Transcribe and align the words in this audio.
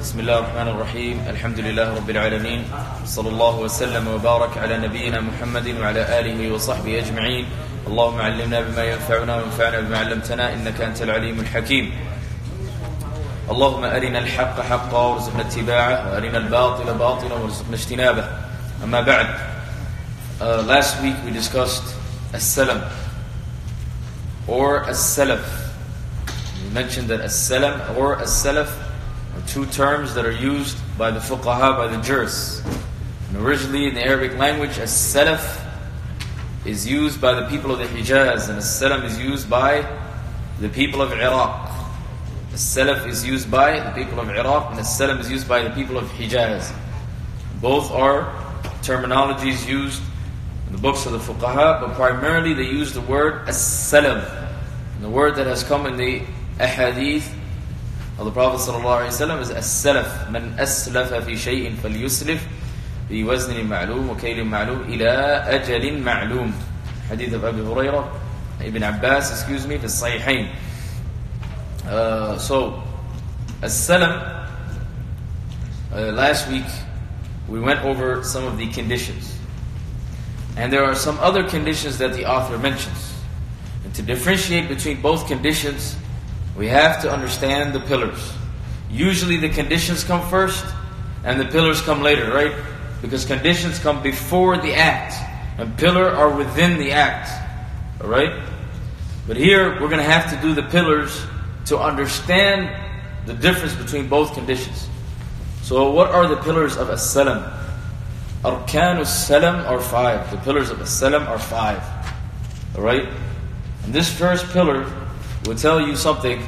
بسم 0.00 0.20
الله 0.20 0.38
الرحمن 0.38 0.68
الرحيم 0.68 1.24
الحمد 1.28 1.60
لله 1.60 1.96
رب 1.96 2.10
العالمين 2.10 2.64
صلى 3.04 3.28
الله 3.28 3.58
وسلم 3.58 4.08
وبارك 4.08 4.58
على 4.58 4.78
نبينا 4.78 5.20
محمد 5.20 5.68
وعلى 5.80 6.20
آله 6.20 6.52
وصحبه 6.54 6.98
أجمعين 6.98 7.46
اللهم 7.86 8.20
علمنا 8.20 8.60
بما 8.60 8.84
ينفعنا 8.84 9.36
وانفعنا 9.36 9.80
بما 9.80 9.98
علمتنا 9.98 10.52
إنك 10.54 10.80
أنت 10.80 11.02
العليم 11.02 11.40
الحكيم 11.40 11.92
اللهم 13.50 13.84
أرنا 13.84 14.18
الحق 14.18 14.60
حقا 14.60 14.98
وارزقنا 15.06 15.40
اتباعه 15.42 16.10
وأرنا 16.10 16.38
الباطل 16.38 16.94
باطلا 16.94 17.34
وارزقنا 17.34 17.74
اجتنابه 17.74 18.24
أما 18.84 19.00
بعد 19.00 19.26
uh, 20.40 20.62
Last 20.62 21.02
week 21.02 21.16
we 21.24 21.32
discussed 21.32 21.94
as-salam 22.32 22.80
or 24.46 24.88
as-salaf. 24.88 25.42
We 26.62 26.70
mentioned 26.70 27.08
that 27.08 27.20
as-salam 27.20 27.96
or 27.98 28.16
are 28.16 28.87
two 29.48 29.66
terms 29.66 30.14
that 30.14 30.26
are 30.26 30.32
used 30.32 30.76
by 30.98 31.10
the 31.10 31.20
fuqaha, 31.20 31.76
by 31.76 31.86
the 31.88 32.00
jurists. 32.02 32.62
And 33.28 33.38
originally 33.38 33.86
in 33.86 33.94
the 33.94 34.04
Arabic 34.04 34.36
language, 34.36 34.78
as-salaf 34.78 35.64
is 36.64 36.86
used 36.86 37.20
by 37.20 37.34
the 37.34 37.48
people 37.48 37.70
of 37.70 37.78
the 37.78 37.86
Hijaz 37.86 38.48
and 38.48 38.58
as-salam 38.58 39.04
is 39.04 39.18
used 39.18 39.48
by 39.48 39.86
the 40.60 40.68
people 40.68 41.00
of 41.00 41.12
Iraq. 41.12 41.70
As-salaf 42.52 43.06
is 43.06 43.26
used 43.26 43.50
by 43.50 43.80
the 43.80 43.90
people 43.92 44.20
of 44.20 44.28
Iraq 44.28 44.70
and 44.70 44.80
as-salam 44.80 45.18
is 45.18 45.30
used 45.30 45.48
by 45.48 45.62
the 45.62 45.70
people 45.70 45.96
of 45.96 46.04
Hijaz. 46.10 46.74
Both 47.60 47.90
are 47.90 48.32
terminologies 48.82 49.66
used 49.66 50.02
in 50.66 50.72
the 50.72 50.78
books 50.78 51.06
of 51.06 51.12
the 51.12 51.18
fuqaha, 51.18 51.80
but 51.80 51.94
primarily 51.94 52.52
they 52.52 52.64
use 52.64 52.92
the 52.92 53.00
word 53.00 53.48
as-salam. 53.48 54.20
And 54.94 55.04
the 55.04 55.08
word 55.08 55.36
that 55.36 55.46
has 55.46 55.62
come 55.62 55.86
in 55.86 55.96
the 55.96 56.22
ahadith 56.58 57.37
of 58.18 58.24
the 58.24 58.32
Prophet 58.32 58.58
ﷺ 58.58 59.40
is 59.42 59.50
as-salaf. 59.50 60.30
Man 60.30 60.56
aslafa 60.56 61.24
fi 61.24 61.32
shay'in 61.32 61.76
falyuslif 61.76 62.40
bi 63.08 63.22
waznin 63.22 63.68
ma'lum 63.68 64.08
wa 64.08 64.14
kaylin 64.16 64.48
ma'lum 64.48 64.92
ila 64.92 65.44
ajalin 65.46 66.02
ma'lum. 66.02 66.52
Hadith 67.08 67.32
of 67.32 67.44
Abu 67.44 67.62
Hurairah, 67.64 68.10
Ibn 68.60 68.82
Abbas, 68.82 69.30
excuse 69.30 69.68
me, 69.68 69.78
fi 69.78 69.86
sahihain. 69.86 70.52
Uh, 71.86 72.36
so, 72.38 72.82
as-salam, 73.62 74.48
uh, 75.92 76.12
last 76.12 76.48
week 76.50 76.66
we 77.48 77.60
went 77.60 77.84
over 77.84 78.24
some 78.24 78.44
of 78.44 78.58
the 78.58 78.68
conditions. 78.72 79.38
And 80.56 80.72
there 80.72 80.82
are 80.82 80.96
some 80.96 81.18
other 81.20 81.48
conditions 81.48 81.98
that 81.98 82.12
the 82.14 82.28
author 82.28 82.58
mentions. 82.58 83.14
And 83.84 83.94
to 83.94 84.02
differentiate 84.02 84.68
between 84.68 85.00
both 85.00 85.28
conditions, 85.28 85.96
we 86.58 86.66
have 86.66 87.00
to 87.02 87.10
understand 87.10 87.72
the 87.72 87.78
pillars. 87.78 88.32
Usually 88.90 89.36
the 89.36 89.48
conditions 89.48 90.02
come 90.02 90.28
first 90.28 90.66
and 91.22 91.40
the 91.40 91.44
pillars 91.44 91.80
come 91.80 92.02
later, 92.02 92.32
right? 92.32 92.52
Because 93.00 93.24
conditions 93.24 93.78
come 93.78 94.02
before 94.02 94.58
the 94.58 94.74
act 94.74 95.14
and 95.56 95.78
pillar 95.78 96.10
are 96.10 96.36
within 96.36 96.76
the 96.76 96.90
act. 96.90 97.30
Alright? 98.02 98.32
But 99.28 99.36
here 99.36 99.80
we're 99.80 99.88
going 99.88 99.98
to 99.98 100.02
have 100.02 100.30
to 100.30 100.42
do 100.42 100.52
the 100.52 100.64
pillars 100.64 101.24
to 101.66 101.78
understand 101.78 102.68
the 103.26 103.34
difference 103.34 103.76
between 103.76 104.08
both 104.08 104.34
conditions. 104.34 104.88
So 105.62 105.92
what 105.92 106.10
are 106.10 106.26
the 106.26 106.38
pillars 106.38 106.76
of 106.76 106.90
as-salam? 106.90 107.52
Arkan 108.42 108.98
as-salam 108.98 109.64
are 109.66 109.80
five. 109.80 110.28
The 110.32 110.38
pillars 110.38 110.70
of 110.70 110.80
as-salam 110.80 111.28
are 111.28 111.38
five. 111.38 111.80
Alright? 112.74 113.06
And 113.84 113.92
this 113.92 114.12
first 114.12 114.44
pillar 114.50 114.90
will 115.48 115.56
tell 115.56 115.80
you 115.80 115.96
something 115.96 116.42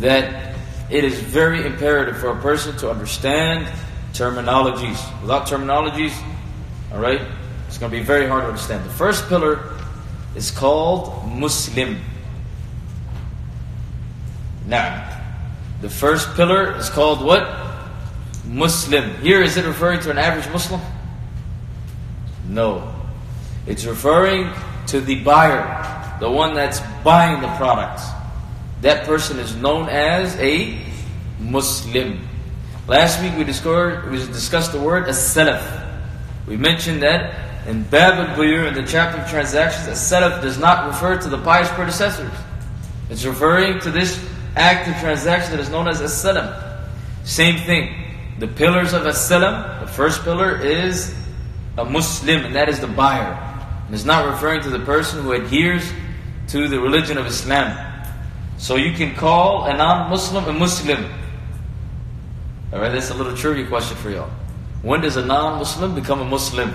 that 0.00 0.56
it 0.90 1.04
is 1.04 1.14
very 1.20 1.64
imperative 1.64 2.18
for 2.18 2.30
a 2.30 2.40
person 2.42 2.76
to 2.78 2.90
understand 2.90 3.64
terminologies. 4.12 4.98
Without 5.22 5.46
terminologies, 5.46 6.12
alright, 6.92 7.20
it's 7.68 7.78
going 7.78 7.92
to 7.92 7.96
be 7.96 8.02
very 8.02 8.26
hard 8.26 8.42
to 8.42 8.48
understand. 8.48 8.84
The 8.84 8.90
first 8.90 9.28
pillar 9.28 9.78
is 10.34 10.50
called 10.50 11.28
Muslim. 11.28 12.00
Now, 14.66 15.22
the 15.80 15.88
first 15.88 16.34
pillar 16.34 16.76
is 16.76 16.90
called 16.90 17.24
what? 17.24 17.48
Muslim. 18.46 19.14
Here, 19.20 19.42
is 19.42 19.56
it 19.56 19.64
referring 19.64 20.00
to 20.00 20.10
an 20.10 20.18
average 20.18 20.52
Muslim? 20.52 20.80
No. 22.48 22.92
It's 23.68 23.84
referring 23.84 24.50
to 24.88 25.00
the 25.00 25.22
buyer, 25.22 26.18
the 26.18 26.30
one 26.30 26.54
that's 26.54 26.80
buying 27.04 27.40
the 27.40 27.48
product. 27.56 28.00
That 28.84 29.06
person 29.06 29.38
is 29.38 29.56
known 29.56 29.88
as 29.88 30.36
a 30.36 30.78
Muslim. 31.40 32.20
Last 32.86 33.22
week 33.22 33.32
we 33.34 33.42
discovered, 33.42 34.10
we 34.10 34.18
discussed 34.18 34.72
the 34.72 34.78
word 34.78 35.08
as-salaf. 35.08 35.64
We 36.46 36.58
mentioned 36.58 37.02
that 37.02 37.66
in 37.66 37.84
Bab 37.84 38.12
al-Buyur, 38.28 38.68
in 38.68 38.74
the 38.74 38.82
chapter 38.82 39.22
of 39.22 39.30
transactions, 39.30 39.88
as-salaf 39.88 40.42
does 40.42 40.58
not 40.58 40.86
refer 40.88 41.16
to 41.16 41.30
the 41.30 41.38
pious 41.38 41.70
predecessors. 41.70 42.30
It's 43.08 43.24
referring 43.24 43.80
to 43.80 43.90
this 43.90 44.22
act 44.54 44.86
of 44.86 44.94
transaction 44.96 45.52
that 45.52 45.60
is 45.60 45.70
known 45.70 45.88
as 45.88 46.02
as-salam. 46.02 46.52
Same 47.24 47.58
thing. 47.64 47.90
The 48.38 48.48
pillars 48.48 48.92
of 48.92 49.06
as-salam, 49.06 49.80
the 49.80 49.90
first 49.90 50.24
pillar 50.24 50.60
is 50.60 51.14
a 51.78 51.86
Muslim, 51.86 52.44
and 52.44 52.54
that 52.54 52.68
is 52.68 52.80
the 52.80 52.86
buyer. 52.86 53.32
And 53.86 53.94
it's 53.94 54.04
not 54.04 54.26
referring 54.26 54.60
to 54.64 54.68
the 54.68 54.80
person 54.80 55.22
who 55.22 55.32
adheres 55.32 55.90
to 56.48 56.68
the 56.68 56.78
religion 56.78 57.16
of 57.16 57.24
Islam. 57.24 57.92
So 58.58 58.76
you 58.76 58.92
can 58.92 59.14
call 59.14 59.64
a 59.64 59.76
non-Muslim 59.76 60.44
a 60.46 60.52
Muslim. 60.52 61.04
Alright, 62.72 62.92
that's 62.92 63.10
a 63.10 63.14
little 63.14 63.36
trivia 63.36 63.66
question 63.66 63.96
for 63.96 64.10
y'all. 64.10 64.30
When 64.82 65.00
does 65.00 65.16
a 65.16 65.24
non-Muslim 65.24 65.94
become 65.94 66.20
a 66.20 66.24
Muslim? 66.24 66.74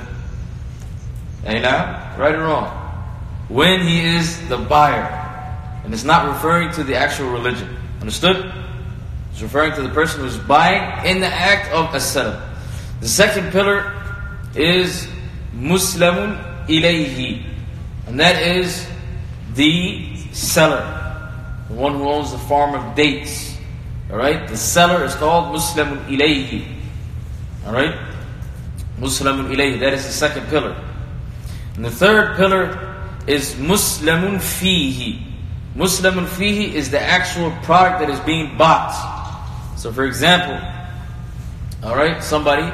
Hey 1.44 1.62
now, 1.62 2.16
right 2.18 2.36
or 2.36 2.44
wrong? 2.44 2.68
When 3.48 3.82
he 3.82 4.02
is 4.02 4.48
the 4.50 4.58
buyer. 4.58 5.16
And 5.84 5.94
it's 5.94 6.04
not 6.04 6.28
referring 6.28 6.72
to 6.74 6.84
the 6.84 6.96
actual 6.96 7.32
religion. 7.32 7.78
Understood? 8.02 8.54
It's 9.32 9.42
referring 9.42 9.74
to 9.74 9.82
the 9.82 9.90
person 9.90 10.22
who's 10.22 10.38
buying 10.38 11.06
in 11.06 11.20
the 11.20 11.28
act 11.28 11.72
of 11.72 11.94
as-salam. 11.96 12.42
The 13.00 13.08
second 13.08 13.52
pillar 13.52 13.94
is 14.56 15.08
Muslimun 15.56 16.68
ilayhi. 16.68 17.46
And 18.08 18.20
that 18.20 18.42
is 18.42 18.88
the 19.54 20.16
seller. 20.32 20.99
The 21.70 21.76
one 21.76 21.96
who 21.96 22.10
owns 22.10 22.32
the 22.32 22.38
farm 22.38 22.74
of 22.76 22.96
dates. 22.96 23.56
Alright? 24.10 24.48
The 24.48 24.58
seller 24.58 25.06
is 25.06 25.14
called 25.16 25.56
Muslimun 25.56 26.06
ilayhi. 26.08 26.66
Alright? 27.66 27.96
Muslimun 29.00 29.54
ilayhi. 29.54 29.80
That 29.80 29.94
is 29.94 30.06
the 30.06 30.12
second 30.12 30.48
pillar. 30.48 30.76
And 31.76 31.86
the 31.86 31.92
third 31.92 32.36
pillar 32.36 33.06
is 33.28 33.54
Muslimun 33.54 34.38
fihi. 34.38 35.24
Muslimun 35.76 36.26
fihi 36.26 36.74
is 36.74 36.90
the 36.90 37.00
actual 37.00 37.52
product 37.62 38.00
that 38.00 38.10
is 38.10 38.20
being 38.22 38.58
bought. 38.58 38.92
So 39.78 39.94
for 39.94 40.06
example, 40.06 40.60
alright, 41.84 42.24
somebody 42.24 42.70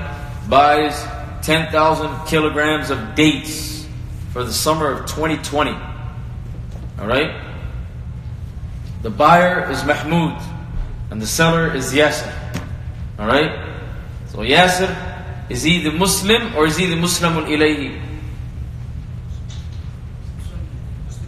buys 0.50 1.06
10,000 1.44 2.26
kilograms 2.26 2.90
of 2.90 3.14
dates 3.14 3.86
for 4.32 4.44
the 4.44 4.54
summer 4.54 4.92
of 4.92 5.06
2020. 5.06 5.72
Alright? 6.98 7.45
The 9.06 9.12
buyer 9.12 9.70
is 9.70 9.86
Mahmoud 9.86 10.42
and 11.12 11.22
the 11.22 11.28
seller 11.28 11.72
is 11.76 11.94
Yasser. 11.94 12.34
Alright? 13.20 13.54
So 14.30 14.40
Yasser, 14.40 14.90
is 15.48 15.62
he 15.62 15.84
the 15.84 15.92
Muslim 15.92 16.56
or 16.56 16.66
is 16.66 16.76
he 16.76 16.88
the 16.88 16.96
Muslimun 16.96 17.46
ilayhi? 17.46 18.02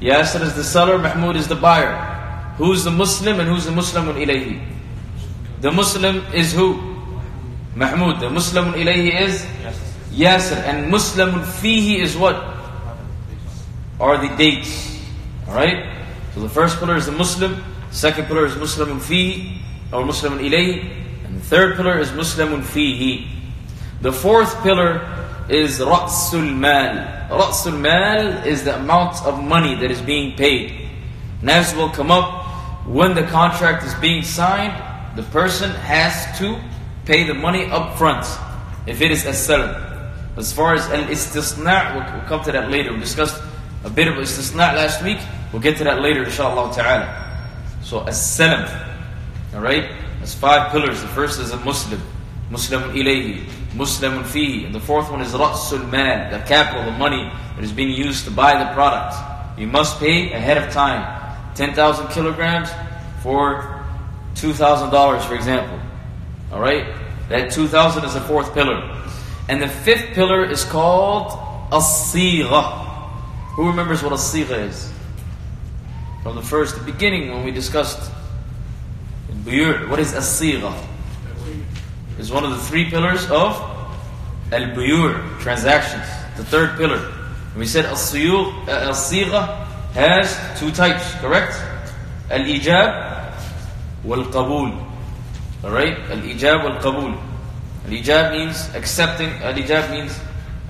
Yasser 0.01 0.41
is 0.41 0.55
the 0.55 0.63
seller, 0.63 0.97
Mahmoud 0.97 1.35
is 1.35 1.47
the 1.47 1.53
buyer. 1.53 1.93
Who's 2.57 2.83
the 2.83 2.89
Muslim 2.89 3.39
and 3.39 3.47
who's 3.47 3.65
the 3.65 3.71
Muslimun 3.71 4.25
ilayhi? 4.25 4.59
The 5.61 5.71
Muslim 5.71 6.25
is 6.33 6.53
who? 6.53 6.81
Mahmoud. 7.75 8.21
The 8.21 8.29
Muslimun 8.29 8.73
ilayhi 8.73 9.21
is 9.21 9.45
Yasser. 10.09 10.57
And 10.65 10.91
Muslimun 10.91 11.45
fihi 11.61 11.99
is 11.99 12.17
what? 12.17 12.41
Are 13.99 14.17
the 14.17 14.35
dates. 14.35 14.99
Alright? 15.47 15.96
So 16.37 16.43
the 16.43 16.49
first 16.49 16.77
pillar 16.77 16.95
is 16.95 17.07
the 17.07 17.13
Muslim, 17.13 17.63
second 17.89 18.25
pillar 18.27 18.45
is 18.45 18.53
Muslimun 18.53 18.99
fihi, 18.99 19.57
or 19.91 20.03
Muslimun 20.03 20.37
ilayhi, 20.37 21.25
and 21.25 21.35
the 21.35 21.43
third 21.43 21.75
pillar 21.75 21.97
is 21.97 22.09
Muslimun 22.09 22.61
fihi. 22.61 23.27
The 24.01 24.13
fourth 24.13 24.61
pillar 24.61 25.01
is 25.49 25.79
Ra'sul 25.79 26.55
Mal. 26.55 26.93
Ra'sul 27.31 27.81
Mal 27.81 28.45
is 28.45 28.63
the 28.63 28.75
amount 28.75 29.25
of 29.25 29.43
money 29.43 29.73
that 29.81 29.89
is 29.89 29.99
being 29.99 30.37
paid. 30.37 30.87
As 31.41 31.73
will 31.73 31.89
come 31.89 32.11
up, 32.11 32.45
when 32.85 33.15
the 33.15 33.23
contract 33.23 33.83
is 33.83 33.95
being 33.95 34.21
signed, 34.21 34.77
the 35.17 35.23
person 35.33 35.71
has 35.71 36.37
to 36.37 36.55
pay 37.05 37.23
the 37.23 37.33
money 37.33 37.65
up 37.65 37.97
front 37.97 38.27
if 38.85 39.01
it 39.01 39.09
is 39.09 39.25
as-salam. 39.25 39.73
As 40.37 40.53
far 40.53 40.75
as 40.75 40.87
al-istisna' 40.91 41.95
we'll, 41.95 42.13
we'll 42.13 42.29
come 42.29 42.43
to 42.43 42.51
that 42.51 42.69
later. 42.69 42.93
We 42.93 42.99
discussed 42.99 43.41
a 43.83 43.89
bit 43.89 44.07
of 44.07 44.13
istisna' 44.13 44.75
last 44.77 45.01
week. 45.01 45.17
We'll 45.51 45.61
get 45.61 45.77
to 45.77 45.83
that 45.85 46.01
later 46.01 46.23
inshallah 46.23 46.73
ta'ala. 46.73 47.39
So 47.83 48.01
as-salam. 48.05 48.67
Alright? 49.53 49.89
There's 50.17 50.35
five 50.35 50.71
pillars. 50.71 51.01
The 51.01 51.07
first 51.07 51.39
is 51.39 51.51
a 51.51 51.57
Muslim. 51.57 52.01
Muslim 52.49 52.83
ilayhi. 52.93 53.47
Muslim 53.73 54.23
fihi. 54.23 54.65
And 54.65 54.75
the 54.75 54.79
fourth 54.79 55.09
one 55.09 55.21
is 55.21 55.31
Ra'sul 55.33 55.89
Mal, 55.89 56.31
the 56.31 56.45
capital, 56.45 56.83
the 56.83 56.97
money 56.97 57.31
that 57.55 57.63
is 57.63 57.71
being 57.71 57.91
used 57.91 58.25
to 58.25 58.31
buy 58.31 58.61
the 58.61 58.73
product. 58.73 59.15
You 59.57 59.67
must 59.67 59.99
pay 59.99 60.33
ahead 60.33 60.57
of 60.57 60.71
time. 60.73 61.15
10,000 61.55 62.09
kilograms 62.09 62.69
for 63.23 63.83
$2,000, 64.35 65.21
for 65.25 65.35
example. 65.35 65.79
Alright? 66.51 66.85
That 67.29 67.51
2,000 67.51 68.05
is 68.05 68.13
the 68.13 68.21
fourth 68.21 68.53
pillar. 68.53 68.83
And 69.49 69.61
the 69.61 69.67
fifth 69.67 70.13
pillar 70.13 70.45
is 70.45 70.63
called 70.65 71.31
as-sigha. 71.71 72.85
Who 73.55 73.67
remembers 73.67 74.03
what 74.03 74.13
as-sigha 74.13 74.67
is? 74.67 74.91
From 76.27 76.35
the 76.35 76.41
first, 76.41 76.85
beginning 76.85 77.29
when 77.31 77.45
we 77.45 77.51
discussed 77.51 78.11
in 79.31 79.37
buyur. 79.43 79.87
What 79.89 79.97
is 79.97 80.13
as-sigha? 80.13 80.75
Is 82.19 82.33
one 82.33 82.43
of 82.43 82.49
the 82.49 82.57
three 82.57 82.89
pillars 82.89 83.23
of 83.31 83.55
al-buyur, 84.51 85.39
transactions. 85.39 86.03
The 86.35 86.43
third 86.43 86.75
pillar. 86.75 86.97
And 87.51 87.55
we 87.55 87.65
said 87.65 87.85
as-sigha 87.85 89.67
has 89.93 90.59
two 90.59 90.69
types, 90.71 91.13
correct? 91.21 91.55
Al-ijab 92.29 93.33
wal-qabul. 94.03 94.83
Alright? 95.63 95.97
Al-ijab 96.11 96.61
wal-qabul. 96.65 97.17
Al-ijab 97.85 98.31
means 98.33 98.67
accepting, 98.75 99.29
al-ijab 99.29 99.91
means 99.91 100.19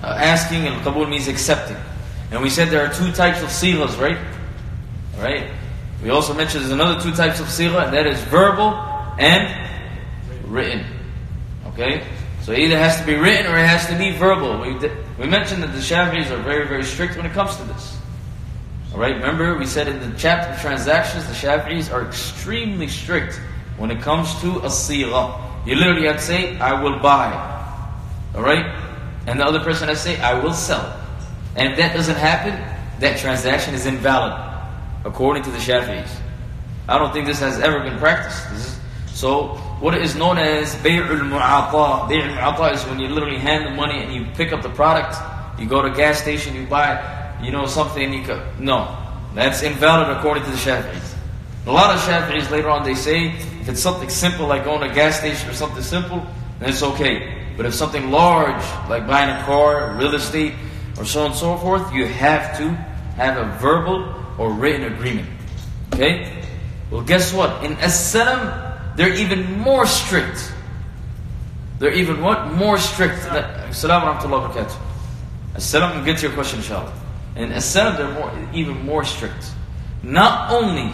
uh, 0.04 0.14
asking, 0.22 0.68
and 0.68 0.76
al-qabul 0.76 1.10
means 1.10 1.26
accepting. 1.26 1.76
And 2.30 2.42
we 2.42 2.48
said 2.48 2.68
there 2.68 2.86
are 2.86 2.94
two 2.94 3.10
types 3.10 3.42
of 3.42 3.48
sighas, 3.48 3.98
right? 3.98 4.37
Alright? 5.18 5.50
We 6.02 6.10
also 6.10 6.32
mentioned 6.32 6.62
there's 6.62 6.72
another 6.72 7.00
two 7.00 7.12
types 7.12 7.40
of 7.40 7.46
sigha, 7.46 7.84
and 7.86 7.92
that 7.92 8.06
is 8.06 8.20
verbal 8.24 8.70
and 9.18 9.52
written. 10.44 10.86
Okay? 11.66 12.06
So 12.42 12.52
it 12.52 12.60
either 12.60 12.78
has 12.78 13.00
to 13.00 13.04
be 13.04 13.14
written 13.14 13.52
or 13.52 13.58
it 13.58 13.66
has 13.66 13.86
to 13.88 13.98
be 13.98 14.12
verbal. 14.12 14.60
We, 14.60 14.74
we 15.18 15.28
mentioned 15.28 15.62
that 15.64 15.72
the 15.72 15.80
Shafi'is 15.80 16.30
are 16.30 16.40
very, 16.42 16.66
very 16.68 16.84
strict 16.84 17.16
when 17.16 17.26
it 17.26 17.32
comes 17.32 17.56
to 17.56 17.64
this. 17.64 17.98
Alright, 18.92 19.16
remember 19.16 19.58
we 19.58 19.66
said 19.66 19.88
in 19.88 19.98
the 19.98 20.16
chapter 20.16 20.52
of 20.52 20.60
transactions, 20.60 21.26
the 21.26 21.34
Shafi'is 21.34 21.92
are 21.92 22.06
extremely 22.06 22.88
strict 22.88 23.40
when 23.76 23.90
it 23.90 24.00
comes 24.00 24.40
to 24.40 24.58
a 24.60 24.68
sigha. 24.68 25.66
You 25.66 25.74
literally 25.74 26.06
have 26.06 26.16
to 26.16 26.22
say, 26.22 26.58
I 26.58 26.80
will 26.80 27.00
buy. 27.00 27.32
Alright? 28.34 28.66
And 29.26 29.40
the 29.40 29.44
other 29.44 29.60
person 29.60 29.88
has 29.88 30.02
to 30.04 30.10
say, 30.10 30.20
I 30.20 30.42
will 30.42 30.54
sell. 30.54 30.96
And 31.56 31.72
if 31.72 31.76
that 31.76 31.94
doesn't 31.94 32.16
happen, 32.16 32.54
that 33.00 33.18
transaction 33.18 33.74
is 33.74 33.84
invalid, 33.84 34.32
according 35.08 35.42
to 35.44 35.50
the 35.50 35.58
Shafi'is. 35.58 36.14
I 36.88 36.98
don't 36.98 37.12
think 37.12 37.26
this 37.26 37.40
has 37.40 37.58
ever 37.60 37.80
been 37.80 37.98
practiced. 37.98 38.44
Is, 38.52 38.78
so, 39.12 39.56
what 39.80 39.96
is 39.96 40.14
known 40.14 40.38
as 40.38 40.74
Bay'ul 40.76 41.20
Mu'ata. 41.28 42.08
Bay'ul 42.08 42.36
Mu'ata 42.36 42.74
is 42.74 42.84
when 42.84 43.00
you 43.00 43.08
literally 43.08 43.38
hand 43.38 43.66
the 43.66 43.70
money 43.70 44.02
and 44.02 44.14
you 44.14 44.26
pick 44.34 44.52
up 44.52 44.62
the 44.62 44.70
product, 44.70 45.16
you 45.58 45.66
go 45.66 45.82
to 45.82 45.92
a 45.92 45.96
gas 45.96 46.20
station, 46.20 46.54
you 46.54 46.66
buy, 46.66 46.92
you 47.42 47.50
know, 47.50 47.66
something, 47.66 48.12
you 48.12 48.24
go, 48.24 48.46
no. 48.58 48.96
That's 49.34 49.62
invalid 49.62 50.16
according 50.16 50.44
to 50.44 50.50
the 50.50 50.56
Shafi'is. 50.56 51.14
A 51.66 51.72
lot 51.72 51.94
of 51.94 52.00
Shafi'is 52.00 52.50
later 52.50 52.70
on 52.70 52.84
they 52.84 52.94
say 52.94 53.28
if 53.60 53.68
it's 53.68 53.80
something 53.80 54.08
simple 54.08 54.46
like 54.46 54.64
going 54.64 54.80
to 54.80 54.90
a 54.90 54.94
gas 54.94 55.18
station 55.18 55.50
or 55.50 55.52
something 55.52 55.82
simple, 55.82 56.24
then 56.60 56.70
it's 56.70 56.82
okay. 56.82 57.44
But 57.56 57.66
if 57.66 57.74
something 57.74 58.10
large 58.10 58.62
like 58.88 59.06
buying 59.06 59.28
a 59.28 59.42
car, 59.44 59.96
real 59.96 60.14
estate, 60.14 60.54
or 60.96 61.04
so 61.04 61.20
on 61.20 61.26
and 61.26 61.34
so 61.34 61.56
forth, 61.56 61.92
you 61.92 62.06
have 62.06 62.56
to 62.58 62.68
have 63.18 63.36
a 63.36 63.58
verbal 63.58 64.17
or 64.38 64.52
written 64.52 64.92
agreement. 64.92 65.28
Okay? 65.94 66.42
Well, 66.90 67.02
guess 67.02 67.32
what? 67.32 67.64
In 67.64 67.74
As-Salam, 67.74 68.94
they're 68.96 69.14
even 69.14 69.58
more 69.58 69.86
strict. 69.86 70.52
They're 71.78 71.92
even 71.92 72.22
what? 72.22 72.52
More 72.52 72.78
strict. 72.78 73.18
Assalamu 73.18 74.18
alaikum. 74.18 74.76
As-Salam, 75.54 75.96
we'll 75.96 76.04
get 76.04 76.18
to 76.18 76.26
your 76.26 76.34
question 76.34 76.60
inshallah. 76.60 76.92
In 77.36 77.52
As-Salam, 77.52 77.96
they're 77.96 78.14
more, 78.14 78.32
even 78.54 78.84
more 78.86 79.04
strict. 79.04 79.52
Not 80.02 80.52
only 80.52 80.92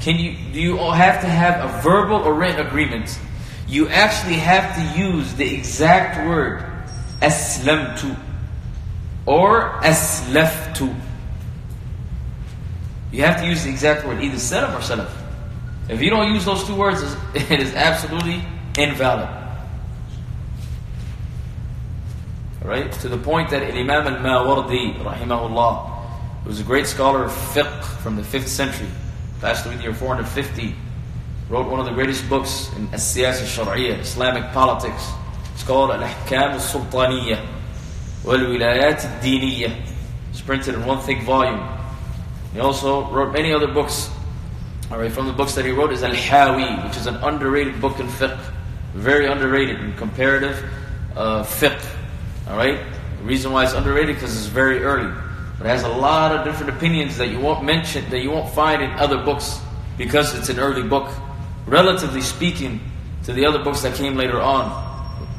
can 0.00 0.16
you 0.18 0.36
do 0.52 0.60
you 0.60 0.76
have 0.76 1.20
to 1.22 1.26
have 1.26 1.68
a 1.68 1.82
verbal 1.82 2.22
or 2.22 2.34
written 2.34 2.64
agreement, 2.64 3.18
you 3.66 3.88
actually 3.88 4.34
have 4.34 4.76
to 4.76 4.98
use 4.98 5.34
the 5.34 5.54
exact 5.54 6.26
word 6.26 6.64
aslamtu 7.20 8.16
or 9.26 9.78
aslaftu. 9.82 10.94
You 13.12 13.22
have 13.22 13.40
to 13.40 13.46
use 13.46 13.64
the 13.64 13.70
exact 13.70 14.06
word, 14.06 14.22
either 14.22 14.38
salam 14.38 14.74
or 14.74 14.80
salaf. 14.80 15.10
If 15.88 16.02
you 16.02 16.10
don't 16.10 16.32
use 16.32 16.44
those 16.44 16.64
two 16.64 16.74
words, 16.74 17.02
it 17.34 17.60
is 17.60 17.74
absolutely 17.74 18.44
invalid. 18.76 19.28
Right? 22.62 22.92
To 22.92 23.08
the 23.08 23.16
point 23.16 23.50
that 23.50 23.62
Imam 23.62 24.06
al-Mawardi, 24.06 24.98
rahimahullah, 24.98 26.42
who 26.42 26.48
was 26.48 26.60
a 26.60 26.64
great 26.64 26.86
scholar 26.86 27.24
of 27.24 27.30
fiqh 27.30 27.82
from 28.02 28.16
the 28.16 28.22
5th 28.22 28.48
century, 28.48 28.88
passed 29.40 29.64
away 29.64 29.74
in 29.74 29.78
the 29.78 29.84
year 29.84 29.94
450, 29.94 30.74
wrote 31.48 31.70
one 31.70 31.80
of 31.80 31.86
the 31.86 31.92
greatest 31.92 32.28
books 32.28 32.70
in 32.76 32.88
As-Siyas 32.92 33.40
al-Shar'iyya, 33.40 34.00
Islamic 34.00 34.52
politics. 34.52 35.08
It's 35.54 35.62
called 35.62 35.90
Al-Ahkam 35.90 36.52
al-Sultaniyya 36.52 37.46
wal-Wilayat 38.24 39.04
al-Diniyya. 39.04 39.74
It's 40.30 40.42
printed 40.42 40.74
in 40.74 40.84
one 40.84 41.00
thick 41.00 41.22
volume. 41.22 41.77
He 42.52 42.60
also 42.60 43.10
wrote 43.10 43.32
many 43.32 43.52
other 43.52 43.68
books. 43.68 44.10
Alright, 44.90 45.12
from 45.12 45.26
the 45.26 45.32
books 45.32 45.54
that 45.54 45.64
he 45.64 45.70
wrote 45.70 45.92
is 45.92 46.02
Al-Hawi, 46.02 46.86
which 46.86 46.96
is 46.96 47.06
an 47.06 47.16
underrated 47.16 47.80
book 47.80 48.00
in 48.00 48.06
fiqh. 48.06 48.38
Very 48.94 49.26
underrated 49.26 49.80
in 49.80 49.92
comparative 49.94 50.64
uh, 51.14 51.42
fiqh. 51.44 51.84
Alright? 52.48 52.78
The 53.18 53.24
reason 53.24 53.52
why 53.52 53.64
it's 53.64 53.74
underrated 53.74 54.16
because 54.16 54.34
it's 54.36 54.46
very 54.46 54.82
early. 54.82 55.12
But 55.58 55.66
it 55.66 55.70
has 55.70 55.82
a 55.82 55.88
lot 55.88 56.34
of 56.34 56.44
different 56.44 56.76
opinions 56.76 57.18
that 57.18 57.28
you 57.28 57.40
won't 57.40 57.64
mention, 57.64 58.08
that 58.10 58.20
you 58.20 58.30
won't 58.30 58.48
find 58.54 58.82
in 58.82 58.90
other 58.92 59.18
books 59.18 59.60
because 59.98 60.34
it's 60.38 60.48
an 60.48 60.58
early 60.58 60.82
book. 60.82 61.12
Relatively 61.66 62.22
speaking 62.22 62.80
to 63.24 63.32
the 63.32 63.44
other 63.44 63.62
books 63.62 63.82
that 63.82 63.94
came 63.94 64.16
later 64.16 64.40
on, 64.40 64.72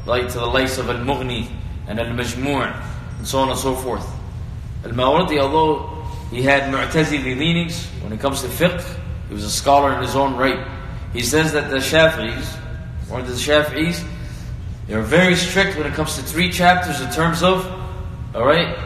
like 0.06 0.28
to 0.28 0.38
the 0.38 0.46
likes 0.46 0.78
of 0.78 0.88
Al-Mughni 0.88 1.50
and 1.88 1.98
Al-Majmu' 1.98 2.80
and 3.18 3.26
so 3.26 3.38
on 3.38 3.48
and 3.50 3.58
so 3.58 3.74
forth. 3.74 4.06
Al-Mawardi, 4.84 5.40
although 5.40 5.99
he 6.30 6.42
had 6.42 6.72
Mu'tazili 6.72 7.36
leanings 7.36 7.86
when 8.02 8.12
it 8.12 8.20
comes 8.20 8.42
to 8.42 8.48
fiqh, 8.48 8.84
he 9.28 9.34
was 9.34 9.44
a 9.44 9.50
scholar 9.50 9.94
in 9.94 10.02
his 10.02 10.14
own 10.14 10.36
right. 10.36 10.66
He 11.12 11.22
says 11.22 11.52
that 11.52 11.70
the 11.70 11.76
Shafi'is, 11.76 12.56
or 13.10 13.22
the 13.22 13.32
Shafi'is, 13.32 14.06
they're 14.86 15.02
very 15.02 15.34
strict 15.34 15.76
when 15.76 15.86
it 15.86 15.94
comes 15.94 16.16
to 16.16 16.22
three 16.22 16.50
chapters 16.50 17.00
in 17.00 17.10
terms 17.10 17.42
of, 17.42 17.64
alright, 18.34 18.78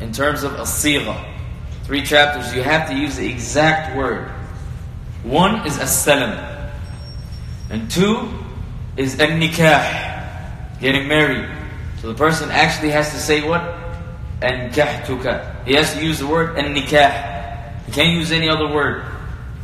in 0.00 0.12
terms 0.12 0.42
of 0.42 0.54
as-sigha. 0.54 1.28
Three 1.84 2.02
chapters, 2.02 2.54
you 2.54 2.62
have 2.62 2.88
to 2.88 2.96
use 2.96 3.16
the 3.16 3.28
exact 3.28 3.96
word. 3.96 4.28
One 5.22 5.66
is 5.66 5.78
as-salam. 5.78 6.70
And 7.70 7.90
two 7.90 8.28
is 8.96 9.18
an-nikah, 9.18 10.80
getting 10.80 11.08
married. 11.08 11.48
So 12.00 12.08
the 12.08 12.14
person 12.14 12.50
actually 12.50 12.90
has 12.90 13.10
to 13.12 13.18
say 13.18 13.46
what? 13.46 13.81
Ankahtuka. 14.42 15.64
He 15.64 15.74
has 15.74 15.94
to 15.94 16.04
use 16.04 16.18
the 16.18 16.26
word 16.26 16.58
an-nikah. 16.58 17.86
He 17.86 17.92
can't 17.92 18.12
use 18.12 18.32
any 18.32 18.48
other 18.48 18.68
word. 18.72 19.04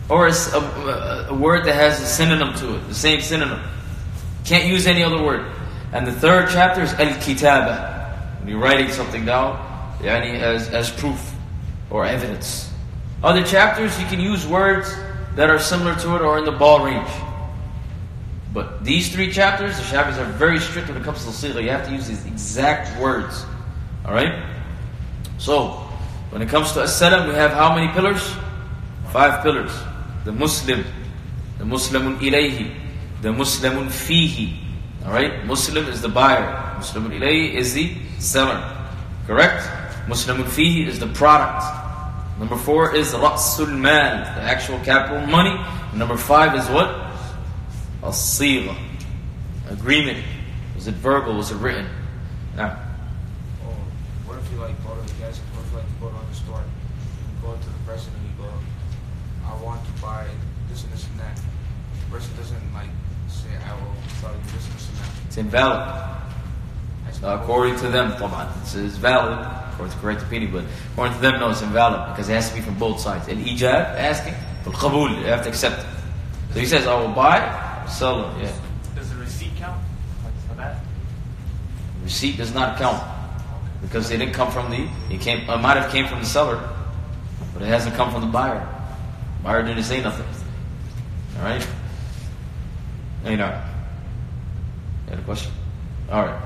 Or 0.09 0.29
a, 0.29 0.33
a, 0.33 1.27
a 1.31 1.35
word 1.35 1.67
that 1.67 1.75
has 1.75 2.01
a 2.01 2.07
synonym 2.07 2.55
to 2.55 2.77
it, 2.77 2.89
the 2.89 2.95
same 2.95 3.21
synonym. 3.21 3.61
Can't 4.45 4.67
use 4.67 4.87
any 4.87 5.03
other 5.03 5.23
word. 5.23 5.45
And 5.93 6.07
the 6.07 6.13
third 6.13 6.49
chapter 6.51 6.83
is 6.83 6.93
al-kitaba. 6.95 7.97
You're 8.47 8.59
writing 8.59 8.91
something 8.91 9.27
down, 9.27 9.57
yani 10.01 10.41
as, 10.41 10.71
as 10.71 10.91
proof 10.91 11.35
or 11.91 12.07
evidence. 12.07 12.73
Other 13.23 13.45
chapters, 13.45 13.99
you 14.01 14.07
can 14.07 14.21
use 14.21 14.47
words 14.47 14.91
that 15.35 15.51
are 15.51 15.59
similar 15.59 15.95
to 15.97 16.17
it 16.17 16.23
or 16.23 16.39
in 16.39 16.45
the 16.45 16.53
ball 16.53 16.85
range. 16.85 17.11
But 18.55 18.83
these 18.85 19.13
three 19.13 19.31
chapters, 19.31 19.77
the 19.77 19.83
Shafis 19.83 20.17
are 20.17 20.25
very 20.33 20.59
strict 20.59 20.89
when 20.89 20.97
it 20.97 21.05
comes 21.05 21.21
to 21.21 21.27
the 21.27 21.33
sigha. 21.33 21.63
You 21.63 21.71
have 21.71 21.87
to 21.87 21.93
use 21.93 22.09
these 22.09 22.25
exact 22.25 22.99
words. 23.01 23.45
Alright? 24.07 24.33
So, 25.39 25.71
when 26.31 26.43
it 26.43 26.49
comes 26.49 26.73
to 26.73 26.83
as-salam, 26.83 27.29
we 27.29 27.35
have 27.35 27.53
how 27.53 27.75
many 27.75 27.91
pillars? 27.93 28.23
Five 29.13 29.43
pillars. 29.43 29.73
The 30.25 30.33
Muslim, 30.33 30.85
the 31.59 31.65
Muslimun 31.65 32.19
ilayhi, 32.19 32.75
the 33.23 33.31
Muslimun 33.31 33.87
fihi. 33.87 34.59
Alright? 35.05 35.47
Muslim 35.47 35.87
is 35.89 36.03
the 36.03 36.09
buyer. 36.09 36.77
Muslimun 36.79 37.19
ilayhi 37.19 37.55
is 37.55 37.73
the 37.73 37.97
seller. 38.19 38.61
Correct? 39.27 39.63
Muslimun 40.07 40.45
fihi 40.45 40.87
is 40.87 40.99
the 40.99 41.07
product. 41.09 41.65
Number 42.39 42.57
four 42.57 42.95
is 42.95 43.15
Ra'sul 43.15 43.77
Mal, 43.77 44.23
the 44.37 44.43
actual 44.43 44.79
capital 44.81 45.27
money. 45.27 45.57
And 45.91 45.99
number 45.99 46.17
five 46.17 46.55
is 46.55 46.69
what? 46.69 46.89
As-Sigha. 48.03 48.77
Agreement. 49.71 50.23
Was 50.77 50.87
it 50.87 50.95
verbal? 50.95 51.35
Was 51.35 51.51
it 51.51 51.57
written? 51.57 51.89
Now. 52.55 52.79
Oh, 53.65 53.75
what 54.25 54.39
if 54.39 54.51
you 54.53 54.59
like 54.59 54.77
go 54.87 54.95
to 54.95 55.03
the 55.03 55.19
gas? 55.19 55.39
What 55.39 55.67
if 55.67 55.73
you 55.73 55.79
like 55.79 56.01
go 56.01 56.09
to 56.09 56.27
the 56.31 56.35
store? 56.35 56.63
You 56.63 57.43
go 57.43 57.53
to 57.57 57.69
the 57.69 57.83
person 57.85 58.13
and 58.15 58.25
you 58.31 58.35
go, 58.39 58.53
I 59.45 59.61
want 59.61 59.85
to 59.85 59.93
buy 60.01 60.27
this 60.71 60.85
and 60.85 60.93
this 60.93 61.07
and 61.09 61.19
that. 61.19 61.37
The 61.37 62.17
person 62.17 62.37
doesn't 62.37 62.73
like 62.73 62.91
say 63.27 63.51
I 63.67 63.75
will 63.75 63.95
start 64.17 64.37
a 64.37 65.28
invalid. 65.39 66.09
It's 67.09 67.23
not 67.23 67.43
according 67.43 67.77
to 67.79 67.89
them, 67.89 68.11
This 68.61 68.75
is 68.75 68.97
valid, 68.97 69.39
according 69.73 69.93
to 69.95 70.01
correct 70.01 70.23
opinion, 70.23 70.53
but 70.53 70.65
according 70.93 71.15
to 71.15 71.21
them, 71.21 71.41
no, 71.41 71.51
it's 71.51 71.63
invalid 71.63 72.11
because 72.11 72.29
it 72.29 72.35
has 72.35 72.51
to 72.51 72.55
be 72.55 72.61
from 72.61 72.79
both 72.79 73.01
sides. 73.01 73.29
And 73.29 73.45
ijab, 73.45 73.97
asking, 73.97 74.35
al 74.67 74.73
qabul, 74.73 75.19
you 75.19 75.27
have 75.27 75.43
to 75.43 75.49
accept 75.49 75.81
it. 75.81 75.87
So 76.53 76.61
he 76.61 76.67
says, 76.67 76.87
I 76.87 77.01
will 77.01 77.15
buy, 77.15 77.87
sell 77.89 78.31
it. 78.37 78.45
Yeah. 78.45 78.53
Does 78.95 79.11
the 79.11 79.17
receipt 79.17 79.57
count 79.57 79.81
for 80.49 80.55
that? 80.55 80.77
Receipt 82.05 82.37
does 82.37 82.55
not 82.55 82.79
count 82.79 83.03
because 83.83 84.09
they 84.09 84.17
didn't 84.17 84.35
come 84.35 84.51
from 84.51 84.71
the, 84.71 84.89
it, 85.11 85.21
came, 85.21 85.49
it 85.49 85.59
might 85.59 85.77
have 85.77 85.91
came 85.91 86.07
from 86.07 86.21
the 86.21 86.27
seller, 86.27 86.69
but 87.53 87.63
it 87.63 87.67
hasn't 87.67 87.95
come 87.97 88.11
from 88.11 88.21
the 88.21 88.27
buyer. 88.27 88.67
Buyer 89.43 89.63
didn't 89.63 89.85
say 89.85 90.03
nothing. 90.03 90.27
All 91.39 91.45
right? 91.45 91.67
You 93.25 93.37
know. 93.37 93.68
You 95.09 95.17
had 95.17 95.21
a 95.21 95.23
question? 95.23 95.51
All 96.11 96.27
right. 96.27 96.43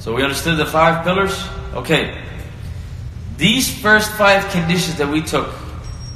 So 0.00 0.14
we 0.14 0.24
understood 0.24 0.58
the 0.58 0.66
five 0.66 1.04
pillars. 1.04 1.40
Okay. 1.74 2.20
These 3.36 3.72
first 3.80 4.10
five 4.12 4.50
conditions 4.50 4.96
that 4.98 5.08
we 5.08 5.22
took, 5.22 5.48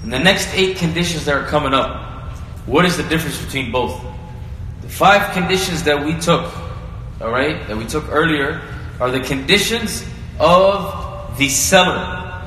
and 0.02 0.12
the 0.12 0.18
next 0.18 0.52
eight 0.54 0.76
conditions 0.76 1.24
that 1.26 1.34
are 1.36 1.46
coming 1.46 1.72
up, 1.72 2.30
what 2.66 2.84
is 2.84 2.96
the 2.96 3.04
difference 3.04 3.40
between 3.42 3.70
both? 3.70 4.02
The 4.82 4.88
five 4.88 5.32
conditions 5.32 5.84
that 5.84 6.04
we 6.04 6.18
took, 6.18 6.52
all 7.20 7.30
right, 7.30 7.66
that 7.68 7.76
we 7.76 7.86
took 7.86 8.08
earlier, 8.10 8.60
are 9.00 9.10
the 9.10 9.20
conditions 9.20 10.04
of 10.40 11.38
the 11.38 11.48
seller, 11.48 12.42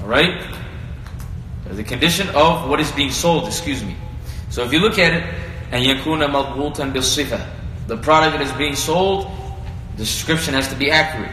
all 0.00 0.06
right? 0.06 0.46
They're 1.64 1.74
the 1.74 1.84
condition 1.84 2.28
of 2.28 2.68
what 2.70 2.78
is 2.78 2.92
being 2.92 3.10
sold, 3.10 3.46
excuse 3.46 3.82
me. 3.82 3.96
So 4.50 4.62
if 4.62 4.72
you 4.72 4.78
look 4.78 4.98
at 4.98 5.12
it, 5.14 5.34
and 5.72 5.84
yakuna 5.84 6.28
madbutan 6.30 6.92
bisifa, 6.92 7.53
the 7.86 7.96
product 7.96 8.38
that 8.38 8.46
is 8.46 8.52
being 8.52 8.76
sold, 8.76 9.30
the 9.96 10.04
description 10.04 10.54
has 10.54 10.68
to 10.68 10.76
be 10.76 10.90
accurate, 10.90 11.32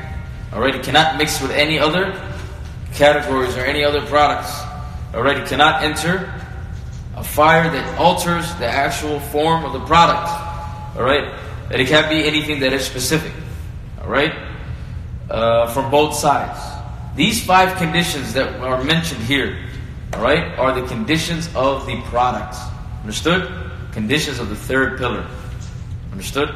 all 0.53 0.61
right? 0.61 0.75
It 0.75 0.83
cannot 0.83 1.17
mix 1.17 1.41
with 1.41 1.51
any 1.51 1.79
other 1.79 2.13
categories 2.93 3.55
or 3.57 3.61
any 3.61 3.83
other 3.83 4.05
products, 4.05 4.51
all 5.13 5.23
right? 5.23 5.37
It 5.37 5.47
cannot 5.47 5.83
enter 5.83 6.33
a 7.15 7.23
fire 7.23 7.69
that 7.69 7.99
alters 7.99 8.53
the 8.55 8.67
actual 8.67 9.19
form 9.19 9.65
of 9.65 9.73
the 9.73 9.81
product. 9.81 10.29
All 10.95 11.03
right, 11.03 11.23
and 11.71 11.81
it 11.81 11.87
can't 11.87 12.09
be 12.09 12.25
anything 12.25 12.59
that 12.59 12.73
is 12.73 12.83
specific. 12.83 13.31
All 14.01 14.09
right, 14.09 14.33
uh, 15.29 15.71
from 15.73 15.89
both 15.89 16.15
sides. 16.15 16.59
These 17.15 17.45
five 17.45 17.77
conditions 17.77 18.33
that 18.33 18.59
are 18.59 18.83
mentioned 18.83 19.21
here, 19.23 19.57
all 20.13 20.21
right, 20.21 20.57
are 20.59 20.73
the 20.79 20.85
conditions 20.87 21.47
of 21.55 21.85
the 21.85 22.01
product. 22.03 22.55
Understood? 23.01 23.49
Conditions 23.93 24.39
of 24.39 24.49
the 24.49 24.55
third 24.55 24.97
pillar. 24.97 25.25
Understood? 26.11 26.53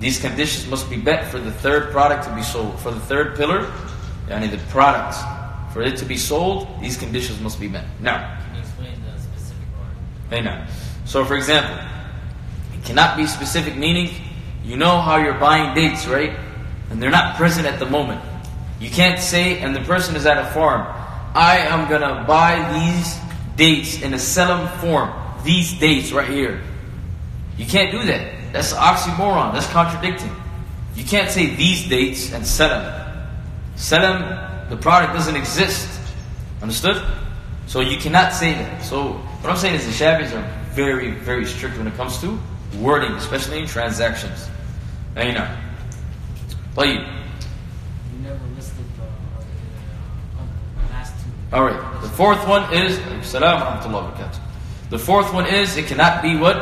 These 0.00 0.20
conditions 0.20 0.68
must 0.68 0.88
be 0.88 0.96
met 0.96 1.30
for 1.30 1.38
the 1.38 1.50
third 1.50 1.90
product 1.90 2.24
to 2.24 2.34
be 2.34 2.42
sold. 2.42 2.78
For 2.80 2.90
the 2.90 3.00
third 3.00 3.36
pillar, 3.36 3.70
yani 4.28 4.50
the 4.50 4.58
product, 4.70 5.16
for 5.72 5.82
it 5.82 5.96
to 5.98 6.04
be 6.04 6.16
sold, 6.16 6.68
these 6.80 6.96
conditions 6.96 7.40
must 7.40 7.58
be 7.58 7.68
met. 7.68 7.84
Now. 8.00 8.38
Can 8.44 8.54
you 8.54 8.60
explain 8.60 8.94
the 9.04 9.20
specific? 9.20 9.66
Hey 10.30 10.40
now. 10.40 10.66
So 11.04 11.24
for 11.24 11.36
example, 11.36 11.76
it 12.74 12.84
cannot 12.84 13.16
be 13.16 13.26
specific 13.26 13.76
meaning. 13.76 14.10
You 14.64 14.76
know 14.76 15.00
how 15.00 15.16
you're 15.16 15.38
buying 15.38 15.74
dates, 15.74 16.06
right? 16.06 16.36
And 16.90 17.02
they're 17.02 17.10
not 17.10 17.36
present 17.36 17.66
at 17.66 17.78
the 17.78 17.86
moment. 17.86 18.22
You 18.80 18.90
can't 18.90 19.18
say, 19.18 19.58
and 19.58 19.74
the 19.74 19.80
person 19.80 20.14
is 20.14 20.26
at 20.26 20.38
a 20.38 20.46
farm, 20.52 20.86
I 21.34 21.58
am 21.58 21.88
gonna 21.88 22.24
buy 22.26 22.54
these 22.72 23.16
dates 23.56 24.00
in 24.00 24.14
a 24.14 24.18
selim 24.18 24.68
form. 24.78 25.10
These 25.44 25.78
dates 25.78 26.12
right 26.12 26.28
here. 26.28 26.62
You 27.56 27.66
can't 27.66 27.90
do 27.90 28.04
that. 28.04 28.37
That's 28.52 28.72
oxymoron. 28.72 29.52
That's 29.52 29.68
contradicting. 29.68 30.34
You 30.94 31.04
can't 31.04 31.30
say 31.30 31.54
these 31.54 31.88
dates 31.88 32.32
and 32.32 32.46
set 32.46 32.68
them. 32.68 33.28
Set 33.76 34.00
them. 34.00 34.70
the 34.70 34.76
product 34.76 35.14
doesn't 35.14 35.36
exist. 35.36 35.88
Understood? 36.60 37.02
So 37.66 37.80
you 37.80 37.98
cannot 37.98 38.32
say 38.32 38.54
that. 38.54 38.82
So 38.82 39.12
what 39.12 39.50
I'm 39.50 39.56
saying 39.56 39.76
is 39.76 39.86
the 39.86 39.92
Shafi'is 39.92 40.36
are 40.36 40.42
very, 40.72 41.12
very 41.12 41.46
strict 41.46 41.76
when 41.78 41.86
it 41.86 41.94
comes 41.94 42.18
to 42.20 42.38
wording, 42.78 43.12
especially 43.12 43.60
in 43.60 43.66
transactions. 43.66 44.48
Now 45.14 45.26
you 45.26 45.32
know. 45.32 45.56
But 46.74 46.88
you. 46.88 46.94
never 48.22 48.44
listed 48.56 48.84
the 48.96 49.02
uh, 49.02 50.42
uh, 50.42 50.90
last 50.90 51.14
two. 51.22 51.56
All 51.56 51.64
right. 51.64 52.02
The 52.02 52.08
fourth 52.08 52.46
one 52.48 52.72
is. 52.72 52.98
The 54.90 54.98
fourth 54.98 55.34
one 55.34 55.46
is 55.46 55.76
it 55.76 55.86
cannot 55.86 56.22
be 56.22 56.36
what? 56.36 56.56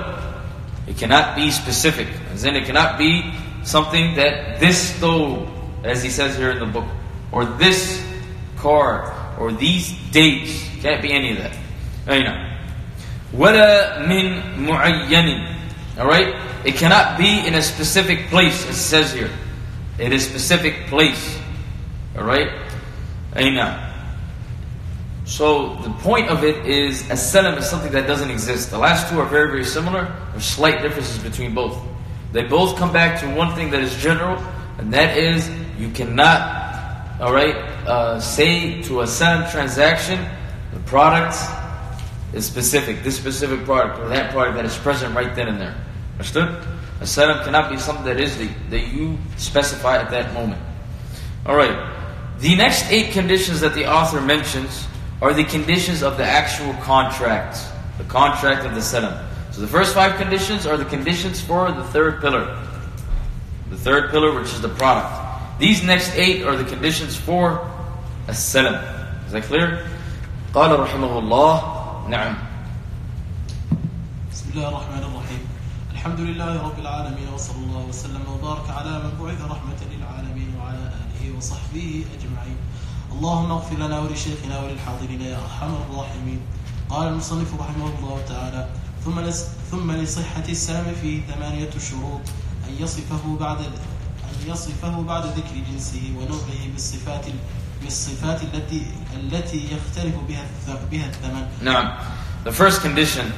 It 0.87 0.97
cannot 0.97 1.35
be 1.35 1.51
specific. 1.51 2.07
As 2.33 2.43
in 2.43 2.55
it 2.55 2.65
cannot 2.65 2.97
be 2.97 3.33
something 3.63 4.15
that 4.15 4.59
this 4.59 4.95
stove, 4.95 5.49
as 5.83 6.03
he 6.03 6.09
says 6.09 6.37
here 6.37 6.51
in 6.51 6.59
the 6.59 6.65
book, 6.65 6.87
or 7.31 7.45
this 7.45 8.03
car, 8.57 9.35
or 9.39 9.51
these 9.51 9.93
dates. 10.11 10.67
Can't 10.81 11.01
be 11.01 11.11
any 11.11 11.31
of 11.31 11.37
that. 11.37 11.57
Now 12.07 12.13
you 12.15 12.23
know. 12.23 12.47
ولا 13.33 14.05
من 14.07 14.57
معين. 14.67 15.47
All 15.97 16.07
right. 16.07 16.35
It 16.65 16.75
cannot 16.75 17.17
be 17.17 17.47
in 17.47 17.55
a 17.55 17.61
specific 17.61 18.27
place. 18.27 18.67
It 18.69 18.75
says 18.75 19.13
here. 19.13 19.31
It 19.97 20.11
is 20.11 20.25
specific 20.27 20.87
place. 20.87 21.39
All 22.17 22.23
right. 22.23 22.49
So 25.26 25.74
the 25.82 25.90
point 25.90 26.28
of 26.28 26.44
it 26.44 26.64
is 26.66 27.10
a 27.10 27.16
salam 27.16 27.58
is 27.58 27.68
something 27.68 27.90
that 27.92 28.06
doesn't 28.06 28.30
exist. 28.30 28.70
The 28.70 28.78
last 28.78 29.10
two 29.10 29.18
are 29.18 29.26
very, 29.26 29.48
very 29.48 29.64
similar. 29.64 30.14
There's 30.30 30.44
slight 30.44 30.82
differences 30.82 31.18
between 31.18 31.52
both. 31.52 31.76
They 32.30 32.44
both 32.44 32.76
come 32.78 32.92
back 32.92 33.20
to 33.20 33.34
one 33.34 33.54
thing 33.56 33.70
that 33.70 33.82
is 33.82 33.94
general, 33.96 34.38
and 34.78 34.94
that 34.94 35.18
is 35.18 35.50
you 35.78 35.90
cannot, 35.90 37.20
all 37.20 37.32
right, 37.32 37.56
uh, 37.86 38.20
say 38.20 38.80
to 38.82 39.00
a 39.00 39.06
salam 39.06 39.50
transaction, 39.50 40.24
the 40.72 40.78
product 40.80 41.34
is 42.32 42.46
specific, 42.46 43.02
this 43.02 43.16
specific 43.16 43.64
product 43.64 43.98
or 43.98 44.08
that 44.08 44.30
product 44.30 44.56
that 44.56 44.64
is 44.64 44.76
present 44.76 45.12
right 45.16 45.34
then 45.34 45.48
and 45.48 45.60
there. 45.60 45.74
Understood? 46.12 46.64
A 47.00 47.06
salam 47.06 47.44
cannot 47.44 47.68
be 47.68 47.78
something 47.78 48.04
that 48.04 48.20
is 48.20 48.38
the, 48.38 48.48
that 48.70 48.92
you 48.92 49.18
specify 49.36 49.98
at 49.98 50.10
that 50.10 50.32
moment. 50.34 50.62
All 51.44 51.56
right. 51.56 51.94
The 52.38 52.54
next 52.54 52.90
eight 52.92 53.10
conditions 53.10 53.60
that 53.60 53.74
the 53.74 53.86
author 53.86 54.20
mentions 54.20 54.86
are 55.21 55.33
the 55.33 55.43
conditions 55.43 56.01
of 56.03 56.17
the 56.17 56.25
actual 56.25 56.73
contract, 56.81 57.59
the 57.97 58.03
contract 58.05 58.65
of 58.65 58.73
the 58.75 58.81
salam. 58.81 59.13
So 59.51 59.61
the 59.61 59.67
first 59.67 59.93
five 59.93 60.17
conditions 60.17 60.65
are 60.65 60.77
the 60.77 60.85
conditions 60.85 61.41
for 61.41 61.71
the 61.71 61.83
third 61.85 62.21
pillar. 62.21 62.57
The 63.69 63.77
third 63.77 64.11
pillar, 64.11 64.33
which 64.33 64.51
is 64.51 64.61
the 64.61 64.69
product. 64.69 65.13
These 65.59 65.83
next 65.83 66.15
eight 66.15 66.43
are 66.43 66.55
the 66.55 66.63
conditions 66.63 67.15
for 67.15 67.61
a 68.27 68.33
salam. 68.33 68.75
Is 69.25 69.31
that 69.33 69.43
clear? 69.43 69.85
قال 70.53 70.79
رحمه 70.79 71.19
الله 71.19 71.55
نعم 72.09 72.35
بسم 74.31 74.49
الله 74.51 74.67
الرحمن 74.67 75.03
الرحيم 75.03 75.43
الحمد 75.91 76.19
لله 76.19 76.61
رب 76.63 76.79
العالمين 76.79 77.27
وصلى 77.33 77.63
الله 77.63 77.85
وسلم 77.89 78.23
وبارك 78.27 78.69
على 78.69 78.99
من 78.99 79.11
بعث 79.15 79.41
رحمة 79.41 79.81
للعالمين 79.91 80.55
وعلى 80.59 80.83
آله 80.91 81.37
وصحبه 81.37 82.05
أجمعين 82.19 82.57
اللهم 83.16 83.50
اغفر 83.52 83.76
لنا 83.76 83.98
ولشيخنا 84.00 84.60
وللحاضرين 84.60 85.20
يا 85.20 85.36
أرحم 85.36 85.74
الراحمين 85.74 86.40
قال 86.90 87.08
المصنف 87.08 87.54
رحمه 87.60 87.90
الله 87.98 88.20
تعالى 88.28 88.68
ثم 89.04 89.30
ثم 89.70 89.92
لصحة 89.92 90.44
السلام 90.48 90.84
فيه 91.00 91.20
ثمانية 91.34 91.70
شروط 91.90 92.20
أن 92.68 92.76
يصفه 92.80 93.36
بعد 93.40 93.58
أن 93.58 94.50
يصفه 94.50 95.02
بعد 95.02 95.24
ذكر 95.24 95.56
جنسه 95.72 96.12
ونوعه 96.18 96.68
بالصفات 96.72 97.24
بالصفات 97.82 98.42
التي 98.42 98.86
التي 99.16 99.68
يختلف 99.72 100.14
بها 100.28 100.44
بها 100.92 101.06
الثمن 101.06 101.46
Now, 101.62 101.96
the 102.44 102.52
first 102.52 102.82
condition 102.82 103.32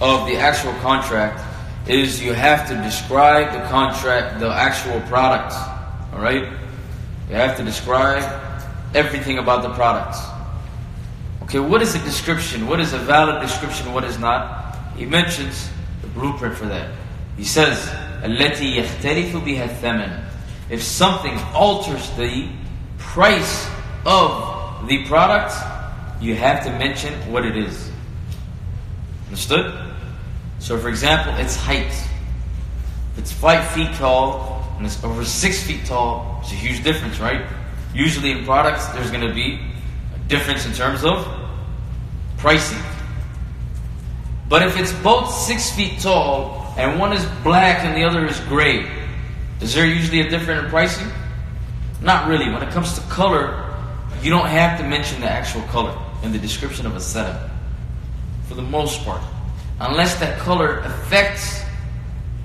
of 0.00 0.26
the 0.26 0.36
actual 0.36 0.74
contract 0.82 1.40
is 1.86 2.20
you 2.20 2.32
have 2.32 2.68
to 2.68 2.74
describe 2.74 3.52
the 3.52 3.62
contract, 3.68 4.40
the 4.40 4.50
actual 4.52 5.00
product. 5.12 5.54
All 6.12 6.20
right? 6.20 6.44
You 7.28 7.36
have 7.36 7.56
to 7.56 7.62
describe 7.62 8.49
everything 8.93 9.37
about 9.37 9.63
the 9.63 9.73
product. 9.73 10.17
Okay, 11.43 11.59
what 11.59 11.81
is 11.81 11.95
a 11.95 11.99
description? 11.99 12.67
What 12.67 12.79
is 12.79 12.93
a 12.93 12.97
valid 12.97 13.41
description? 13.41 13.93
What 13.93 14.03
is 14.03 14.17
not? 14.17 14.75
He 14.95 15.05
mentions 15.05 15.69
the 16.01 16.07
blueprint 16.07 16.55
for 16.55 16.65
that. 16.65 16.91
He 17.37 17.43
says, 17.43 17.87
التي 18.23 18.77
يختلف 18.77 19.43
بها 19.43 19.69
الثمن. 19.69 20.23
If 20.69 20.81
something 20.81 21.37
alters 21.53 22.09
the 22.17 22.49
price 22.97 23.69
of 24.05 24.87
the 24.87 25.05
product, 25.05 25.53
you 26.19 26.35
have 26.35 26.63
to 26.63 26.71
mention 26.71 27.13
what 27.31 27.45
it 27.45 27.55
is. 27.55 27.91
Understood? 29.27 29.73
So, 30.59 30.79
for 30.79 30.89
example, 30.89 31.33
its 31.35 31.55
height. 31.55 31.91
If 33.13 33.19
it's 33.19 33.31
five 33.31 33.67
feet 33.71 33.93
tall 33.93 34.65
and 34.77 34.85
it's 34.85 35.03
over 35.03 35.23
six 35.23 35.61
feet 35.61 35.85
tall, 35.85 36.39
it's 36.41 36.51
a 36.51 36.55
huge 36.55 36.83
difference, 36.83 37.19
right? 37.19 37.45
Usually 37.94 38.30
in 38.30 38.44
products, 38.44 38.86
there's 38.88 39.10
going 39.10 39.26
to 39.26 39.34
be 39.34 39.58
a 40.14 40.18
difference 40.28 40.66
in 40.66 40.72
terms 40.72 41.04
of 41.04 41.26
pricing. 42.38 42.78
But 44.48 44.62
if 44.62 44.78
it's 44.78 44.92
both 45.02 45.32
six 45.32 45.70
feet 45.70 46.00
tall 46.00 46.74
and 46.76 46.98
one 46.98 47.12
is 47.12 47.24
black 47.42 47.84
and 47.84 47.96
the 47.96 48.04
other 48.04 48.26
is 48.26 48.38
gray, 48.40 48.86
is 49.60 49.74
there 49.74 49.86
usually 49.86 50.20
a 50.20 50.28
difference 50.30 50.64
in 50.64 50.70
pricing? 50.70 51.08
Not 52.02 52.28
really. 52.28 52.50
When 52.50 52.62
it 52.62 52.70
comes 52.70 52.94
to 52.94 53.00
color, 53.02 53.74
you 54.22 54.30
don't 54.30 54.48
have 54.48 54.78
to 54.80 54.86
mention 54.86 55.20
the 55.20 55.28
actual 55.28 55.62
color 55.62 55.96
in 56.22 56.32
the 56.32 56.38
description 56.38 56.86
of 56.86 56.96
a 56.96 57.00
setup. 57.00 57.50
For 58.48 58.54
the 58.54 58.62
most 58.62 59.04
part. 59.04 59.22
Unless 59.80 60.18
that 60.20 60.38
color 60.38 60.78
affects 60.80 61.62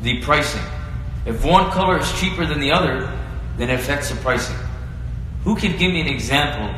the 0.01 0.21
pricing. 0.21 0.61
If 1.25 1.43
one 1.43 1.71
color 1.71 1.99
is 1.99 2.19
cheaper 2.19 2.45
than 2.45 2.59
the 2.59 2.71
other, 2.71 3.11
then 3.57 3.69
it 3.69 3.79
affects 3.79 4.09
the 4.09 4.15
pricing. 4.17 4.55
Who 5.45 5.55
can 5.55 5.77
give 5.77 5.91
me 5.91 6.01
an 6.01 6.07
example 6.07 6.75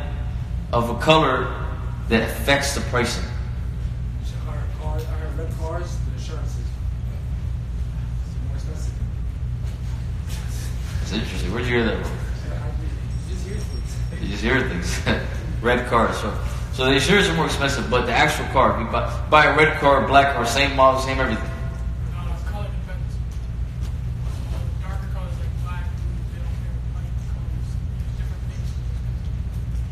of 0.72 0.90
a 0.90 1.00
color 1.00 1.66
that 2.10 2.22
affects 2.22 2.76
the 2.76 2.82
pricing? 2.82 3.24
Our 4.48 4.58
cars, 4.80 5.06
our 5.06 5.28
red 5.38 5.52
cars, 5.58 5.98
the 6.06 6.14
insurance 6.14 6.52
is 6.52 6.66
more 8.46 8.56
expensive. 8.56 8.94
It's 11.02 11.14
interesting. 11.14 11.52
Where'd 11.52 11.66
you 11.66 11.76
hear 11.76 11.86
that 11.86 12.06
from? 12.06 12.18
I 12.52 13.32
just 13.32 13.48
hear 13.48 13.56
things. 13.56 14.22
You 14.22 14.28
just 14.30 14.44
hear 14.44 14.70
things. 14.70 15.00
red 15.62 15.88
cars. 15.88 16.18
So, 16.18 16.38
so 16.74 16.86
the 16.86 16.94
insurance 16.94 17.28
are 17.28 17.36
more 17.36 17.46
expensive, 17.46 17.90
but 17.90 18.06
the 18.06 18.14
actual 18.14 18.46
car, 18.48 18.74
if 18.74 18.86
you 18.86 18.92
buy, 18.92 19.28
buy 19.30 19.46
a 19.46 19.58
red 19.58 19.80
car, 19.80 20.04
a 20.04 20.08
black 20.08 20.36
car, 20.36 20.46
same 20.46 20.76
model, 20.76 21.00
same 21.02 21.20
everything. 21.20 21.44
No, 22.14 22.24
no, 22.24 22.34
it's 22.34 22.44
color 22.44 22.68
depends. 22.68 23.16
Darker 24.82 25.08
colors 25.14 25.34
like 25.40 25.64
black, 25.64 25.86
blue, 25.96 26.14
they 26.32 26.40
don't 26.40 26.58
care. 26.62 26.76
Light 26.94 27.14
colors, 27.34 27.68
different 28.18 28.44
things. 28.52 28.70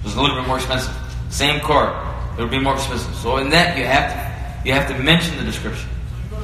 It's 0.06 0.16
a 0.16 0.22
little 0.22 0.38
bit 0.38 0.45
more 0.56 0.64
expensive. 0.64 0.96
Same 1.30 1.60
car, 1.60 1.92
it'll 2.38 2.50
be 2.50 2.60
more 2.60 2.76
expensive. 2.76 3.14
So 3.16 3.38
in 3.38 3.50
that, 3.50 3.78
you 3.78 3.84
have 3.84 4.12
to 4.12 4.68
you 4.68 4.74
have 4.74 4.88
to 4.88 4.98
mention 5.04 5.38
the 5.38 5.44
description. 5.44 5.90
You 6.32 6.38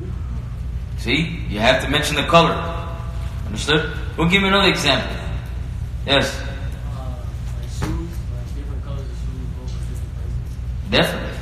you. 0.00 0.06
You. 0.06 0.12
See, 0.98 1.46
you 1.48 1.60
have 1.60 1.82
to 1.84 1.88
mention 1.88 2.16
the 2.16 2.24
color. 2.24 2.54
Understood? 3.46 3.92
We'll 4.16 4.28
give 4.28 4.42
me 4.42 4.48
another 4.48 4.68
example. 4.68 5.16
Yes, 6.06 6.42
shoes, 7.78 8.10
different 8.56 8.84
colors 8.84 9.00
of 9.00 9.16
shoes 9.70 10.00
different 10.00 10.90
definitely. 10.90 11.38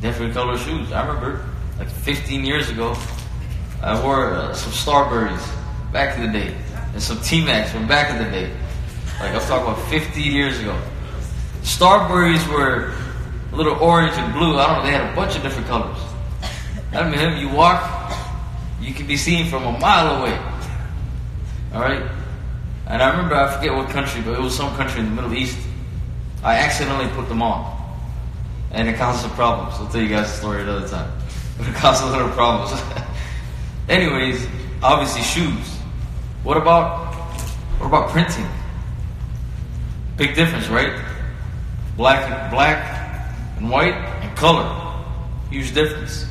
Different 0.00 0.34
color 0.34 0.56
shoes. 0.56 0.92
I 0.92 1.06
remember, 1.06 1.44
like 1.78 1.90
15 1.90 2.44
years 2.44 2.70
ago, 2.70 2.96
I 3.82 4.02
wore 4.02 4.32
uh, 4.32 4.54
some 4.54 4.72
Starburys 4.72 5.58
back 5.92 6.16
in 6.16 6.26
the 6.26 6.38
day, 6.38 6.54
and 6.98 7.02
some 7.04 7.20
T-Macs 7.20 7.70
from 7.70 7.86
back 7.86 8.10
in 8.10 8.18
the 8.18 8.28
day. 8.28 8.50
Like 9.20 9.32
I'm 9.32 9.40
talking 9.42 9.72
about 9.72 9.88
50 9.88 10.20
years 10.20 10.58
ago. 10.58 10.76
Starburys 11.62 12.44
were 12.52 12.92
a 13.52 13.56
little 13.56 13.74
orange 13.74 14.14
and 14.14 14.34
blue. 14.34 14.58
I 14.58 14.66
don't 14.66 14.78
know. 14.78 14.82
They 14.82 14.90
had 14.90 15.12
a 15.12 15.14
bunch 15.14 15.36
of 15.36 15.44
different 15.44 15.68
colors. 15.68 15.96
I 16.92 17.08
mean, 17.08 17.38
you 17.38 17.54
walk, 17.54 18.12
you 18.80 18.92
can 18.92 19.06
be 19.06 19.16
seen 19.16 19.46
from 19.46 19.64
a 19.64 19.78
mile 19.78 20.20
away. 20.20 20.36
All 21.72 21.82
right. 21.82 22.02
And 22.88 23.00
I 23.00 23.10
remember, 23.10 23.36
I 23.36 23.56
forget 23.56 23.72
what 23.76 23.90
country, 23.90 24.20
but 24.20 24.32
it 24.32 24.40
was 24.40 24.56
some 24.56 24.74
country 24.74 24.98
in 24.98 25.06
the 25.06 25.12
Middle 25.12 25.34
East. 25.34 25.56
I 26.42 26.56
accidentally 26.56 27.08
put 27.14 27.28
them 27.28 27.42
on. 27.42 27.76
And 28.72 28.88
it 28.88 28.96
caused 28.96 29.20
some 29.20 29.30
problems. 29.36 29.74
I'll 29.78 29.88
tell 29.88 30.00
you 30.02 30.08
guys 30.08 30.32
the 30.32 30.38
story 30.38 30.62
another 30.62 30.88
time. 30.88 31.12
But 31.58 31.68
it 31.68 31.76
caused 31.76 32.02
a 32.02 32.10
little 32.10 32.30
problems. 32.30 32.82
Anyways, 33.88 34.44
obviously 34.82 35.22
shoes. 35.22 35.77
What 36.42 36.56
about 36.56 37.14
what 37.78 37.86
about 37.86 38.10
printing? 38.10 38.46
Big 40.16 40.34
difference, 40.34 40.68
right? 40.68 40.92
Black 41.96 42.28
and 42.28 42.50
black 42.50 43.36
and 43.56 43.70
white 43.70 43.94
and 43.94 44.36
color. 44.36 44.66
Huge 45.50 45.72
difference. 45.74 46.26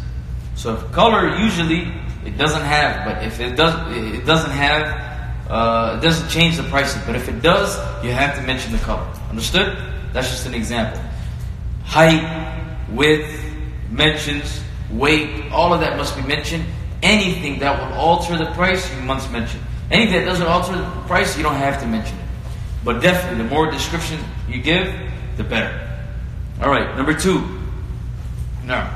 So 0.55 0.75
if 0.75 0.91
color 0.91 1.37
usually 1.37 1.91
it 2.25 2.37
doesn't 2.37 2.61
have, 2.61 3.05
but 3.05 3.23
if 3.23 3.39
it 3.39 3.55
does 3.55 3.73
it 3.95 4.25
doesn't 4.25 4.51
have 4.51 5.07
uh, 5.49 5.97
it 5.97 6.01
doesn't 6.01 6.29
change 6.29 6.57
the 6.57 6.63
pricing. 6.63 7.01
But 7.05 7.15
if 7.15 7.29
it 7.29 7.41
does, 7.41 7.77
you 8.03 8.11
have 8.11 8.35
to 8.35 8.41
mention 8.41 8.71
the 8.71 8.79
color. 8.79 9.07
Understood? 9.29 9.77
That's 10.13 10.29
just 10.29 10.45
an 10.45 10.53
example. 10.53 11.01
Height, 11.83 12.87
width, 12.91 13.29
mentions, 13.89 14.61
weight, 14.91 15.51
all 15.51 15.73
of 15.73 15.79
that 15.79 15.97
must 15.97 16.15
be 16.15 16.23
mentioned. 16.23 16.65
Anything 17.01 17.59
that 17.59 17.79
will 17.79 17.97
alter 17.97 18.37
the 18.37 18.47
price, 18.51 18.93
you 18.93 19.01
must 19.01 19.31
mention. 19.31 19.61
Anything 19.89 20.19
that 20.19 20.25
doesn't 20.25 20.47
alter 20.47 20.75
the 20.75 20.83
price, 21.07 21.37
you 21.37 21.43
don't 21.43 21.55
have 21.55 21.79
to 21.81 21.87
mention 21.87 22.17
it. 22.17 22.25
But 22.83 23.01
definitely, 23.01 23.43
the 23.43 23.49
more 23.49 23.71
description 23.71 24.19
you 24.49 24.61
give, 24.61 24.93
the 25.37 25.43
better. 25.43 25.71
All 26.61 26.69
right, 26.69 26.95
number 26.97 27.13
two. 27.13 27.43
Now. 28.65 28.93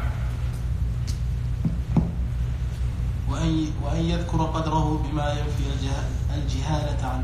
وأن 3.31 4.05
يذكر 4.05 4.37
قدره 4.37 5.03
بما 5.03 5.33
ينفي 5.33 5.63
الجهالة 6.35 7.23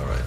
All 0.00 0.06
right. 0.06 0.24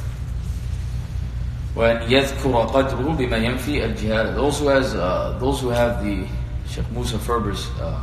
وأن 1.75 2.11
يذكر 2.11 2.61
قدره 2.65 3.15
بما 3.15 3.37
ينفي 3.37 3.85
الجهالة. 3.85 4.35
Those 4.35 4.59
who 4.59 4.67
has 4.67 4.95
uh, 4.95 5.37
those 5.39 5.59
who 5.61 5.69
have 5.69 6.03
the 6.03 6.25
Sheikh 6.67 6.89
Musa 6.91 7.19
Furber's 7.19 7.69
uh, 7.79 7.99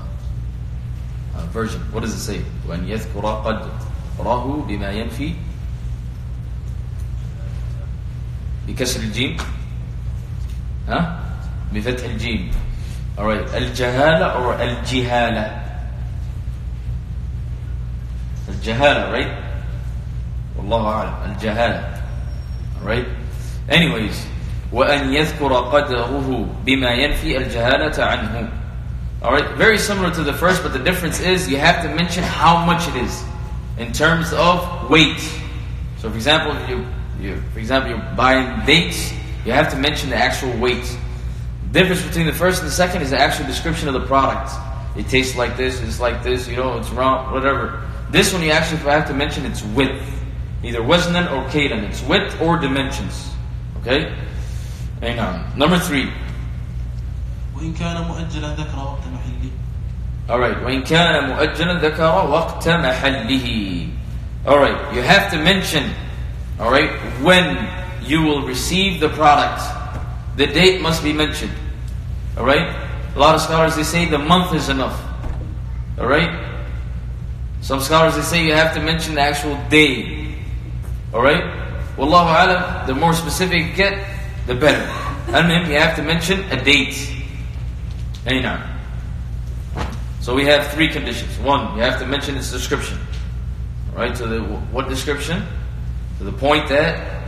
uh, 1.35 1.47
version. 1.47 1.81
What 1.93 2.01
does 2.01 2.15
it 2.15 2.21
say? 2.21 2.45
وأن 2.69 2.89
يذكر 2.89 3.43
قدره 3.45 3.92
بما 4.69 4.91
ينفي 4.91 5.35
بكسر 8.69 9.01
الجيم 9.01 9.37
ها 10.89 11.21
بفتح 11.73 12.05
الجيم 12.05 12.51
alright 13.19 13.55
الجهالة 13.55 14.27
or 14.35 14.61
الجهالة 14.61 15.63
الجهالة 18.49 19.13
right 19.13 19.33
والله 20.57 20.89
أعلم 20.89 21.15
الجهالة 21.33 22.01
alright 22.85 23.07
anyways 23.71 24.17
وأن 24.73 25.13
يذكر 25.15 25.53
قدره 25.55 26.47
بما 26.67 26.91
ينفي 26.91 27.37
الجهالة 27.37 28.05
عنه 28.05 28.49
alright 29.23 29.57
very 29.57 29.79
similar 29.79 30.11
to 30.11 30.23
the 30.23 30.33
first 30.33 30.63
but 30.63 30.73
the 30.73 30.79
difference 30.79 31.21
is 31.21 31.49
you 31.49 31.57
have 31.59 31.83
to 31.83 31.89
mention 31.95 32.23
how 32.23 32.65
much 32.65 32.89
it 32.89 32.97
is 32.97 33.25
in 33.78 33.94
terms 33.94 34.34
of 34.34 34.90
weight 34.90 35.20
so 35.98 36.10
for 36.10 36.16
example 36.16 36.56
if 36.58 36.70
you, 36.70 36.86
you 37.20 37.42
for 37.54 37.60
example 37.60 37.92
you're 37.92 38.16
buying 38.16 38.66
dates 38.66 39.12
you 39.46 39.52
have 39.52 39.70
to 39.72 39.78
mention 39.78 40.10
the 40.10 40.16
actual 40.16 40.52
weight 40.60 40.84
the 41.72 41.80
difference 41.80 42.02
between 42.06 42.26
the 42.26 42.34
first 42.34 42.62
and 42.62 42.68
the 42.68 42.74
second 42.74 43.02
is 43.02 43.12
the 43.12 43.20
actual 43.20 43.46
description 43.46 43.88
of 43.88 43.94
the 43.94 44.06
product 44.06 44.52
it 44.98 45.08
tastes 45.08 45.36
like 45.36 45.56
this 45.58 45.82
it's 45.82 46.00
like 46.00 46.24
this 46.24 46.48
you 46.48 46.56
know 46.56 46.78
it's 46.78 46.90
wrong 46.90 47.32
whatever 47.34 47.84
this 48.10 48.34
one 48.34 48.42
you 48.42 48.52
actually 48.52 48.78
have 48.80 49.08
to 49.08 49.14
mention 49.14 49.46
its 49.46 49.64
width 49.64 50.02
either 50.64 50.80
waznan 50.80 51.32
or 51.32 51.48
kailan 51.50 51.84
it's 51.84 52.02
width 52.04 52.40
or 52.42 52.58
dimensions 52.58 53.30
okay 53.78 54.16
hang 55.02 55.20
on 55.20 55.58
number 55.58 55.78
three 55.80 56.10
وإن 57.58 57.74
كان 57.74 58.08
مؤجلا 58.08 58.56
ذكر 58.56 58.78
وقت 58.78 59.02
محله 59.14 59.50
Alright, 60.30 60.58
وإن 60.58 60.84
كان 60.84 61.30
مؤجلا 61.30 61.80
ذكر 61.82 62.30
وقت 62.30 62.68
محله. 62.68 63.90
Alright, 64.46 64.94
you 64.94 65.02
have 65.02 65.32
to 65.32 65.38
mention, 65.38 65.92
alright, 66.60 66.90
when 67.22 67.68
you 68.04 68.22
will 68.22 68.42
receive 68.46 69.00
the 69.00 69.10
product. 69.10 69.62
The 70.38 70.48
date 70.48 70.82
must 70.82 71.04
be 71.04 71.14
mentioned. 71.14 71.52
Alright? 72.38 72.76
A 73.16 73.20
lot 73.20 73.36
of 73.36 73.42
scholars 73.42 73.76
they 73.76 73.84
say 73.84 74.06
the 74.06 74.20
month 74.20 74.54
is 74.54 74.70
enough. 74.70 75.00
Alright? 75.98 76.30
Some 77.62 77.82
scholars 77.82 78.16
they 78.16 78.22
say 78.22 78.46
you 78.46 78.54
have 78.54 78.74
to 78.76 78.82
mention 78.82 79.16
the 79.16 79.22
actual 79.22 79.58
day. 79.70 80.36
Alright? 81.14 81.44
Wallahu 81.98 82.30
alam, 82.30 82.86
the 82.86 82.94
more 82.94 83.14
specific 83.14 83.66
you 83.66 83.74
get, 83.74 84.08
the 84.46 84.54
better. 84.54 84.86
And 85.34 85.50
then 85.50 85.70
you 85.70 85.78
have 85.78 85.96
to 85.96 86.04
mention 86.04 86.44
a 86.52 86.64
date. 86.64 86.94
Hey 88.24 88.40
now. 88.40 88.71
So 90.23 90.37
we 90.37 90.45
have 90.45 90.69
three 90.69 90.87
conditions. 90.87 91.37
One, 91.41 91.77
you 91.77 91.83
have 91.83 91.99
to 91.99 92.07
mention 92.07 92.37
its 92.37 92.53
description. 92.53 92.97
Right? 93.93 94.15
To 94.15 94.27
the 94.29 94.41
what 94.71 94.89
description? 94.89 95.43
To 96.19 96.25
the 96.25 96.33
point 96.33 96.69
that 96.69 97.25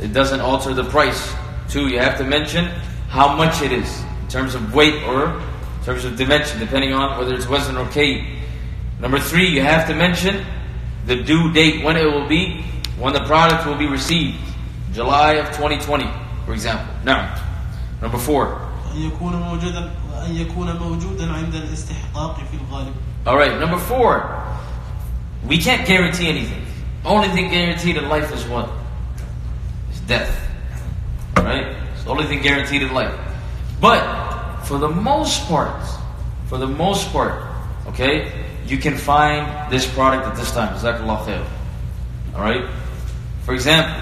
it 0.00 0.14
doesn't 0.14 0.40
alter 0.40 0.72
the 0.72 0.84
price. 0.84 1.30
Two, 1.68 1.88
you 1.88 1.98
have 1.98 2.16
to 2.16 2.24
mention 2.24 2.64
how 3.10 3.36
much 3.36 3.60
it 3.60 3.70
is 3.70 4.02
in 4.22 4.28
terms 4.28 4.54
of 4.54 4.74
weight 4.74 5.02
or 5.02 5.38
in 5.38 5.84
terms 5.84 6.06
of 6.06 6.16
dimension, 6.16 6.58
depending 6.58 6.94
on 6.94 7.18
whether 7.18 7.34
it's 7.34 7.44
wazn 7.44 7.76
or 7.76 7.86
kay. 7.92 8.38
Number 8.98 9.20
three, 9.20 9.48
you 9.48 9.60
have 9.60 9.86
to 9.88 9.94
mention 9.94 10.42
the 11.04 11.22
due 11.22 11.52
date 11.52 11.84
when 11.84 11.98
it 11.98 12.06
will 12.06 12.26
be, 12.26 12.62
when 12.98 13.12
the 13.12 13.24
product 13.24 13.66
will 13.66 13.76
be 13.76 13.86
received. 13.86 14.38
July 14.94 15.34
of 15.34 15.48
2020, 15.48 16.08
for 16.46 16.54
example. 16.54 16.94
Now, 17.04 17.36
number 18.00 18.16
four. 18.16 18.66
وأن 20.17 20.35
يكون 20.35 20.65
موجودا 20.65 20.73
وأن 20.73 20.75
يكون 20.75 20.77
موجودا 20.77 21.33
عند 21.33 21.55
الاستحقاق 21.55 22.35
في 22.35 22.57
الغالب 22.61 22.93
All 23.25 23.37
right, 23.37 23.57
number 23.57 23.77
four. 23.77 24.43
We 25.47 25.57
can't 25.57 25.87
guarantee 25.87 26.27
anything. 26.27 26.65
Only 27.05 27.29
thing 27.29 27.49
guaranteed 27.49 27.95
in 27.95 28.09
life 28.09 28.33
is 28.33 28.43
what? 28.45 28.69
Is 29.91 29.99
death. 30.01 30.31
All 31.37 31.43
right? 31.43 31.75
It's 31.93 32.03
the 32.03 32.09
only 32.09 32.25
thing 32.25 32.41
guaranteed 32.41 32.81
in 32.81 32.93
life. 32.93 33.13
But 33.79 34.01
for 34.63 34.77
the 34.77 34.89
most 34.89 35.45
part, 35.47 35.83
for 36.47 36.57
the 36.57 36.67
most 36.67 37.11
part, 37.11 37.43
okay, 37.87 38.31
you 38.67 38.77
can 38.77 38.97
find 38.97 39.71
this 39.71 39.85
product 39.85 40.27
at 40.27 40.35
this 40.35 40.51
time. 40.51 40.73
Jazakallah 40.75 41.25
khair. 41.25 41.45
Alright? 42.35 42.69
For 43.43 43.53
example, 43.53 43.93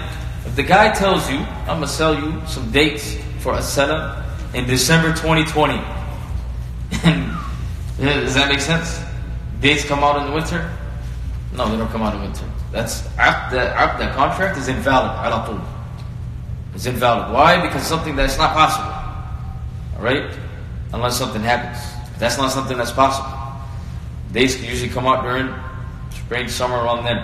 if 0.46 0.56
the 0.56 0.62
guy 0.62 0.92
tells 0.92 1.28
you, 1.30 1.38
I'm 1.38 1.78
gonna 1.78 1.88
sell 1.88 2.14
you 2.14 2.42
some 2.46 2.70
dates 2.70 3.16
for 3.40 3.54
a 3.54 3.62
salam 3.62 4.22
in 4.54 4.66
December 4.66 5.10
2020. 5.10 5.95
yeah, 7.99 8.21
does 8.21 8.35
that 8.35 8.49
make 8.49 8.59
sense? 8.59 9.01
Dates 9.61 9.85
come 9.85 10.03
out 10.03 10.21
in 10.21 10.27
the 10.27 10.33
winter? 10.33 10.69
No, 11.53 11.69
they 11.69 11.77
don't 11.77 11.89
come 11.89 12.01
out 12.01 12.13
in 12.15 12.21
winter. 12.21 12.45
That's 12.71 13.01
aqd, 13.17 13.51
that, 13.51 14.15
contract 14.15 14.57
is 14.57 14.67
invalid. 14.67 15.11
It's 16.75 16.85
invalid. 16.85 17.33
Why? 17.33 17.61
Because 17.61 17.83
something 17.83 18.15
that's 18.15 18.37
not 18.37 18.53
possible. 18.53 18.93
Alright? 19.97 20.37
Unless 20.93 21.17
something 21.17 21.41
happens. 21.41 21.79
That's 22.19 22.37
not 22.37 22.51
something 22.51 22.77
that's 22.77 22.91
possible. 22.91 23.33
Dates 24.31 24.55
can 24.55 24.65
usually 24.65 24.89
come 24.89 25.07
out 25.07 25.23
during 25.23 25.53
spring, 26.11 26.47
summer, 26.47 26.75
around 26.75 27.05
then. 27.05 27.23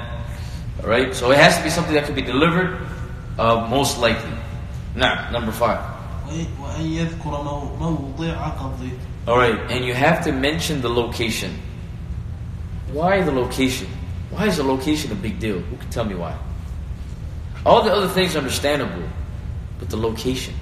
Alright? 0.82 1.14
So 1.14 1.32
it 1.32 1.38
has 1.38 1.58
to 1.58 1.64
be 1.64 1.70
something 1.70 1.94
that 1.94 2.06
could 2.06 2.16
be 2.16 2.22
delivered, 2.24 2.88
uh, 3.38 3.68
most 3.70 4.00
likely. 4.00 4.32
Now, 4.96 5.30
number 5.30 5.52
five. 5.52 5.80
All 9.26 9.38
right, 9.38 9.58
and 9.72 9.86
you 9.86 9.94
have 9.94 10.24
to 10.26 10.32
mention 10.34 10.82
the 10.82 10.90
location. 10.90 11.58
Why 12.92 13.22
the 13.22 13.32
location? 13.32 13.88
Why 14.30 14.48
is 14.48 14.58
the 14.58 14.64
location 14.64 15.12
a 15.12 15.16
big 15.16 15.40
deal? 15.40 15.60
Who 15.60 15.78
can 15.78 15.90
tell 15.90 16.04
me 16.04 16.16
why? 16.16 16.38
All 17.66 17.84
the 17.84 17.92
other 17.92 18.10
things 18.10 18.36
are 18.36 18.40
understandable, 18.40 19.08
but 19.80 19.90
the 19.90 19.96
location. 19.96 20.54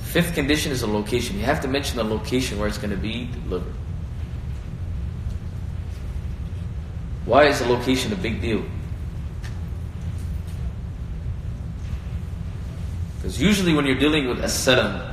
Fifth 0.00 0.34
condition 0.34 0.72
is 0.72 0.80
the 0.80 0.88
location. 0.88 1.38
You 1.38 1.44
have 1.44 1.60
to 1.60 1.68
mention 1.68 1.98
the 1.98 2.04
location 2.04 2.58
where 2.58 2.66
it's 2.66 2.78
going 2.78 2.90
to 2.90 2.96
be 2.96 3.28
delivered. 3.44 3.74
Why 7.26 7.44
is 7.44 7.60
the 7.60 7.66
location 7.66 8.12
a 8.12 8.16
big 8.16 8.40
deal? 8.40 8.64
Because 13.16 13.40
usually 13.40 13.74
when 13.74 13.86
you're 13.86 13.98
dealing 13.98 14.26
with 14.28 14.40
as-salam, 14.40 15.05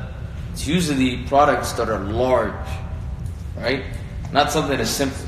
it's 0.53 0.67
usually 0.67 1.17
products 1.23 1.73
that 1.73 1.89
are 1.89 1.99
large, 1.99 2.53
right? 3.57 3.83
Not 4.31 4.51
something 4.51 4.77
that's 4.77 4.91
simple. 4.91 5.25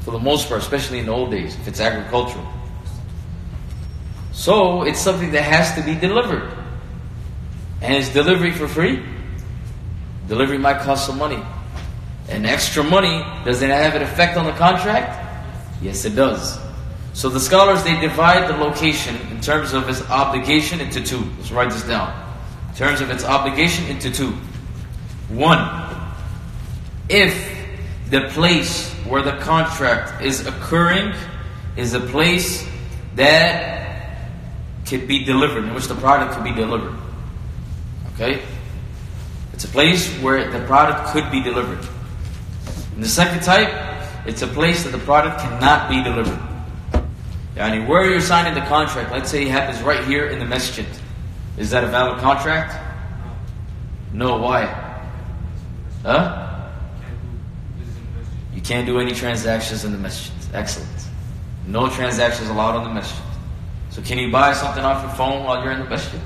For 0.00 0.10
the 0.10 0.18
most 0.18 0.48
part, 0.48 0.60
especially 0.60 0.98
in 0.98 1.06
the 1.06 1.12
old 1.12 1.30
days, 1.30 1.54
if 1.54 1.68
it's 1.68 1.80
agricultural. 1.80 2.46
So 4.32 4.82
it's 4.82 5.00
something 5.00 5.30
that 5.30 5.42
has 5.42 5.74
to 5.76 5.82
be 5.82 5.94
delivered. 5.94 6.52
And 7.82 7.94
is 7.94 8.08
delivery 8.08 8.50
for 8.50 8.66
free? 8.66 9.00
Delivery 10.26 10.58
might 10.58 10.80
cost 10.80 11.06
some 11.06 11.16
money. 11.16 11.42
And 12.28 12.46
extra 12.46 12.82
money, 12.82 13.24
does 13.44 13.62
it 13.62 13.70
have 13.70 13.94
an 13.94 14.02
effect 14.02 14.36
on 14.36 14.44
the 14.44 14.52
contract? 14.52 15.20
Yes, 15.80 16.04
it 16.04 16.16
does. 16.16 16.58
So 17.12 17.28
the 17.28 17.38
scholars 17.38 17.84
they 17.84 17.98
divide 18.00 18.48
the 18.48 18.56
location 18.56 19.14
in 19.30 19.40
terms 19.40 19.72
of 19.72 19.88
its 19.88 20.02
obligation 20.10 20.80
into 20.80 21.00
two. 21.00 21.22
Let's 21.38 21.52
write 21.52 21.70
this 21.70 21.84
down. 21.84 22.23
Terms 22.76 23.00
of 23.00 23.10
its 23.10 23.24
obligation 23.24 23.86
into 23.86 24.10
two. 24.10 24.32
One, 25.28 25.84
if 27.08 27.54
the 28.10 28.28
place 28.30 28.92
where 29.06 29.22
the 29.22 29.36
contract 29.38 30.22
is 30.22 30.46
occurring 30.46 31.14
is 31.76 31.94
a 31.94 32.00
place 32.00 32.66
that 33.14 34.28
could 34.86 35.06
be 35.08 35.24
delivered, 35.24 35.64
in 35.64 35.74
which 35.74 35.86
the 35.86 35.94
product 35.94 36.34
could 36.34 36.44
be 36.44 36.52
delivered. 36.52 36.94
Okay? 38.14 38.42
It's 39.52 39.64
a 39.64 39.68
place 39.68 40.08
where 40.20 40.50
the 40.50 40.64
product 40.66 41.10
could 41.10 41.30
be 41.30 41.42
delivered. 41.42 41.78
And 42.94 43.02
the 43.02 43.08
second 43.08 43.42
type, 43.42 43.72
it's 44.26 44.42
a 44.42 44.46
place 44.46 44.84
that 44.84 44.90
the 44.90 44.98
product 44.98 45.40
cannot 45.40 45.88
be 45.88 46.02
delivered. 46.02 46.40
Yani 47.56 47.86
where 47.86 48.10
you're 48.10 48.20
signing 48.20 48.54
the 48.54 48.66
contract, 48.68 49.12
let's 49.12 49.30
say 49.30 49.42
it 49.42 49.50
happens 49.50 49.80
right 49.82 50.04
here 50.04 50.26
in 50.26 50.38
the 50.38 50.44
masjid. 50.44 50.86
Is 51.56 51.70
that 51.70 51.84
a 51.84 51.86
valid 51.86 52.18
contract? 52.20 52.74
No, 54.12 54.36
why? 54.38 54.66
Huh? 56.02 56.70
You 58.54 58.60
can't 58.60 58.86
do 58.86 58.98
any 58.98 59.12
transactions 59.12 59.84
in 59.84 59.92
the 59.92 59.98
masjid. 59.98 60.32
Excellent. 60.52 60.90
No 61.66 61.88
transactions 61.88 62.48
allowed 62.48 62.76
on 62.76 62.84
the 62.84 62.90
masjid. 62.90 63.22
So 63.90 64.02
can 64.02 64.18
you 64.18 64.30
buy 64.30 64.52
something 64.52 64.84
off 64.84 65.02
your 65.02 65.12
phone 65.12 65.44
while 65.44 65.62
you're 65.62 65.72
in 65.72 65.80
the 65.80 65.88
masjid? 65.88 66.20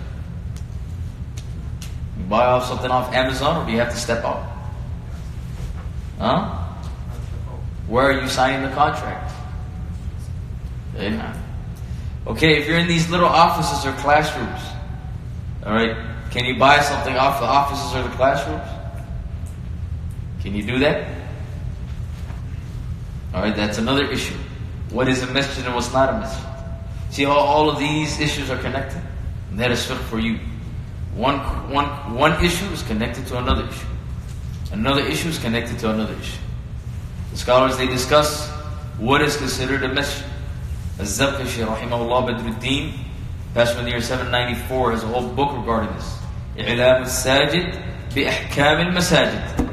You 2.18 2.24
buy 2.24 2.44
off 2.46 2.66
something 2.66 2.90
off 2.90 3.12
Amazon 3.14 3.62
or 3.62 3.66
do 3.66 3.72
you 3.72 3.78
have 3.78 3.90
to 3.90 3.96
step 3.96 4.24
out? 4.24 4.44
Huh? 6.18 6.54
Where 7.86 8.06
are 8.10 8.20
you 8.20 8.28
signing 8.28 8.68
the 8.68 8.74
contract? 8.74 9.32
Okay, 12.26 12.58
if 12.58 12.66
you're 12.66 12.78
in 12.78 12.88
these 12.88 13.08
little 13.08 13.28
offices 13.28 13.86
or 13.86 13.92
classrooms, 13.98 14.60
all 15.68 15.74
right, 15.74 15.94
can 16.30 16.46
you 16.46 16.58
buy 16.58 16.80
something 16.80 17.14
off 17.14 17.40
the 17.40 17.46
offices 17.46 17.94
or 17.94 18.02
the 18.02 18.16
classrooms? 18.16 18.66
Can 20.40 20.54
you 20.54 20.62
do 20.62 20.78
that? 20.78 21.06
All 23.34 23.42
right, 23.42 23.54
that's 23.54 23.76
another 23.76 24.10
issue. 24.10 24.34
What 24.88 25.08
is 25.08 25.22
a 25.22 25.26
masjid 25.26 25.66
and 25.66 25.74
what's 25.74 25.92
not 25.92 26.08
a 26.08 26.12
masjid? 26.20 26.42
See 27.10 27.24
how 27.24 27.36
all 27.36 27.68
of 27.68 27.78
these 27.78 28.18
issues 28.18 28.48
are 28.48 28.56
connected? 28.56 29.02
And 29.50 29.60
that 29.60 29.70
is 29.70 29.84
fiqh 29.84 29.98
for 30.04 30.18
you. 30.18 30.38
One, 31.14 31.38
one, 31.70 32.14
one 32.14 32.42
issue 32.42 32.64
is 32.72 32.82
connected 32.84 33.26
to 33.26 33.36
another 33.36 33.66
issue. 33.66 33.86
Another 34.72 35.02
issue 35.02 35.28
is 35.28 35.38
connected 35.38 35.78
to 35.80 35.90
another 35.90 36.14
issue. 36.14 36.40
The 37.32 37.36
scholars, 37.36 37.76
they 37.76 37.88
discuss 37.88 38.48
what 38.96 39.20
is 39.20 39.36
considered 39.36 39.82
a 39.82 39.88
masjid. 39.92 40.24
Az-Zarkashi, 40.98 41.66
rahimahullah, 41.66 42.40
Badruddin, 42.40 42.94
Pastor 43.58 43.74
from 43.74 43.86
the 43.86 43.90
year 43.90 44.00
794 44.00 44.92
has 44.92 45.02
a 45.02 45.08
whole 45.08 45.28
book 45.30 45.50
regarding 45.52 45.92
this. 45.96 46.14
إعلام 46.58 47.02
المساجد 47.02 47.74
بإحكام 48.14 48.80
المساجد. 48.86 49.72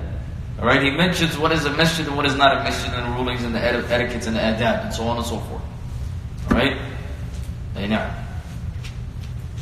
Alright, 0.57 0.81
he 0.81 0.89
mentions 0.89 1.37
what 1.37 1.51
is 1.51 1.65
a 1.65 1.69
masjid 1.69 2.07
and 2.07 2.17
what 2.17 2.25
is 2.25 2.33
not 2.33 2.57
a 2.57 2.63
masjid 2.63 2.91
and 2.91 3.05
the 3.05 3.15
rulings 3.15 3.43
and 3.43 3.53
the 3.53 3.61
etiquettes 3.61 4.25
and 4.25 4.35
the 4.35 4.39
adab 4.39 4.85
and 4.85 4.91
so 4.91 5.03
on 5.03 5.17
and 5.17 5.25
so 5.27 5.37
forth. 5.37 5.61
Alright? 6.49 6.77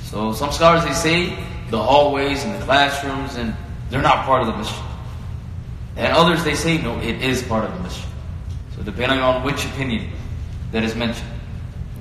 So 0.05 0.31
some 0.31 0.53
scholars 0.53 0.85
they 0.85 0.93
say 0.93 1.37
the 1.69 1.83
hallways 1.83 2.45
and 2.45 2.55
the 2.55 2.63
classrooms 2.63 3.35
and 3.35 3.53
they're 3.89 4.01
not 4.01 4.23
part 4.23 4.39
of 4.39 4.47
the 4.47 4.55
masjid. 4.55 4.85
And 5.97 6.13
others 6.15 6.45
they 6.45 6.55
say 6.55 6.77
no, 6.77 6.97
it 7.01 7.21
is 7.21 7.43
part 7.43 7.65
of 7.65 7.73
the 7.73 7.79
masjid. 7.81 8.05
So 8.77 8.83
depending 8.83 9.19
on 9.19 9.43
which 9.43 9.65
opinion 9.65 10.13
that 10.71 10.81
is 10.81 10.95
mentioned. 10.95 11.27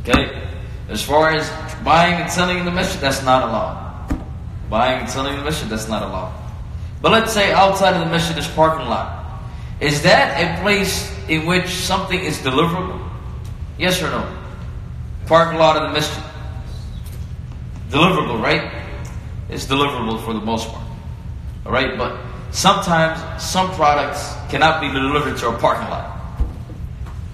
Okay? 0.02 0.40
As 0.88 1.02
far 1.02 1.30
as 1.30 1.50
buying 1.84 2.14
and 2.20 2.30
selling 2.30 2.58
in 2.58 2.64
the 2.64 2.70
masjid, 2.70 3.00
that's 3.00 3.22
not 3.22 3.42
a 3.42 3.46
allowed. 3.46 4.22
Buying 4.70 5.00
and 5.00 5.10
selling 5.10 5.34
in 5.34 5.38
the 5.38 5.44
masjid, 5.44 5.68
that's 5.68 5.88
not 5.88 6.02
a 6.02 6.06
allowed. 6.06 6.32
But 7.00 7.12
let's 7.12 7.32
say 7.32 7.52
outside 7.52 7.94
of 7.94 8.00
the 8.00 8.10
masjid 8.10 8.38
is 8.38 8.46
parking 8.48 8.86
lot. 8.88 9.42
Is 9.80 10.02
that 10.02 10.38
a 10.38 10.62
place 10.62 11.12
in 11.28 11.46
which 11.46 11.68
something 11.68 12.18
is 12.18 12.38
deliverable? 12.38 13.10
Yes 13.78 14.00
or 14.00 14.10
no? 14.10 14.38
Parking 15.26 15.58
lot 15.58 15.76
of 15.76 15.88
the 15.88 15.92
masjid. 15.92 16.22
Deliverable, 17.90 18.40
right? 18.40 18.70
It's 19.48 19.66
deliverable 19.66 20.24
for 20.24 20.32
the 20.32 20.40
most 20.40 20.68
part. 20.68 20.86
Alright, 21.66 21.98
but 21.98 22.16
sometimes 22.52 23.42
some 23.42 23.70
products 23.72 24.34
cannot 24.48 24.80
be 24.80 24.88
delivered 24.88 25.36
to 25.38 25.48
a 25.48 25.58
parking 25.58 25.90
lot. 25.90 26.20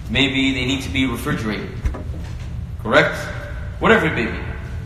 Maybe 0.09 0.53
they 0.53 0.65
need 0.65 0.81
to 0.81 0.89
be 0.89 1.05
refrigerated. 1.05 1.69
Correct? 2.81 3.15
Whatever 3.79 4.07
it 4.07 4.15
may 4.15 4.31
be. 4.31 4.37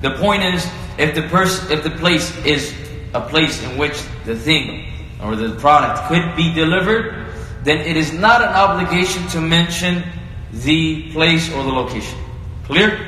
The 0.02 0.12
point 0.18 0.44
is, 0.44 0.68
if 0.98 1.16
the 1.16 1.24
person, 1.24 1.72
if 1.72 1.84
the 1.84 1.90
place 1.92 2.36
is 2.46 2.74
a 3.14 3.22
place 3.22 3.62
in 3.64 3.78
which 3.78 4.02
the 4.26 4.36
thing 4.36 4.86
or 5.22 5.36
the 5.36 5.56
product 5.56 6.08
could 6.08 6.36
be 6.36 6.54
delivered, 6.54 7.28
then 7.64 7.80
it 7.80 7.98
is 7.98 8.12
not 8.12 8.42
an 8.42 8.50
obligation 8.50 9.26
to 9.30 9.42
mention 9.42 10.04
the 10.52 11.12
place 11.12 11.50
or 11.54 11.64
the 11.64 11.72
location. 11.72 12.20
Clear? 12.66 13.00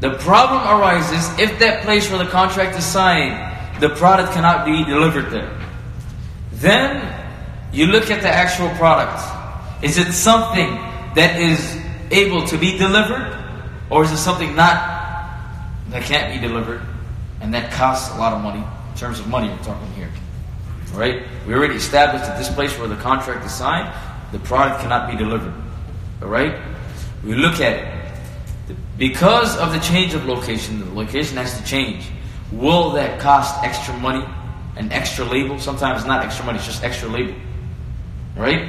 The 0.00 0.14
problem 0.18 0.62
arises 0.62 1.28
if 1.38 1.58
that 1.58 1.82
place 1.82 2.08
where 2.08 2.24
the 2.24 2.30
contract 2.30 2.76
is 2.76 2.84
signed, 2.84 3.80
the 3.80 3.88
product 3.90 4.32
cannot 4.32 4.64
be 4.64 4.84
delivered 4.84 5.30
there. 5.30 5.52
Then 6.52 7.02
you 7.72 7.86
look 7.86 8.10
at 8.10 8.22
the 8.22 8.28
actual 8.28 8.68
product. 8.76 9.20
Is 9.82 9.98
it 9.98 10.12
something 10.12 10.70
that 11.14 11.40
is 11.40 11.76
able 12.10 12.46
to 12.46 12.56
be 12.56 12.78
delivered? 12.78 13.37
Or 13.90 14.04
is 14.04 14.12
it 14.12 14.18
something 14.18 14.54
not 14.54 14.98
that 15.90 16.02
can't 16.02 16.32
be 16.32 16.46
delivered 16.46 16.82
and 17.40 17.54
that 17.54 17.72
costs 17.72 18.14
a 18.14 18.18
lot 18.18 18.32
of 18.32 18.42
money 18.42 18.60
in 18.60 18.96
terms 18.96 19.20
of 19.20 19.28
money 19.28 19.48
we're 19.48 19.56
talking 19.58 19.90
here. 19.92 20.10
Alright? 20.92 21.22
We 21.46 21.54
already 21.54 21.76
established 21.76 22.24
that 22.24 22.38
this 22.38 22.52
place 22.52 22.76
where 22.78 22.88
the 22.88 22.96
contract 22.96 23.44
is 23.46 23.54
signed, 23.54 23.92
the 24.32 24.38
product 24.40 24.80
cannot 24.80 25.10
be 25.10 25.16
delivered. 25.16 25.54
Alright? 26.22 26.56
We 27.24 27.34
look 27.34 27.60
at 27.60 27.78
it. 27.78 28.76
Because 28.98 29.56
of 29.56 29.72
the 29.72 29.78
change 29.78 30.14
of 30.14 30.26
location, 30.26 30.80
the 30.80 30.94
location 30.94 31.36
has 31.36 31.58
to 31.58 31.64
change. 31.64 32.10
will 32.50 32.90
that 32.92 33.20
cost 33.20 33.62
extra 33.62 33.96
money 33.98 34.24
and 34.76 34.92
extra 34.92 35.24
label? 35.24 35.58
Sometimes 35.58 36.04
not 36.04 36.24
extra 36.24 36.44
money, 36.44 36.58
it's 36.58 36.66
just 36.66 36.82
extra 36.82 37.08
label. 37.08 37.34
Right? 38.36 38.68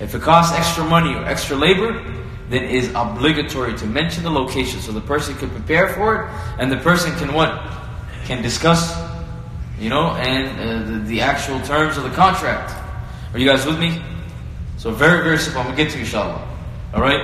If 0.00 0.14
it 0.14 0.22
costs 0.22 0.56
extra 0.56 0.84
money 0.84 1.14
or 1.14 1.24
extra 1.24 1.56
labor, 1.56 2.02
then 2.48 2.64
it 2.64 2.70
is 2.70 2.88
obligatory 2.94 3.76
to 3.76 3.86
mention 3.86 4.24
the 4.24 4.30
location 4.30 4.80
so 4.80 4.92
the 4.92 5.00
person 5.00 5.36
can 5.36 5.50
prepare 5.50 5.88
for 5.88 6.22
it 6.22 6.30
and 6.58 6.72
the 6.72 6.78
person 6.78 7.14
can 7.16 7.34
what? 7.34 7.50
Can 8.24 8.42
discuss, 8.42 8.96
you 9.78 9.90
know, 9.90 10.12
and 10.12 10.58
uh, 10.58 10.90
the, 10.90 10.98
the 11.04 11.20
actual 11.20 11.60
terms 11.60 11.96
of 11.96 12.04
the 12.04 12.10
contract. 12.10 12.72
Are 13.32 13.38
you 13.38 13.48
guys 13.48 13.66
with 13.66 13.78
me? 13.78 14.02
So 14.78 14.90
very, 14.90 15.22
very 15.22 15.38
simple. 15.38 15.60
I'm 15.60 15.66
going 15.66 15.76
to 15.76 15.84
get 15.84 15.92
to 15.92 15.98
you, 15.98 16.04
inshallah. 16.04 16.46
Alright? 16.94 17.20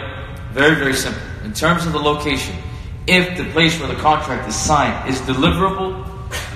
Very, 0.53 0.75
very 0.75 0.95
simple. 0.95 1.23
In 1.45 1.53
terms 1.53 1.87
of 1.87 1.93
the 1.93 1.99
location, 1.99 2.55
if 3.07 3.37
the 3.37 3.45
place 3.53 3.79
where 3.79 3.89
the 3.89 4.01
contract 4.01 4.49
is 4.49 4.55
signed 4.55 5.09
is 5.09 5.21
deliverable, 5.23 6.07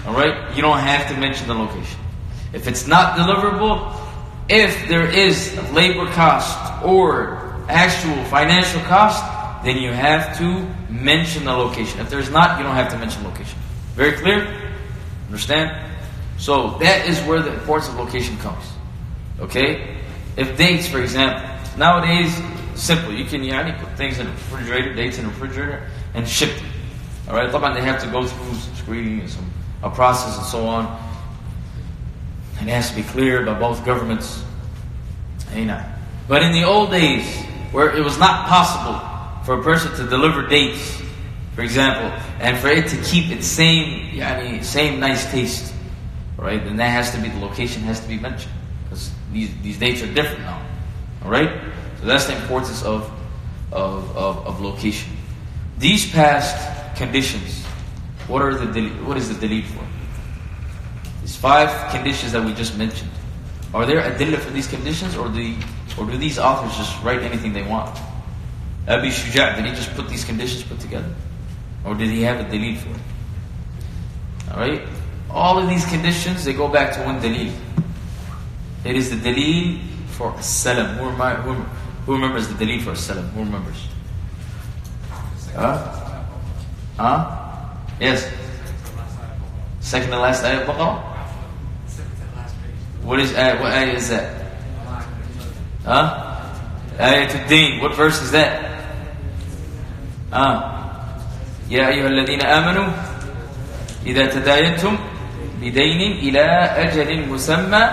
alright, 0.07 0.55
you 0.55 0.63
don't 0.63 0.79
have 0.79 1.09
to 1.09 1.19
mention 1.19 1.47
the 1.47 1.55
location. 1.55 2.01
If 2.53 2.67
it's 2.67 2.87
not 2.87 3.17
deliverable, 3.19 3.95
if 4.49 4.89
there 4.89 5.07
is 5.07 5.55
labor 5.73 6.07
cost 6.13 6.83
or 6.83 7.38
actual 7.69 8.25
financial 8.25 8.81
cost, 8.83 9.23
then 9.65 9.77
you 9.77 9.93
have 9.93 10.37
to 10.39 10.67
mention 10.93 11.45
the 11.45 11.53
location. 11.53 12.01
If 12.01 12.11
there's 12.11 12.31
not, 12.31 12.59
you 12.59 12.65
don't 12.65 12.75
have 12.75 12.91
to 12.93 12.99
mention 12.99 13.25
location. 13.25 13.59
Very 13.95 14.13
clear? 14.13 14.73
Understand? 15.27 15.93
So 16.39 16.79
that 16.79 17.07
is 17.07 17.21
where 17.23 17.43
the 17.43 17.53
importance 17.53 17.89
of 17.89 17.97
location 17.97 18.37
comes. 18.39 18.65
Okay? 19.41 19.97
If 20.37 20.57
dates, 20.57 20.89
for 20.89 21.01
example, 21.01 21.45
nowadays, 21.77 22.33
simple. 22.75 23.13
You 23.13 23.25
can 23.25 23.43
yani, 23.43 23.79
put 23.79 23.97
things 23.97 24.19
in 24.19 24.27
the 24.27 24.33
refrigerator, 24.33 24.95
dates 24.95 25.19
in 25.19 25.25
the 25.25 25.31
refrigerator, 25.31 25.89
and 26.15 26.27
ship 26.27 26.57
them. 26.57 26.71
All 27.29 27.37
right? 27.37 27.75
They 27.75 27.83
have 27.83 28.01
to 28.03 28.09
go 28.09 28.27
through 28.27 28.55
some 28.55 28.75
screening 28.77 29.21
and 29.21 29.31
some 29.31 29.51
a 29.83 29.91
process 29.91 30.37
and 30.37 30.47
so 30.47 30.67
on. 30.67 30.87
And 32.59 32.69
it 32.69 32.73
has 32.73 32.91
to 32.91 32.97
be 32.97 33.03
cleared 33.03 33.47
by 33.47 33.59
both 33.59 33.85
governments. 33.85 34.43
But 36.29 36.43
in 36.43 36.53
the 36.53 36.65
old 36.65 36.91
days, 36.91 37.45
where 37.73 37.97
it 37.97 38.03
was 38.03 38.19
not 38.19 38.47
possible 38.47 38.99
for 39.45 39.61
a 39.61 39.63
person 39.63 39.95
to 39.97 40.09
deliver 40.09 40.47
dates, 40.47 41.03
for 41.55 41.63
example, 41.63 42.07
and 42.41 42.57
for 42.59 42.69
it 42.69 42.89
to 42.89 42.97
keep 43.03 43.31
its 43.31 43.47
same, 43.47 44.11
yani, 44.11 44.65
same 44.65 45.01
nice 45.01 45.31
taste, 45.31 45.75
right? 46.37 46.65
Then 46.65 46.77
that 46.77 46.91
has 46.91 47.11
to 47.13 47.21
be 47.21 47.29
the 47.29 47.39
location 47.39 47.83
has 47.83 48.01
to 48.01 48.09
be 48.09 48.19
mentioned 48.19 48.53
because 48.85 49.11
these 49.33 49.51
these 49.63 49.79
dates 49.79 50.03
are 50.03 50.13
different 50.13 50.41
now, 50.41 50.63
all 51.25 51.31
right? 51.31 51.51
So 52.01 52.07
that's 52.07 52.27
the 52.27 52.37
importance 52.37 52.83
of 52.83 53.11
of 53.73 54.17
of, 54.17 54.47
of 54.47 54.61
location. 54.61 55.13
These 55.79 56.11
past 56.11 56.97
conditions, 56.97 57.65
what 58.27 58.43
are 58.43 58.55
the 58.55 58.89
what 59.05 59.17
is 59.17 59.29
the 59.29 59.47
dalil 59.47 59.65
for? 59.65 59.85
These 61.23 61.37
five 61.37 61.91
conditions 61.91 62.33
that 62.33 62.45
we 62.45 62.55
just 62.55 62.77
mentioned. 62.79 63.11
Are 63.75 63.85
there 63.85 64.01
adilla 64.01 64.39
for 64.39 64.51
these 64.51 64.67
conditions, 64.67 65.17
or 65.17 65.29
do 65.29 65.43
or 65.99 66.07
do 66.07 66.17
these 66.17 66.39
authors 66.39 66.77
just 66.77 67.03
write 67.03 67.23
anything 67.23 67.53
they 67.53 67.63
want? 67.63 67.99
Abi 68.87 69.09
Shuja' 69.09 69.57
did 69.57 69.67
he 69.67 69.73
just 69.73 69.95
put 69.95 70.09
these 70.09 70.25
conditions 70.25 70.63
put 70.63 70.81
together, 70.81 71.13
or 71.85 71.95
did 71.95 72.09
he 72.09 72.23
have 72.23 72.41
a 72.41 72.45
dalil 72.45 72.77
for 72.79 72.89
it? 72.89 73.03
All 74.51 74.61
right, 74.61 74.83
all 75.31 75.59
of 75.59 75.69
these 75.69 75.85
conditions 75.87 76.45
they 76.45 76.55
go 76.55 76.69
back 76.69 76.95
to 76.95 77.03
one 77.03 77.21
dalil. 77.21 77.53
It 78.85 78.97
is 78.97 79.11
the 79.11 79.17
dalil 79.17 79.81
for 80.17 80.33
as-salam. 80.39 80.97
Who, 80.97 81.11
who, 81.11 81.53
who 82.07 82.13
remembers 82.15 82.49
the 82.49 82.55
dalil 82.55 82.81
for 82.81 82.93
as-salam? 82.93 83.29
Who 83.31 83.45
remembers? 83.45 83.89
Huh? 85.55 85.77
Huh? 86.97 87.69
Yes. 88.01 88.31
Second 89.81 90.11
to 90.11 90.19
last 90.19 90.45
ayat 90.45 90.67
Baqarah. 90.67 91.03
What 93.03 93.21
is 93.21 93.33
ayat? 93.33 93.61
What 93.61 93.73
ayat 93.73 93.95
is 93.95 94.09
that? 94.09 94.38
Huh? 95.88 96.40
Ayat 96.98 97.48
Deen. 97.50 97.82
What 97.82 97.96
verse 97.96 98.22
is 98.22 98.32
that? 98.32 98.74
Huh? 100.32 100.74
يا 101.70 101.88
أيها 101.88 102.08
الذين 102.08 102.42
آمنوا 102.42 102.88
إذا 104.06 104.26
تداينتم 104.26 104.98
بدين 105.62 106.02
إلى 106.12 106.46
أجل 106.86 107.30
مسمى 107.30 107.90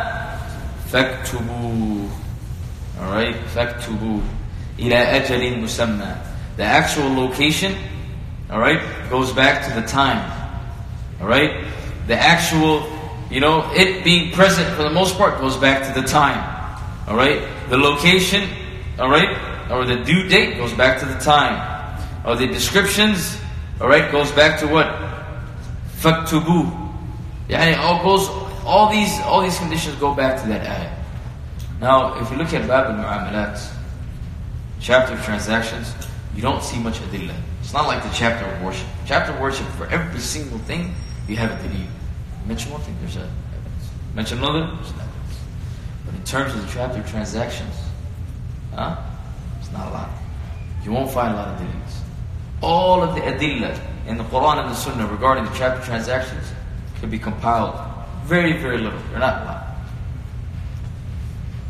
فاكتبوه 0.92 2.08
Alright, 3.00 3.36
فاكتبوه 3.54 4.20
إلى 4.78 4.96
أجل 4.96 5.58
مسمى 5.58 6.14
The 6.56 6.64
actual 6.64 7.14
location, 7.14 7.74
alright, 8.50 8.82
goes 9.08 9.32
back 9.32 9.64
to 9.66 9.80
the 9.80 9.86
time. 9.86 10.20
Alright? 11.20 11.64
The 12.06 12.16
actual, 12.16 12.84
you 13.30 13.40
know, 13.40 13.70
it 13.72 14.04
being 14.04 14.32
present 14.32 14.68
for 14.76 14.82
the 14.82 14.90
most 14.90 15.16
part 15.16 15.40
goes 15.40 15.56
back 15.56 15.86
to 15.86 16.00
the 16.00 16.06
time. 16.06 16.53
All 17.07 17.15
right? 17.15 17.41
The 17.69 17.77
location, 17.77 18.49
all 18.99 19.09
right? 19.09 19.71
Or 19.71 19.85
the 19.85 19.97
due 20.03 20.27
date 20.27 20.57
goes 20.57 20.73
back 20.73 20.99
to 20.99 21.05
the 21.05 21.19
time. 21.19 21.73
Or 22.25 22.35
the 22.35 22.47
descriptions, 22.47 23.37
all 23.79 23.87
right, 23.87 24.11
goes 24.11 24.31
back 24.31 24.59
to 24.61 24.67
what? 24.67 24.87
Faktubu. 25.97 26.85
It 27.49 27.77
all 27.77 28.03
goes 28.03 28.27
all 28.65 28.89
these 28.89 29.19
all 29.21 29.41
these 29.41 29.57
conditions 29.59 29.95
go 29.97 30.15
back 30.15 30.41
to 30.41 30.47
that 30.47 30.65
ayah. 30.65 30.95
Now, 31.79 32.19
if 32.19 32.31
you 32.31 32.37
look 32.37 32.53
at 32.53 32.67
Bab 32.67 32.87
al-Mu'amalat, 32.87 33.61
chapter 34.79 35.13
of 35.13 35.23
transactions, 35.23 35.93
you 36.35 36.41
don't 36.41 36.63
see 36.63 36.79
much 36.79 36.99
adillah. 36.99 37.35
It's 37.61 37.73
not 37.73 37.85
like 37.85 38.01
the 38.01 38.09
chapter 38.09 38.45
of 38.45 38.61
worship. 38.63 38.87
Chapter 39.05 39.33
of 39.33 39.39
worship, 39.39 39.67
for 39.77 39.87
every 39.87 40.19
single 40.19 40.57
thing, 40.59 40.95
you 41.27 41.35
have 41.35 41.51
a 41.51 41.55
adillah. 41.55 41.87
Mention 42.47 42.71
one 42.71 42.81
thing, 42.81 42.95
there's 43.01 43.17
a 43.17 43.21
evidence. 43.21 43.89
Mention 44.15 44.37
another, 44.39 44.71
there's 44.75 44.93
in 46.15 46.23
terms 46.23 46.53
of 46.53 46.61
the 46.65 46.71
chapter 46.71 46.99
of 46.99 47.09
transactions, 47.09 47.75
huh? 48.73 48.97
It's 49.59 49.71
not 49.71 49.87
a 49.87 49.91
lot. 49.91 50.09
You 50.83 50.91
won't 50.91 51.11
find 51.11 51.33
a 51.33 51.37
lot 51.37 51.47
of 51.49 51.59
dalils. 51.59 52.01
All 52.61 53.03
of 53.03 53.15
the 53.15 53.21
adillah 53.21 53.79
in 54.07 54.17
the 54.17 54.23
Quran 54.25 54.59
and 54.59 54.69
the 54.69 54.75
Sunnah 54.75 55.07
regarding 55.07 55.45
the 55.45 55.51
chapter 55.51 55.79
of 55.79 55.85
transactions 55.85 56.51
can 56.99 57.09
be 57.09 57.19
compiled 57.19 57.75
very, 58.23 58.53
very 58.53 58.77
little. 58.77 58.99
They're 59.09 59.19
not 59.19 59.41
a 59.41 59.45
lot. 59.45 59.67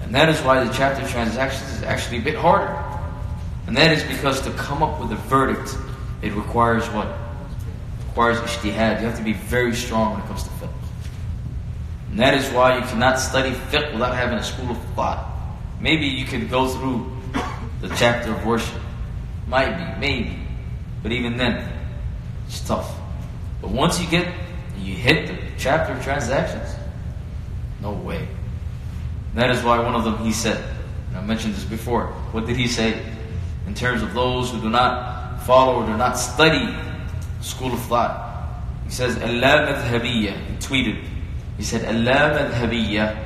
And 0.02 0.14
that 0.14 0.30
is 0.30 0.40
why 0.42 0.64
the 0.64 0.72
chapter 0.74 1.04
of 1.04 1.10
transactions 1.10 1.72
is 1.78 1.84
actually 1.84 2.20
a 2.20 2.22
bit 2.22 2.36
harder. 2.36 2.82
And 3.68 3.76
that 3.76 3.92
is 3.92 4.04
because 4.04 4.42
to 4.42 4.52
come 4.52 4.84
up 4.84 5.00
with 5.02 5.12
a 5.12 5.16
verdict, 5.16 5.76
it 6.22 6.34
requires 6.34 6.86
what? 6.90 7.08
It 7.08 8.06
requires 8.08 8.38
ijtihad. 8.38 9.02
You 9.02 9.08
have 9.08 9.18
to 9.18 9.24
be 9.24 9.34
very 9.34 9.76
strong 9.76 10.14
when 10.14 10.22
it 10.22 10.28
comes 10.28 10.44
to 10.44 10.50
fiqh. 10.50 10.75
And 12.16 12.22
that 12.22 12.34
is 12.34 12.50
why 12.54 12.78
you 12.78 12.86
cannot 12.86 13.20
study 13.20 13.52
fiqh 13.52 13.92
without 13.92 14.16
having 14.16 14.38
a 14.38 14.44
school 14.44 14.72
of 14.72 14.78
thought. 14.96 15.36
Maybe 15.82 16.06
you 16.06 16.24
could 16.24 16.50
go 16.50 16.70
through 16.70 17.12
the 17.82 17.90
chapter 17.98 18.32
of 18.32 18.46
worship. 18.46 18.80
Might 19.50 19.76
be, 19.76 20.00
maybe. 20.00 20.40
But 21.04 21.12
even 21.12 21.36
then, 21.36 21.70
it's 22.48 22.66
tough. 22.66 22.90
But 23.62 23.72
once 23.72 24.00
you 24.00 24.08
get, 24.08 24.34
you 24.80 24.96
hit 24.96 25.28
the 25.28 25.38
chapter 25.58 25.92
of 25.92 26.02
transactions, 26.06 26.74
no 27.82 27.92
way. 27.92 28.20
And 28.20 29.36
that 29.36 29.50
is 29.50 29.62
why 29.62 29.80
one 29.80 29.94
of 29.94 30.06
them 30.06 30.18
he 30.20 30.32
said, 30.32 30.64
and 31.10 31.18
I 31.18 31.22
mentioned 31.22 31.54
this 31.56 31.66
before. 31.66 32.08
What 32.32 32.46
did 32.46 32.56
he 32.56 32.70
say? 32.70 33.06
In 33.68 33.74
terms 33.74 34.02
of 34.02 34.14
those 34.14 34.52
who 34.52 34.62
do 34.62 34.70
not 34.70 35.42
follow 35.42 35.84
or 35.84 35.86
do 35.86 35.98
not 35.98 36.14
study 36.14 36.74
school 37.42 37.74
of 37.74 37.82
thought. 37.82 38.64
He 38.86 38.92
says, 38.92 39.18
Allah 39.18 39.68
madhabiyya. 39.68 40.46
He 40.48 40.56
tweeted. 40.60 41.10
Said, 41.60 41.86
Allah 41.86 42.52
madhabiyya. 42.52 43.26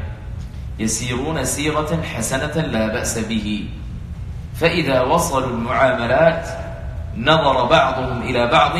يسيرون 0.79 1.43
سيرة 1.43 2.03
حسنة 2.03 2.55
لا 2.55 2.87
بأس 2.87 3.17
به 3.19 3.69
فإذا 4.55 5.01
وصلوا 5.01 5.47
المعاملات 5.47 6.47
نظر 7.17 7.65
بعضهم 7.65 8.21
إلى 8.21 8.47
بعض 8.47 8.75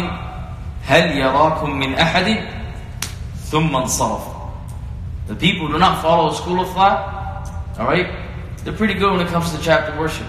هل 0.86 1.18
يراكم 1.18 1.70
من 1.80 1.96
أحد 1.96 2.38
ثم 3.52 3.76
انصرف 3.76 4.22
The 5.28 5.36
people 5.36 5.68
who 5.68 5.74
do 5.74 5.80
not 5.80 6.02
follow 6.02 6.32
a 6.32 6.34
school 6.34 6.60
of 6.62 6.70
thought, 6.74 7.52
alright, 7.78 8.08
they're 8.64 8.74
pretty 8.74 8.96
good 8.96 9.12
when 9.12 9.22
it 9.22 9.28
comes 9.28 9.52
to 9.52 9.62
chapter 9.62 9.96
worship. 10.00 10.26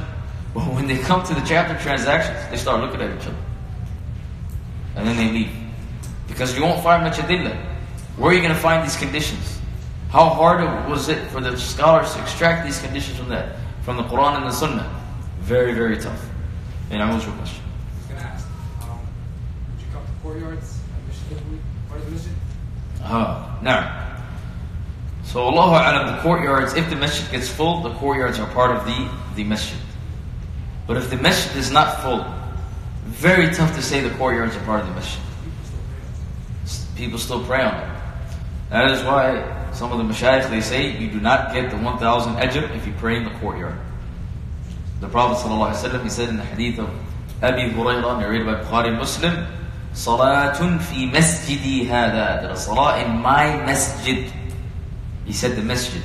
But 0.53 0.65
when 0.75 0.87
they 0.87 0.99
come 0.99 1.23
to 1.23 1.33
the 1.33 1.41
chapter 1.41 1.75
transactions, 1.79 2.37
they 2.51 2.59
start 2.59 2.81
looking 2.81 3.01
at 3.01 3.09
each 3.17 3.27
other. 3.27 3.37
And 4.97 5.09
then 5.09 5.17
they 5.17 5.31
leave. 5.33 5.51
Because 6.29 6.55
you 6.55 6.63
won't 6.63 6.83
find 6.83 7.03
much 7.03 7.17
adillah. 7.17 7.70
Where 8.17 8.31
are 8.31 8.35
you 8.35 8.43
going 8.43 8.55
to 8.55 8.61
find 8.61 8.85
these 8.85 8.97
conditions? 8.97 9.59
How 10.11 10.29
hard 10.29 10.89
was 10.91 11.09
it 11.09 11.31
for 11.31 11.41
the 11.41 11.57
scholars 11.57 12.13
to 12.15 12.23
extract 12.23 12.67
these 12.67 12.81
conditions 12.81 13.17
from 13.17 13.29
that? 13.29 13.57
From 13.83 13.97
the 13.97 14.03
Quran 14.05 14.37
and 14.37 14.47
the 14.47 14.51
Sunnah? 14.51 14.89
Very, 15.41 15.73
very 15.73 15.97
tough. 15.97 16.29
And 16.91 17.03
I 17.03 17.15
was 17.15 17.25
your 17.25 17.35
question. 17.37 17.63
I 17.65 17.99
was 17.99 18.07
going 18.09 18.21
to 18.21 18.27
ask, 18.27 18.47
um, 18.83 18.99
would 19.71 19.81
you 19.81 19.93
come 19.93 20.05
to 20.05 20.13
courtyards 20.23 20.81
at 21.31 21.37
every 21.37 21.51
week? 21.53 21.61
Part 21.89 22.01
of 22.01 22.07
the 22.07 22.13
masjid? 22.13 22.33
Ah, 23.03 23.59
now. 23.63 24.19
So 25.23 25.47
Allahu 25.47 25.71
Alam, 25.71 26.17
the 26.17 26.23
courtyards, 26.23 26.75
if 26.75 26.91
the 26.91 26.97
masjid 26.97 27.31
gets 27.31 27.49
full, 27.49 27.83
the 27.83 27.95
courtyards 27.95 28.41
are 28.41 28.51
part 28.53 28.77
of 28.77 28.85
the, 28.85 29.09
the 29.37 29.45
masjid. 29.45 29.79
But 30.89 30.97
if 30.97 31.09
the 31.09 31.17
masjid 31.17 31.57
is 31.57 31.71
not 31.71 32.03
full, 32.03 32.27
very 33.05 33.55
tough 33.55 33.77
to 33.77 33.83
say 33.83 34.01
the 34.01 34.11
courtyards 34.17 34.57
are 34.57 34.65
part 34.65 34.81
of 34.81 34.89
the 34.89 34.95
masjid. 34.95 35.23
People 36.97 37.19
still 37.19 37.45
pray 37.45 37.63
on 37.63 37.75
it. 37.75 38.00
That 38.71 38.91
is 38.91 39.03
why 39.03 39.71
some 39.73 39.93
of 39.93 39.99
the 39.99 40.05
mashayikh 40.05 40.49
they 40.49 40.61
say 40.61 40.97
you 40.97 41.11
do 41.11 41.21
not 41.21 41.53
get 41.53 41.71
the 41.71 41.77
1,000 41.77 42.35
ajr 42.37 42.77
if 42.77 42.87
you 42.87 42.93
pray 42.99 43.17
in 43.17 43.25
the 43.25 43.31
courtyard. 43.39 43.79
The 45.01 45.09
Prophet 45.09 45.47
ﷺ, 45.47 46.03
he 46.03 46.09
said 46.09 46.29
in 46.29 46.37
the 46.37 46.45
hadith 46.45 46.79
of 46.79 46.91
Abi 47.43 47.71
Hurairah, 47.71 48.21
narrated 48.21 48.47
by 48.47 48.63
Bukhari 48.63 48.97
Muslim, 48.97 49.47
Salatun 49.93 50.81
fi 50.81 51.11
masjidi 51.11 51.87
hada. 51.87 52.43
That 52.43 52.51
a 52.51 52.57
salah 52.57 53.03
in 53.03 53.19
my 53.19 53.57
masjid. 53.65 54.31
He 55.25 55.33
said 55.33 55.57
the 55.57 55.63
masjid. 55.63 56.03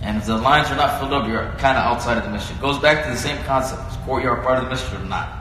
And 0.00 0.16
if 0.16 0.26
the 0.26 0.36
lines 0.36 0.68
are 0.70 0.76
not 0.76 0.98
filled 0.98 1.12
up, 1.12 1.28
you're 1.28 1.44
kind 1.58 1.78
of 1.78 1.84
outside 1.84 2.18
of 2.18 2.24
the 2.24 2.30
masjid. 2.30 2.58
Goes 2.60 2.78
back 2.78 3.04
to 3.04 3.10
the 3.10 3.16
same 3.16 3.38
concept. 3.44 3.92
Is 3.92 3.96
courtyard 3.98 4.42
part 4.42 4.58
of 4.58 4.64
the 4.64 4.70
masjid 4.70 5.00
or 5.00 5.04
not? 5.04 5.32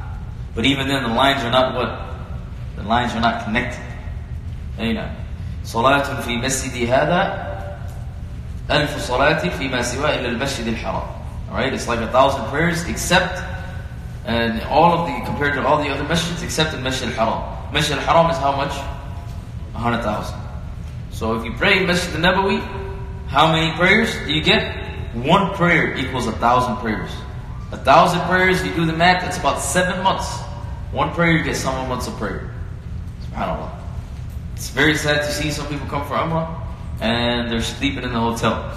But 0.54 0.66
even 0.66 0.88
then, 0.88 1.02
the 1.04 1.10
lines 1.10 1.44
are 1.44 1.50
not 1.50 1.74
what? 1.74 2.76
The 2.76 2.84
lines 2.88 3.14
are 3.14 3.22
not 3.22 3.46
connected. 3.46 3.82
You 4.78 4.94
know. 4.94 5.10
صلاة 5.65 6.21
في 6.21 6.37
مسجد 6.37 6.91
هذا 6.91 7.47
ألف 8.71 8.99
صلاة 8.99 9.49
فيما 9.49 9.83
سواه 9.83 10.15
إلا 10.15 10.29
المسجد 10.29 10.67
الحرام. 10.67 11.03
Alright, 11.51 11.75
it's 11.75 11.89
like 11.89 12.01
a 12.01 12.09
thousand 12.09 12.45
prayers 12.47 12.87
except 12.89 13.43
and 14.27 14.61
all 14.63 14.99
of 14.99 15.07
the 15.07 15.25
compared 15.25 15.55
to 15.55 15.65
all 15.65 15.83
the 15.83 15.89
other 15.89 16.05
masjids 16.05 16.43
except 16.43 16.73
the 16.73 16.79
Masjid 16.79 17.09
al-Haram. 17.11 17.73
Masjid 17.73 17.97
al-Haram 17.97 18.31
is 18.31 18.37
how 18.39 18.57
much? 18.57 18.75
A 19.75 19.79
hundred 19.79 20.03
thousand. 20.03 20.39
So 21.11 21.37
if 21.37 21.45
you 21.45 21.53
pray 21.53 21.79
in 21.79 21.87
Masjid 21.87 22.13
al-Nabawi, 22.17 22.61
how 23.29 23.53
many 23.53 23.77
prayers 23.77 24.13
do 24.27 24.33
you 24.33 24.43
get? 24.43 25.15
One 25.15 25.55
prayer 25.55 25.97
equals 25.97 26.27
a 26.27 26.33
thousand 26.33 26.77
prayers. 26.77 27.11
A 27.73 27.77
thousand 27.77 28.21
prayers, 28.23 28.65
you 28.65 28.75
do 28.75 28.85
the 28.85 28.93
math, 28.93 29.25
it's 29.27 29.39
about 29.39 29.61
seven 29.61 30.03
months. 30.03 30.29
One 30.93 31.13
prayer, 31.13 31.33
you 31.33 31.43
get 31.43 31.57
seven 31.57 31.89
months 31.89 32.07
of 32.07 32.17
prayer. 32.17 32.51
SubhanAllah. 33.31 33.71
It's 34.62 34.70
very 34.70 34.96
sad 34.96 35.24
to 35.24 35.32
see 35.32 35.50
some 35.50 35.66
people 35.66 35.88
come 35.88 36.06
for 36.06 36.14
Umrah 36.14 36.62
and 37.00 37.52
they're 37.52 37.64
sleeping 37.64 38.04
in 38.04 38.14
the 38.14 38.20
hotel. 38.20 38.72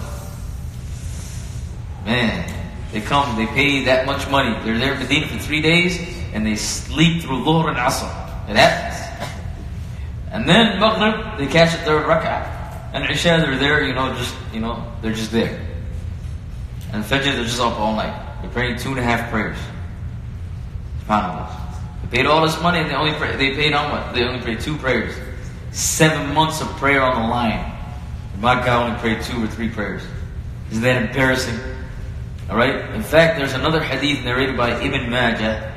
Man, 2.06 2.50
they 2.90 3.02
come, 3.02 3.36
they 3.36 3.44
pay 3.44 3.84
that 3.84 4.06
much 4.06 4.26
money. 4.30 4.58
They're 4.64 4.78
there 4.78 4.94
in 4.94 5.00
Medina 5.00 5.28
for 5.28 5.36
three 5.36 5.60
days 5.60 5.98
and 6.32 6.46
they 6.46 6.56
sleep 6.56 7.20
through 7.20 7.44
Dhuhr 7.44 7.68
and 7.68 7.76
Asr. 7.76 8.08
It 8.48 8.56
happens. 8.56 9.28
And 10.32 10.48
then 10.48 10.80
Maghrib, 10.80 11.36
they 11.36 11.46
catch 11.52 11.74
a 11.74 11.84
third 11.84 12.06
rak'ah. 12.06 12.94
And 12.94 13.04
Isha, 13.04 13.44
they're 13.44 13.58
there, 13.58 13.86
you 13.86 13.92
know, 13.92 14.14
just, 14.14 14.34
you 14.54 14.60
know, 14.60 14.90
they're 15.02 15.12
just 15.12 15.32
there. 15.32 15.60
And 16.94 17.04
Fajr, 17.04 17.24
they're 17.24 17.44
just 17.44 17.60
up 17.60 17.78
all 17.78 17.94
night. 17.94 18.40
They're 18.40 18.50
praying 18.52 18.78
two 18.78 18.88
and 18.88 19.00
a 19.00 19.02
half 19.02 19.30
prayers. 19.30 19.58
SubhanAllah. 21.04 21.54
They 22.00 22.16
paid 22.16 22.26
all 22.26 22.40
this 22.40 22.58
money 22.62 22.78
and 22.78 22.88
they 22.88 22.94
only 22.94 23.12
pray, 23.12 23.36
they 23.36 23.54
paid 23.54 23.74
how 23.74 23.86
much? 23.88 24.14
They 24.14 24.24
only 24.24 24.40
prayed 24.40 24.60
two 24.60 24.78
prayers. 24.78 25.14
Seven 25.74 26.32
months 26.32 26.60
of 26.60 26.68
prayer 26.76 27.02
on 27.02 27.20
the 27.20 27.28
line. 27.28 27.72
My 28.38 28.54
God 28.54 28.88
only 28.88 29.00
prayed 29.00 29.24
two 29.24 29.42
or 29.42 29.48
three 29.48 29.68
prayers. 29.68 30.02
Isn't 30.70 30.84
that 30.84 31.02
embarrassing? 31.02 31.58
Alright? 32.48 32.94
In 32.94 33.02
fact, 33.02 33.38
there's 33.38 33.54
another 33.54 33.82
hadith 33.82 34.24
narrated 34.24 34.56
by 34.56 34.80
Ibn 34.80 35.10
Majah. 35.10 35.74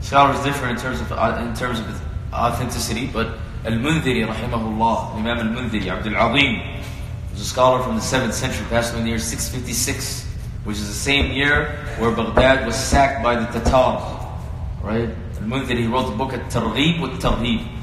Scholars 0.00 0.42
differ 0.42 0.68
in 0.68 0.76
terms 0.76 1.00
of 1.00 1.12
uh, 1.12 1.38
in 1.40 1.54
terms 1.54 1.78
of 1.78 2.02
authenticity, 2.32 3.06
but 3.06 3.38
Al-Mundhiri, 3.64 4.26
rahimahullah, 4.26 5.14
Imam 5.14 5.38
Al-Mundhiri, 5.38 5.86
Abdul 5.88 6.16
Azim, 6.16 6.82
was 7.30 7.40
a 7.40 7.44
scholar 7.44 7.82
from 7.84 7.94
the 7.94 8.00
7th 8.00 8.32
century, 8.32 8.66
passed 8.68 8.92
away 8.92 9.00
in 9.00 9.04
the 9.04 9.10
year 9.10 9.18
656, 9.20 10.24
which 10.64 10.76
is 10.76 10.88
the 10.88 10.92
same 10.92 11.32
year 11.32 11.84
where 11.98 12.10
Baghdad 12.10 12.66
was 12.66 12.74
sacked 12.74 13.22
by 13.22 13.36
the 13.36 13.46
Tatars. 13.46 14.02
Right? 14.82 15.10
Al-Mundhiri 15.40 15.88
wrote 15.90 16.10
the 16.10 16.16
book 16.16 16.32
At-Targhib 16.32 17.00
wa 17.00 17.08
Tarhib. 17.18 17.75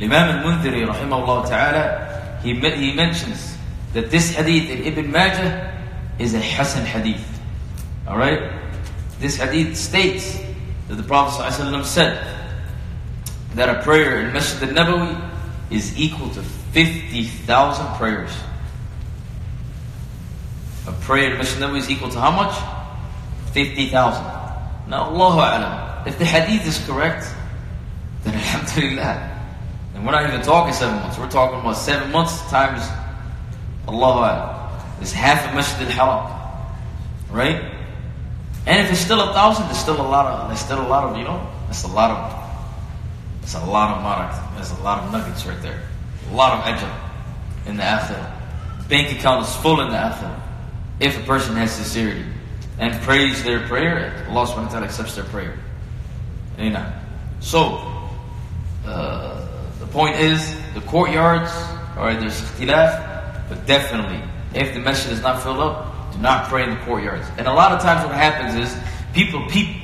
Imam 0.00 0.38
Al-Mundhiri, 0.38 0.86
rahimahullah 0.86 1.48
ta'ala, 1.48 2.40
he, 2.42 2.54
he 2.54 2.94
mentions 2.94 3.56
that 3.92 4.10
this 4.10 4.34
hadith 4.34 4.70
in 4.70 4.84
Ibn 4.86 5.10
Majah 5.10 5.82
is 6.18 6.34
a 6.34 6.40
Hasan 6.40 6.86
hadith. 6.86 7.26
Alright? 8.06 8.52
This 9.18 9.36
hadith 9.36 9.76
states 9.76 10.38
that 10.88 10.94
the 10.94 11.02
Prophet 11.02 11.42
ﷺ 11.42 11.84
said 11.84 12.26
that 13.54 13.68
a 13.68 13.82
prayer 13.82 14.20
in 14.20 14.32
Masjid 14.32 14.70
al-Nabawi 14.70 15.30
is 15.70 15.98
equal 15.98 16.30
to 16.30 16.42
50,000 16.42 17.86
prayers. 17.96 18.32
A 20.86 20.92
prayer 20.92 21.32
in 21.32 21.38
Masjid 21.38 21.62
al-Nabawi 21.62 21.78
is 21.78 21.90
equal 21.90 22.08
to 22.08 22.18
how 22.18 22.30
much? 22.30 22.56
50,000. 23.52 24.22
Now, 24.88 25.10
Allahu 25.10 25.38
A'lam, 25.40 26.06
if 26.06 26.18
the 26.18 26.24
hadith 26.24 26.66
is 26.66 26.78
correct, 26.86 27.26
then 28.24 28.34
Alhamdulillah. 28.34 29.29
And 29.94 30.06
we're 30.06 30.12
not 30.12 30.28
even 30.28 30.42
talking 30.42 30.72
seven 30.72 30.96
months, 31.00 31.18
we're 31.18 31.30
talking 31.30 31.60
about 31.60 31.76
seven 31.76 32.10
months 32.10 32.40
times 32.50 32.82
Allahu 33.88 34.20
A'lam. 34.20 35.00
It's 35.00 35.12
half 35.12 35.48
of 35.48 35.54
Masjid 35.54 35.88
al-Haram. 35.88 36.36
Right? 37.30 37.62
And 38.66 38.84
if 38.84 38.92
it's 38.92 39.00
still 39.00 39.20
a 39.20 39.32
thousand, 39.32 39.66
there's 39.66 39.78
still 39.78 40.00
a 40.00 40.02
lot 40.02 40.26
of 40.26 40.48
there's 40.48 40.60
still 40.60 40.80
a 40.80 40.86
lot 40.86 41.04
of, 41.04 41.16
you 41.16 41.24
know, 41.24 41.46
that's 41.66 41.84
a 41.84 41.88
lot 41.88 42.10
of 42.10 42.40
that's 43.40 43.54
a 43.54 43.64
lot 43.64 43.96
of 43.96 44.04
marak. 44.04 44.54
There's 44.54 44.70
a 44.70 44.82
lot 44.82 45.02
of 45.02 45.12
nuggets 45.12 45.46
right 45.46 45.60
there. 45.62 45.82
A 46.30 46.34
lot 46.34 46.58
of 46.58 46.64
ajr 46.64 47.68
in 47.68 47.76
the 47.76 47.82
akhirah. 47.82 48.88
Bank 48.88 49.18
account 49.18 49.46
is 49.46 49.54
full 49.56 49.80
in 49.80 49.90
the 49.90 49.96
akhirah. 49.96 50.40
If 51.00 51.18
a 51.18 51.22
person 51.26 51.56
has 51.56 51.72
sincerity 51.72 52.24
and 52.78 53.00
prays 53.02 53.42
their 53.42 53.66
prayer, 53.66 54.26
Allah 54.28 54.46
subhanahu 54.46 54.66
wa 54.66 54.68
ta'ala 54.68 54.86
accepts 54.86 55.14
their 55.14 55.24
prayer. 55.24 55.58
Know. 56.58 56.92
So 57.40 57.80
uh, 58.84 59.39
point 59.92 60.16
is 60.16 60.56
the 60.74 60.80
courtyards, 60.82 61.50
alright, 61.96 62.18
there's 62.18 62.40
ikhtilaf, 62.40 63.48
but 63.48 63.66
definitely 63.66 64.22
if 64.54 64.74
the 64.74 64.80
masjid 64.80 65.12
is 65.12 65.22
not 65.22 65.42
filled 65.42 65.60
up, 65.60 66.12
do 66.12 66.18
not 66.18 66.48
pray 66.48 66.64
in 66.64 66.70
the 66.70 66.76
courtyards. 66.84 67.26
And 67.38 67.46
a 67.46 67.52
lot 67.52 67.72
of 67.72 67.80
times 67.80 68.04
what 68.04 68.14
happens 68.14 68.54
is 68.54 68.76
people 69.12 69.46
peep, 69.48 69.76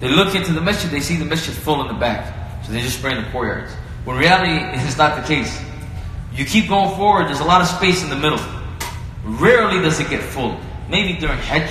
they 0.00 0.08
look 0.08 0.34
into 0.34 0.52
the 0.52 0.60
masjid, 0.60 0.90
they 0.90 1.00
see 1.00 1.16
the 1.16 1.24
masjid 1.24 1.54
full 1.54 1.80
in 1.82 1.88
the 1.88 2.00
back. 2.00 2.64
So 2.64 2.72
they 2.72 2.80
just 2.80 3.00
pray 3.00 3.16
in 3.16 3.22
the 3.22 3.30
courtyards. 3.30 3.72
When 4.04 4.16
reality 4.16 4.58
it's 4.84 4.98
not 4.98 5.20
the 5.20 5.26
case. 5.26 5.60
You 6.34 6.44
keep 6.44 6.68
going 6.68 6.96
forward, 6.96 7.28
there's 7.28 7.40
a 7.40 7.44
lot 7.44 7.60
of 7.60 7.68
space 7.68 8.02
in 8.02 8.10
the 8.10 8.16
middle. 8.16 8.40
Rarely 9.24 9.80
does 9.82 10.00
it 10.00 10.08
get 10.08 10.22
full. 10.22 10.58
Maybe 10.88 11.18
during 11.18 11.38
Hajj, 11.38 11.70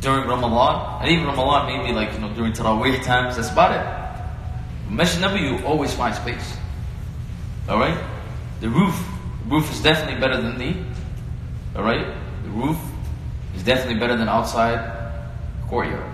during 0.00 0.26
Ramadan, 0.28 1.02
and 1.02 1.10
even 1.10 1.26
Ramadan 1.26 1.66
maybe 1.66 1.92
like, 1.92 2.12
you 2.12 2.20
know, 2.20 2.32
during 2.32 2.52
Taraweeh 2.52 3.02
times, 3.02 3.36
that's 3.36 3.50
about 3.50 3.72
it. 3.72 4.90
Masjid 4.90 5.22
Nabi, 5.22 5.40
you 5.42 5.66
always 5.66 5.92
find 5.94 6.14
space. 6.14 6.56
Alright? 7.68 7.98
The 8.60 8.68
roof, 8.68 8.94
the 9.44 9.54
roof 9.54 9.70
is 9.72 9.80
definitely 9.82 10.20
better 10.20 10.40
than 10.40 10.58
the, 10.58 10.74
alright? 11.76 12.06
The 12.42 12.50
roof 12.50 12.76
is 13.54 13.62
definitely 13.62 14.00
better 14.00 14.16
than 14.16 14.28
outside 14.28 15.00
courtyard. 15.68 16.04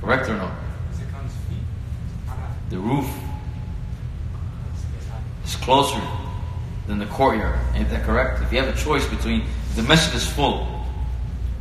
Correct 0.00 0.28
or 0.28 0.36
no? 0.36 0.50
Is 0.92 1.00
it 1.00 1.10
comes 1.10 1.32
feet? 1.48 2.36
The 2.70 2.78
roof 2.78 3.08
is 5.44 5.56
closer 5.56 6.00
than 6.86 6.98
the 6.98 7.06
courtyard. 7.06 7.58
Ain't 7.74 7.88
that 7.90 8.04
correct? 8.04 8.42
If 8.42 8.52
you 8.52 8.58
have 8.58 8.74
a 8.74 8.78
choice 8.78 9.06
between 9.08 9.44
the 9.76 9.82
masjid 9.82 10.14
is 10.14 10.26
full, 10.26 10.84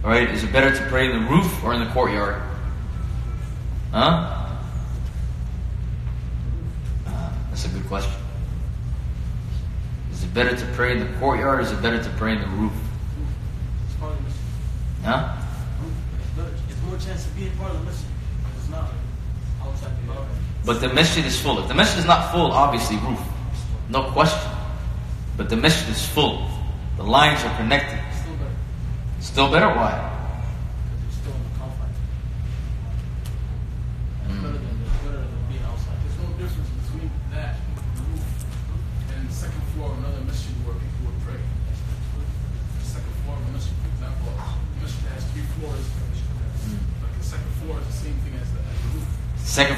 alright, 0.04 0.30
is 0.32 0.43
it 0.43 0.52
better 0.52 0.76
to 0.76 0.89
pray 0.89 1.12
in 1.12 1.24
the 1.24 1.30
roof 1.30 1.63
or 1.63 1.74
in 1.74 1.80
the 1.80 1.91
courtyard? 1.91 2.41
Huh? 3.91 4.46
Uh, 7.06 7.32
that's 7.50 7.65
a 7.65 7.70
good 7.70 7.88
question. 7.88 8.12
Is 10.38 10.43
better 10.43 10.56
to 10.56 10.73
pray 10.73 10.91
in 10.91 11.00
the 11.00 11.17
courtyard 11.17 11.58
or 11.58 11.62
is 11.63 11.71
it 11.71 11.82
better 11.82 11.97
to 11.97 12.10
pray 12.12 12.34
in 12.34 12.41
the 12.41 12.47
roof? 12.50 12.71
It's 13.88 13.95
part 13.95 14.12
of 14.12 14.17
the 14.19 14.23
mission. 14.23 14.39
Huh? 15.04 15.36
It's 16.69 16.82
more 16.84 16.97
chance 17.00 17.26
of 17.26 17.36
being 17.36 17.50
part 17.58 17.71
of 17.71 17.80
the 17.80 17.86
mission. 17.86 18.06
It's 18.60 18.69
not 18.69 18.91
outside 19.63 19.93
the. 20.06 20.14
But 20.64 20.80
the 20.80 20.89
masjid 20.89 21.26
is 21.26 21.41
full. 21.41 21.57
If 21.57 21.68
the 21.68 21.74
masjid 21.74 21.97
is 21.97 22.05
not 22.05 22.32
full, 22.32 22.51
obviously 22.51 22.97
roof. 22.97 23.20
No 23.89 24.12
question. 24.12 24.51
But 25.38 25.49
the 25.49 25.55
masjid 25.55 25.89
is 25.89 26.05
full. 26.05 26.47
The 26.97 27.03
lines 27.03 27.43
are 27.43 27.57
connected. 27.57 27.99
Still 28.22 28.36
better. 28.36 28.51
Still 29.20 29.51
better? 29.51 29.68
Why? 29.70 30.07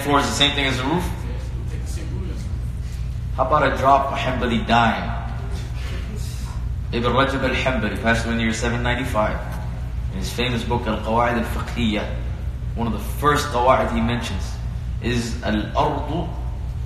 Floor 0.09 0.21
is 0.21 0.25
the 0.25 0.33
same 0.33 0.55
thing 0.55 0.65
as 0.65 0.77
the 0.77 0.83
roof? 0.85 1.07
How 3.35 3.45
about 3.45 3.71
a 3.71 3.77
drop 3.77 4.11
of 4.11 4.17
Hanbali 4.17 4.65
dime? 4.65 5.31
Ibn 6.91 7.11
Rajab 7.11 7.43
al-Hanbali 7.43 8.01
passed 8.01 8.25
away 8.25 8.31
in 8.31 8.37
the 8.39 8.45
year 8.45 8.53
795. 8.53 9.37
In 10.13 10.17
his 10.17 10.33
famous 10.33 10.63
book 10.63 10.87
Al-Qawa'id 10.87 11.37
al-Fiqhiyya, 11.37 12.09
one 12.73 12.87
of 12.87 12.93
the 12.93 13.05
first 13.21 13.49
qawa'id 13.49 13.93
he 13.93 14.01
mentions 14.01 14.51
is 15.03 15.43
Al-Ardu 15.43 16.27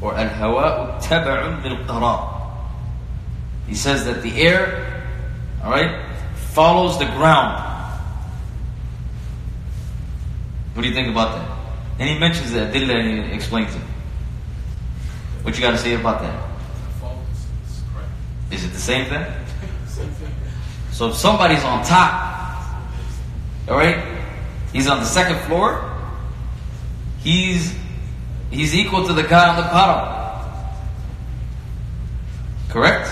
or 0.01 0.15
al-hawa'u 0.15 1.01
tab'un 1.01 1.63
lil-qarar. 1.63 2.59
He 3.67 3.75
says 3.75 4.03
that 4.03 4.21
the 4.21 4.35
air, 4.35 5.07
all 5.63 5.71
right, 5.71 6.13
follows 6.51 6.99
the 6.99 7.05
ground. 7.05 7.71
What 10.73 10.81
do 10.81 10.89
you 10.89 10.93
think 10.93 11.07
about 11.07 11.37
that? 11.37 11.52
And 11.99 12.09
he 12.09 12.17
mentions 12.17 12.51
that 12.53 12.75
and 12.75 13.29
he 13.29 13.33
explains 13.33 13.73
it. 13.75 13.81
What 15.43 15.55
you 15.55 15.61
got 15.61 15.71
to 15.71 15.77
say 15.77 15.93
about 15.93 16.21
that? 16.21 16.49
Is 18.51 18.63
it 18.63 18.71
the? 18.73 18.79
Same 18.79 19.05
thing. 19.05 19.25
So 20.91 21.09
if 21.09 21.15
somebody's 21.15 21.63
on 21.63 21.83
top, 21.83 22.83
all 23.67 23.77
right, 23.77 23.97
he's 24.71 24.87
on 24.87 24.99
the 24.99 25.05
second 25.05 25.39
floor, 25.47 25.91
he's 27.19 27.73
he's 28.51 28.75
equal 28.75 29.07
to 29.07 29.13
the 29.13 29.23
guy 29.23 29.49
on 29.49 29.55
the 29.55 29.63
bottom. 29.63 30.23
Correct? 32.69 33.09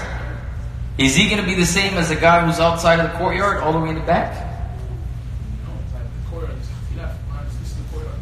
Is 0.97 1.15
he 1.15 1.27
going 1.27 1.41
to 1.41 1.47
be 1.47 1.55
the 1.55 1.65
same 1.65 1.97
as 1.97 2.09
the 2.09 2.15
guy 2.15 2.45
who's 2.45 2.59
outside 2.59 2.99
of 2.99 3.11
the 3.11 3.17
courtyard, 3.17 3.63
all 3.63 3.73
the 3.73 3.79
way 3.79 3.89
in 3.89 3.95
the 3.95 4.01
back? 4.01 4.35
No, 5.65 5.73
like 5.93 6.03
the 6.03 6.29
courtyard 6.29 6.57
is 6.59 6.67
khilaf. 6.93 7.15
We're 7.27 7.33
not 7.33 7.47
discussing 7.49 7.83
the 7.83 7.89
courtyard. 7.89 8.19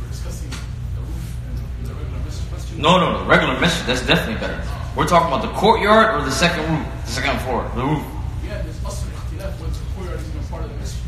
We're 0.00 0.08
discussing 0.08 0.50
the 0.50 1.02
roof 1.02 1.36
and 1.48 1.86
the 1.86 1.94
regular 1.94 2.20
masjid. 2.24 2.52
masjid. 2.52 2.75
No, 2.86 3.00
no, 3.00 3.18
the 3.18 3.24
regular 3.24 3.58
mission, 3.58 3.84
that's 3.84 4.06
definitely 4.06 4.36
better. 4.36 4.62
We're 4.94 5.08
talking 5.08 5.26
about 5.26 5.42
the 5.42 5.52
courtyard 5.58 6.14
or 6.14 6.24
the 6.24 6.30
second 6.30 6.62
roof, 6.70 6.86
the 7.04 7.10
second 7.10 7.40
floor, 7.40 7.68
the 7.74 7.82
roof. 7.82 8.04
Yeah, 8.44 8.62
there's 8.62 8.84
also 8.84 9.06
khilaf 9.06 9.60
when 9.60 9.72
the 9.72 9.78
courtyard 9.96 10.20
is 10.20 10.28
even 10.28 10.44
part 10.44 10.62
of 10.62 10.70
the 10.70 10.76
mission. 10.76 11.00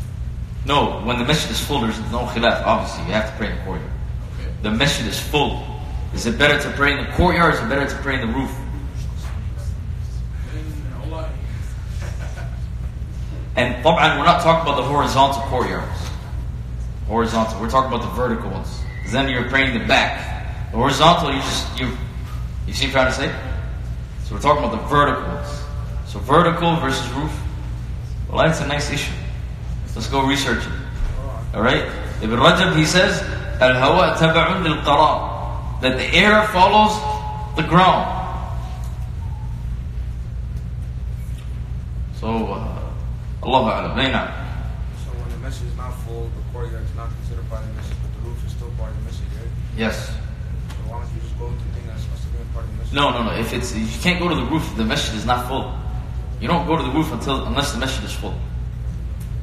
No, 0.65 0.99
when 1.05 1.19
the 1.19 1.23
mission 1.23 1.49
is 1.51 1.63
full, 1.63 1.79
there's 1.79 1.97
no 2.11 2.25
khilaf, 2.35 2.65
obviously. 2.65 3.05
You 3.05 3.13
have 3.13 3.31
to 3.31 3.37
pray 3.37 3.51
in 3.51 3.55
the 3.55 3.63
courtyard. 3.63 3.91
Okay. 4.41 4.51
The 4.61 4.71
mission 4.71 5.07
is 5.07 5.17
full. 5.17 5.65
Is 6.13 6.25
it 6.25 6.37
better 6.37 6.59
to 6.59 6.69
pray 6.75 6.99
in 6.99 7.05
the 7.05 7.11
courtyard 7.13 7.53
or 7.53 7.57
is 7.57 7.63
it 7.63 7.69
better 7.69 7.87
to 7.87 7.95
pray 8.03 8.19
in 8.19 8.27
the 8.27 8.33
roof? 8.35 8.51
and 13.55 13.85
we're 13.85 14.25
not 14.25 14.41
talking 14.41 14.69
about 14.69 14.81
the 14.81 14.83
horizontal 14.83 15.43
courtyards. 15.43 16.09
Horizontal. 17.07 17.57
We're 17.61 17.69
talking 17.69 17.93
about 17.93 18.05
the 18.05 18.11
vertical 18.17 18.51
ones. 18.51 18.81
Then 19.13 19.29
you're 19.29 19.47
praying 19.47 19.79
the 19.79 19.85
back. 19.87 20.28
The 20.71 20.77
horizontal, 20.77 21.33
you 21.33 21.39
just 21.39 21.79
you 21.79 21.97
you 22.67 22.73
see 22.73 22.87
what 22.87 22.95
I'm 22.95 23.11
trying 23.11 23.31
to 23.31 23.33
say? 23.33 23.49
So 24.25 24.35
we're 24.35 24.41
talking 24.41 24.63
about 24.63 24.79
the 24.79 24.87
vertical 24.87 25.23
ones. 25.23 25.63
So 26.05 26.19
vertical 26.19 26.75
versus 26.77 27.07
roof. 27.13 27.31
Well, 28.29 28.45
that's 28.45 28.61
a 28.61 28.67
nice 28.67 28.91
issue. 28.91 29.13
Let's 29.95 30.07
go 30.07 30.25
research 30.25 30.63
it. 30.65 31.55
Alright? 31.55 31.83
Ibn 32.21 32.39
Rajab 32.39 32.75
he 32.77 32.85
says, 32.85 33.21
Al-hawa 33.59 34.15
taba'un 34.15 34.63
lil 34.63 34.75
That 35.81 35.97
the 35.97 36.05
air 36.15 36.47
follows 36.47 36.95
the 37.55 37.63
ground. 37.63 38.15
So, 42.15 42.27
uh, 42.27 42.79
Allahu 43.43 43.91
A'lam. 43.91 43.97
So 45.03 45.11
when 45.11 45.29
the 45.31 45.37
message 45.37 45.67
is 45.67 45.75
not 45.75 45.91
full, 46.05 46.29
the 46.29 46.53
courtyard 46.53 46.83
is 46.83 46.95
not 46.95 47.09
considered 47.09 47.49
part 47.49 47.63
of 47.63 47.69
the 47.69 47.75
message, 47.75 47.97
but 48.01 48.13
the 48.13 48.29
roof 48.29 48.45
is 48.45 48.51
still 48.51 48.71
part 48.77 48.91
of 48.91 48.97
the 48.99 49.03
message, 49.03 49.27
right? 49.35 49.51
Yes. 49.75 50.07
So 50.07 50.15
why 50.87 51.01
don't 51.01 51.13
you 51.15 51.21
just 51.21 51.37
go 51.39 51.47
to 51.49 51.55
the 51.55 51.71
thing 51.75 51.87
that's 51.87 52.03
supposed 52.03 52.23
to 52.23 52.29
be 52.29 52.37
a 52.39 52.53
part 52.53 52.63
of 52.63 52.71
the 52.71 52.77
message? 52.77 52.78
No, 52.91 53.11
no, 53.11 53.23
no. 53.23 53.31
If 53.39 53.53
it's 53.53 53.75
you 53.75 53.87
can't 54.01 54.19
go 54.19 54.29
to 54.29 54.35
the 54.35 54.45
roof, 54.45 54.67
if 54.71 54.77
the 54.77 54.85
masjid 54.85 55.15
is 55.15 55.25
not 55.25 55.47
full. 55.47 55.77
You 56.41 56.47
don't 56.47 56.65
go 56.65 56.77
to 56.77 56.83
the 56.83 56.91
roof 56.91 57.11
until 57.11 57.45
unless 57.45 57.73
the 57.73 57.79
masjid 57.79 58.03
is 58.03 58.13
full. 58.13 58.33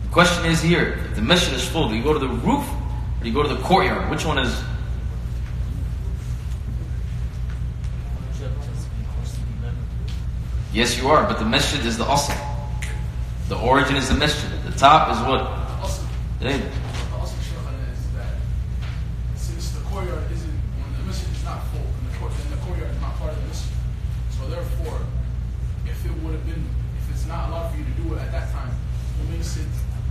The 0.05 0.09
question 0.11 0.47
is 0.47 0.63
here: 0.63 0.99
if 1.11 1.17
the 1.17 1.23
masjid 1.23 1.55
is 1.55 1.67
full, 1.67 1.89
do 1.89 1.95
you 1.95 2.03
go 2.03 2.13
to 2.13 2.19
the 2.19 2.29
roof 2.29 2.67
or 2.69 3.23
do 3.23 3.29
you 3.29 3.35
go 3.35 3.43
to 3.43 3.55
the 3.55 3.61
courtyard? 3.63 4.11
Which 4.11 4.25
one 4.25 4.39
is? 4.39 4.63
Yes, 10.73 10.99
you 10.99 11.09
are, 11.09 11.27
but 11.27 11.39
the 11.39 11.45
masjid 11.47 11.85
is 11.87 11.97
the 11.97 12.05
asl. 12.05 12.37
The 13.49 13.57
origin 13.57 13.97
is 13.97 14.09
the 14.11 14.15
masjid. 14.15 14.51
The 14.65 14.77
top 14.77 15.11
is 15.11 15.19
what? 15.25 15.67
the 16.39 16.53
also 17.17 17.33
shaykhana 17.49 17.81
is 17.93 18.13
that 18.13 18.37
since 19.37 19.71
the 19.71 19.81
courtyard 19.89 20.31
isn't, 20.31 20.53
when 20.53 20.93
the 21.01 21.07
masjid 21.09 21.31
is 21.33 21.45
not 21.45 21.65
full, 21.73 21.81
and 21.81 22.13
the, 22.13 22.19
court, 22.19 22.33
then 22.37 22.51
the 22.51 22.63
courtyard 22.67 22.91
is 22.91 23.01
not 23.01 23.17
part 23.17 23.33
of 23.33 23.41
the 23.41 23.49
masjid. 23.49 23.73
So 24.37 24.47
therefore, 24.49 25.01
if 25.87 26.05
it 26.05 26.13
would 26.23 26.35
have 26.35 26.45
been, 26.45 26.69
if 27.01 27.16
it's 27.27 27.35
not 27.35 27.49
allowed 27.49 27.73
for 27.73 27.79
you 27.79 27.85
to 27.85 27.91
do 27.91 28.15
it 28.15 28.21
at 28.21 28.31
that 28.31 28.53
time, 28.53 28.71
what 29.19 29.37
makes 29.37 29.57
it 29.57 29.67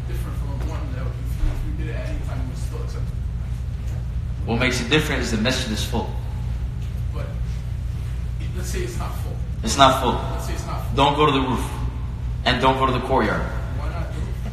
different 0.06 0.38
from 0.38 0.68
one 0.68 0.84
that 0.92 1.08
if 1.08 1.08
you, 1.08 1.48
if 1.48 1.80
you 1.80 1.86
did 1.86 1.96
it 1.96 1.96
at 1.96 2.10
any 2.10 2.20
time, 2.28 2.42
it 2.42 2.50
was 2.52 2.60
still 2.60 2.84
accepted. 2.84 3.16
What 4.44 4.60
makes 4.60 4.82
it 4.82 4.90
different 4.90 5.22
is 5.22 5.32
the 5.32 5.38
masjid 5.38 5.72
is 5.72 5.82
full. 5.82 6.12
But 7.14 7.28
it, 8.42 8.50
let's 8.58 8.68
say 8.68 8.82
it's 8.82 9.00
not 9.00 9.16
full. 9.24 9.32
It's 9.64 9.78
not 9.78 10.02
full. 10.04 10.12
Let's 10.12 10.48
say 10.48 10.54
it's 10.56 10.66
not 10.66 10.84
full. 10.84 10.96
Don't 10.98 11.16
go 11.16 11.26
to 11.26 11.32
the 11.32 11.40
roof, 11.40 11.66
and 12.44 12.62
don't 12.62 12.78
go 12.80 12.86
to 12.86 12.92
the 12.92 13.06
courtyard. 13.08 13.48
Why 13.80 13.90
not 13.96 14.12
do 14.12 14.20
it? 14.20 14.52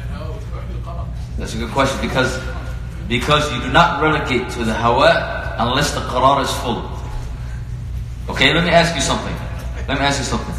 And 0.00 0.08
how 0.08 0.32
the 0.72 0.80
qala. 0.88 1.06
That's 1.36 1.52
a 1.52 1.58
good 1.58 1.72
question 1.72 2.00
because 2.00 2.40
because 3.08 3.44
you 3.52 3.60
do 3.60 3.70
not 3.70 4.00
relegate 4.00 4.48
to 4.56 4.64
the 4.64 4.72
hawa 4.72 5.54
unless 5.58 5.92
the 5.92 6.00
qarar 6.00 6.42
is 6.42 6.52
full. 6.64 6.80
Okay, 8.32 8.54
let 8.54 8.64
me 8.64 8.70
ask 8.70 8.94
you 8.94 9.02
something. 9.02 9.36
Let 9.86 9.98
me 9.98 10.06
ask 10.06 10.18
you 10.18 10.24
something. 10.24 10.57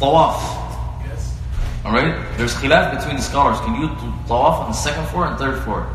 Tawaf. 0.00 0.40
Yes. 1.04 1.38
Alright? 1.84 2.16
There's 2.38 2.54
khilaf 2.54 2.96
between 2.96 3.16
the 3.16 3.22
scholars. 3.22 3.60
Can 3.60 3.74
you 3.74 3.88
do 3.88 4.08
tawaf 4.26 4.64
on 4.64 4.70
the 4.70 4.76
second 4.76 5.06
floor 5.08 5.26
and 5.26 5.38
third 5.38 5.62
floor? 5.62 5.86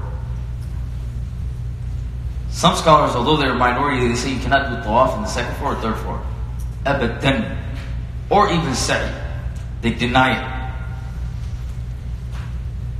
Some 2.52 2.76
scholars, 2.76 3.16
although 3.16 3.36
they're 3.36 3.54
a 3.54 3.58
minority, 3.58 4.08
they 4.08 4.16
say 4.16 4.32
you 4.32 4.40
cannot 4.40 4.70
do 4.70 4.88
tawaf 4.88 5.10
on 5.10 5.24
the 5.24 5.28
second 5.28 5.56
floor 5.56 5.74
or 5.74 5.82
third 5.82 5.98
floor. 5.98 6.22
Abadan. 6.86 7.58
Or 8.30 8.52
even 8.52 8.76
sa'i. 8.76 9.12
They 9.82 9.92
deny 9.92 10.38
it. 10.38 10.56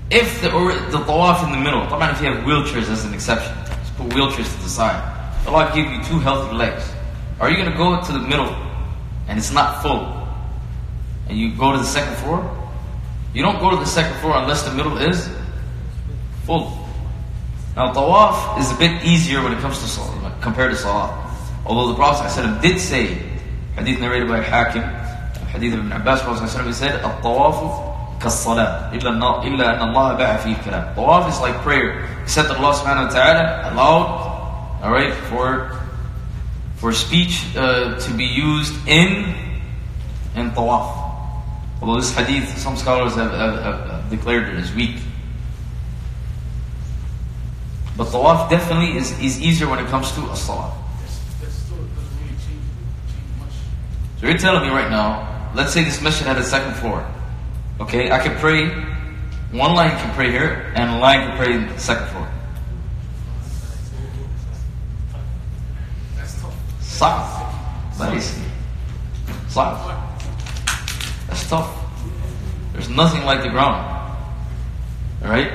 If 0.10 0.42
the, 0.42 0.52
or 0.54 0.74
the 0.74 1.00
tawaf 1.06 1.46
in 1.46 1.52
the 1.52 1.58
middle, 1.58 1.88
don't 1.88 2.00
mind 2.00 2.18
if 2.18 2.22
you 2.22 2.34
have 2.34 2.44
wheelchairs 2.46 2.90
as 2.90 3.06
an 3.06 3.14
exception. 3.14 3.56
Just 3.66 3.96
put 3.96 4.10
wheelchairs 4.10 4.52
to 4.58 4.64
the 4.64 4.70
side. 4.70 5.02
Allah 5.48 5.72
gave 5.74 5.86
you 5.92 6.04
two 6.04 6.20
healthy 6.20 6.56
legs. 6.56 6.92
Are 7.40 7.50
you 7.52 7.58
going 7.58 7.72
to 7.72 7.78
go 7.78 8.02
to 8.02 8.12
the 8.12 8.20
middle 8.20 8.50
and 9.28 9.38
it's 9.38 9.52
not 9.52 9.84
full? 9.84 10.25
and 11.28 11.38
you 11.38 11.56
go 11.56 11.72
to 11.72 11.78
the 11.78 11.84
second 11.84 12.16
floor, 12.18 12.44
you 13.34 13.42
don't 13.42 13.60
go 13.60 13.70
to 13.70 13.78
the 13.78 13.86
second 13.86 14.18
floor 14.20 14.38
unless 14.38 14.64
the 14.64 14.74
middle 14.74 14.98
is 14.98 15.30
full. 16.46 16.86
Now, 17.76 17.92
tawaf 17.92 18.60
is 18.60 18.72
a 18.72 18.76
bit 18.76 19.04
easier 19.04 19.44
when 19.44 19.52
it 19.52 19.60
comes 19.60 19.80
to 19.80 19.88
salah, 19.88 20.34
compared 20.40 20.72
to 20.72 20.78
salah. 20.78 21.12
Although 21.66 21.90
the 21.90 21.96
Prophet 21.96 22.30
ﷺ 22.30 22.62
did 22.62 22.80
say, 22.80 23.08
hadith 23.76 24.00
narrated 24.00 24.30
by 24.30 24.40
Hakim, 24.40 24.84
hadith 25.52 25.74
of 25.74 25.80
Ibn 25.80 25.92
Abbas, 25.92 26.22
Prophet 26.22 26.48
ﷺ 26.48 26.74
said, 26.74 27.04
At-tawafu 27.04 28.22
kas-salah, 28.22 28.92
illa 28.94 29.12
anna 29.12 29.92
Allah 29.92 30.16
ba'a 30.18 30.40
fi 30.40 30.54
kalam. 30.54 30.96
Tawaf 30.96 31.28
is 31.28 31.42
like 31.42 31.56
prayer, 31.68 32.08
except 32.24 32.48
that 32.48 32.58
Allah 32.58 32.74
subhanahu 32.76 33.08
wa 33.08 33.14
ta'ala 33.14 33.74
allowed, 33.74 34.82
alright, 34.82 35.14
for, 35.28 35.76
for 36.78 36.94
speech 36.94 37.44
uh, 37.58 38.00
to 38.00 38.14
be 38.14 38.24
used 38.24 38.74
in, 38.88 39.36
in 40.36 40.52
tawaf. 40.52 41.05
Although 41.82 42.00
this 42.00 42.14
hadith, 42.14 42.58
some 42.58 42.76
scholars 42.78 43.16
have, 43.16 43.32
have, 43.32 43.64
have- 43.64 44.10
declared 44.10 44.50
it 44.50 44.56
as 44.56 44.72
weak. 44.74 44.98
But 47.98 48.08
tawaf 48.08 48.50
definitely 48.50 48.98
is, 48.98 49.18
is 49.20 49.42
easier 49.42 49.68
when 49.68 49.80
it 49.80 49.88
comes 49.88 50.12
to 50.12 50.22
a 50.30 50.36
salah. 50.36 50.72
So 54.20 54.28
you're 54.28 54.38
telling 54.38 54.62
me 54.68 54.70
right 54.70 54.90
now, 54.92 55.52
let's 55.56 55.74
say 55.74 55.84
this 55.84 56.02
masjid 56.02 56.28
had 56.28 56.38
a 56.38 56.44
second 56.44 56.76
floor. 56.76 57.06
Okay, 57.80 58.12
I 58.12 58.20
can 58.20 58.38
pray, 58.38 58.70
one 59.52 59.74
line 59.76 59.92
can 59.92 60.14
pray 60.14 60.32
here, 60.32 60.72
and 60.76 60.92
a 60.92 60.98
line 61.00 61.28
can 61.28 61.38
pray 61.38 61.54
in 61.54 61.68
the 61.68 61.80
second 61.80 62.08
floor. 62.08 62.30
That's 66.16 66.42
tough. 66.42 66.56
Sa'b. 66.82 68.00
Let 69.56 70.05
me 71.45 71.45
see. 71.45 71.47
Sa'b. 71.47 71.51
That's 71.51 71.51
tough. 71.51 71.77
There's 72.73 72.89
nothing 72.89 73.25
like 73.25 73.43
the 73.43 73.51
ground. 73.51 73.87
Alright? 75.23 75.53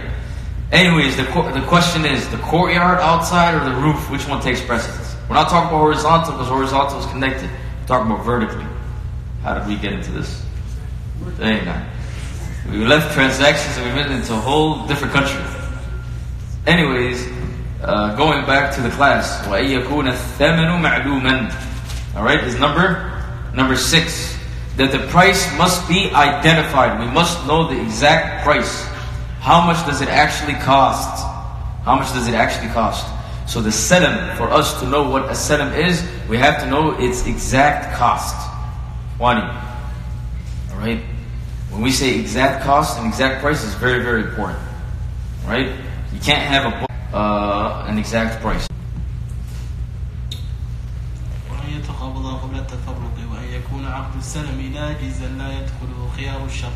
Anyways, 0.72 1.16
the, 1.18 1.24
qu- 1.26 1.52
the 1.52 1.62
question 1.68 2.06
is 2.06 2.28
the 2.30 2.38
courtyard 2.38 3.00
outside 3.00 3.56
or 3.56 3.64
the 3.64 3.76
roof, 3.76 4.10
which 4.10 4.28
one 4.28 4.42
takes 4.42 4.62
precedence? 4.62 5.16
We're 5.30 5.36
not 5.36 5.50
talking 5.50 5.70
about 5.70 5.80
horizontal 5.80 6.34
because 6.34 6.48
horizontal 6.50 7.00
is 7.00 7.06
connected. 7.08 7.50
We're 7.50 7.88
talking 7.88 8.12
about 8.12 8.26
vertically. 8.26 8.66
How 9.42 9.58
did 9.58 9.68
we 9.68 9.76
get 9.76 9.94
into 9.94 10.12
this? 10.12 10.44
Dang, 11.38 11.66
man. 11.66 11.90
We 12.72 12.84
left 12.84 13.14
transactions 13.14 13.78
and 13.78 13.88
we 13.88 13.94
went 13.94 14.12
into 14.12 14.34
a 14.34 14.38
whole 14.38 14.86
different 14.88 15.14
country. 15.14 15.42
Anyways, 16.66 17.28
uh, 17.82 18.16
going 18.16 18.46
back 18.46 18.74
to 18.76 18.82
the 18.82 18.90
class, 18.90 19.46
وَأَن 19.48 19.84
يَكُونَ 19.84 20.12
الثَّمَنُ 20.12 20.82
مَعْلُومًا 20.82 22.16
Alright, 22.16 22.44
is 22.44 22.60
number 22.60 23.24
number 23.54 23.76
six. 23.76 24.38
That 24.81 24.93
the 24.93 25.07
price 25.09 25.45
must 25.59 25.87
be 25.87 26.11
identified. 26.13 26.99
We 26.99 27.13
must 27.13 27.47
know 27.47 27.69
the 27.69 27.79
exact 27.79 28.43
price. 28.45 28.83
How 29.41 29.61
much 29.61 29.77
does 29.85 30.01
it 30.01 30.09
actually 30.09 30.55
cost? 30.55 31.23
How 31.85 31.97
much 31.97 32.11
does 32.15 32.29
it 32.29 32.33
actually 32.33 32.73
cost? 32.73 33.05
So 33.47 33.61
the 33.61 33.71
salam, 33.71 34.35
for 34.39 34.49
us 34.49 34.81
to 34.81 34.89
know 34.89 35.07
what 35.07 35.31
a 35.31 35.35
salam 35.35 35.75
is, 35.75 36.03
we 36.31 36.39
have 36.39 36.63
to 36.63 36.67
know 36.67 36.99
its 36.99 37.27
exact 37.27 37.95
cost. 37.99 38.35
Wani. 39.19 39.43
Alright? 40.73 41.03
When 41.69 41.83
we 41.83 41.91
say 41.91 42.19
exact 42.19 42.65
cost 42.65 42.97
and 42.99 43.07
exact 43.07 43.43
price, 43.43 43.63
it's 43.63 43.75
very, 43.75 44.03
very 44.03 44.23
important. 44.23 44.61
Right? 45.45 45.77
You 46.11 46.21
can't 46.21 46.41
have 46.41 46.73
a 46.73 46.87
uh, 47.15 47.85
an 47.87 47.99
exact 47.99 48.41
price. 48.41 48.67
والقبض 52.11 52.43
قبل 52.43 52.59
التفرق 52.59 53.17
وأن 53.33 53.45
يكون 53.45 53.87
عقد 53.87 54.17
السلم 54.19 54.73
ناجزا 54.75 55.29
لا 55.39 55.49
يدخله 55.53 56.11
خيار 56.17 56.45
الشرط. 56.47 56.73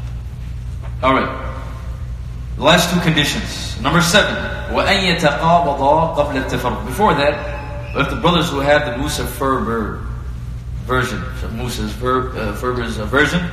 All 1.03 1.15
right. 1.15 1.55
The 2.57 2.63
last 2.63 2.91
two 2.93 3.01
conditions. 3.01 3.81
Number 3.81 4.01
seven, 4.01 4.35
وَأَن 4.71 5.17
يَتَقَابَضَا 5.17 6.17
قَبْلَ 6.17 6.45
التَّفَرُّقِ 6.45 6.87
Before 6.87 7.15
that, 7.15 7.97
if 7.97 8.11
the 8.11 8.17
brothers 8.17 8.51
who 8.51 8.61
have 8.61 8.87
the 8.87 8.99
Musa 8.99 9.25
Furber 9.25 10.07
version, 10.87 11.23
Musa's 11.53 11.93
verb, 11.93 12.37
uh, 12.37 12.55
Furber's 12.55 12.99
uh, 12.99 13.07
version, 13.07 13.45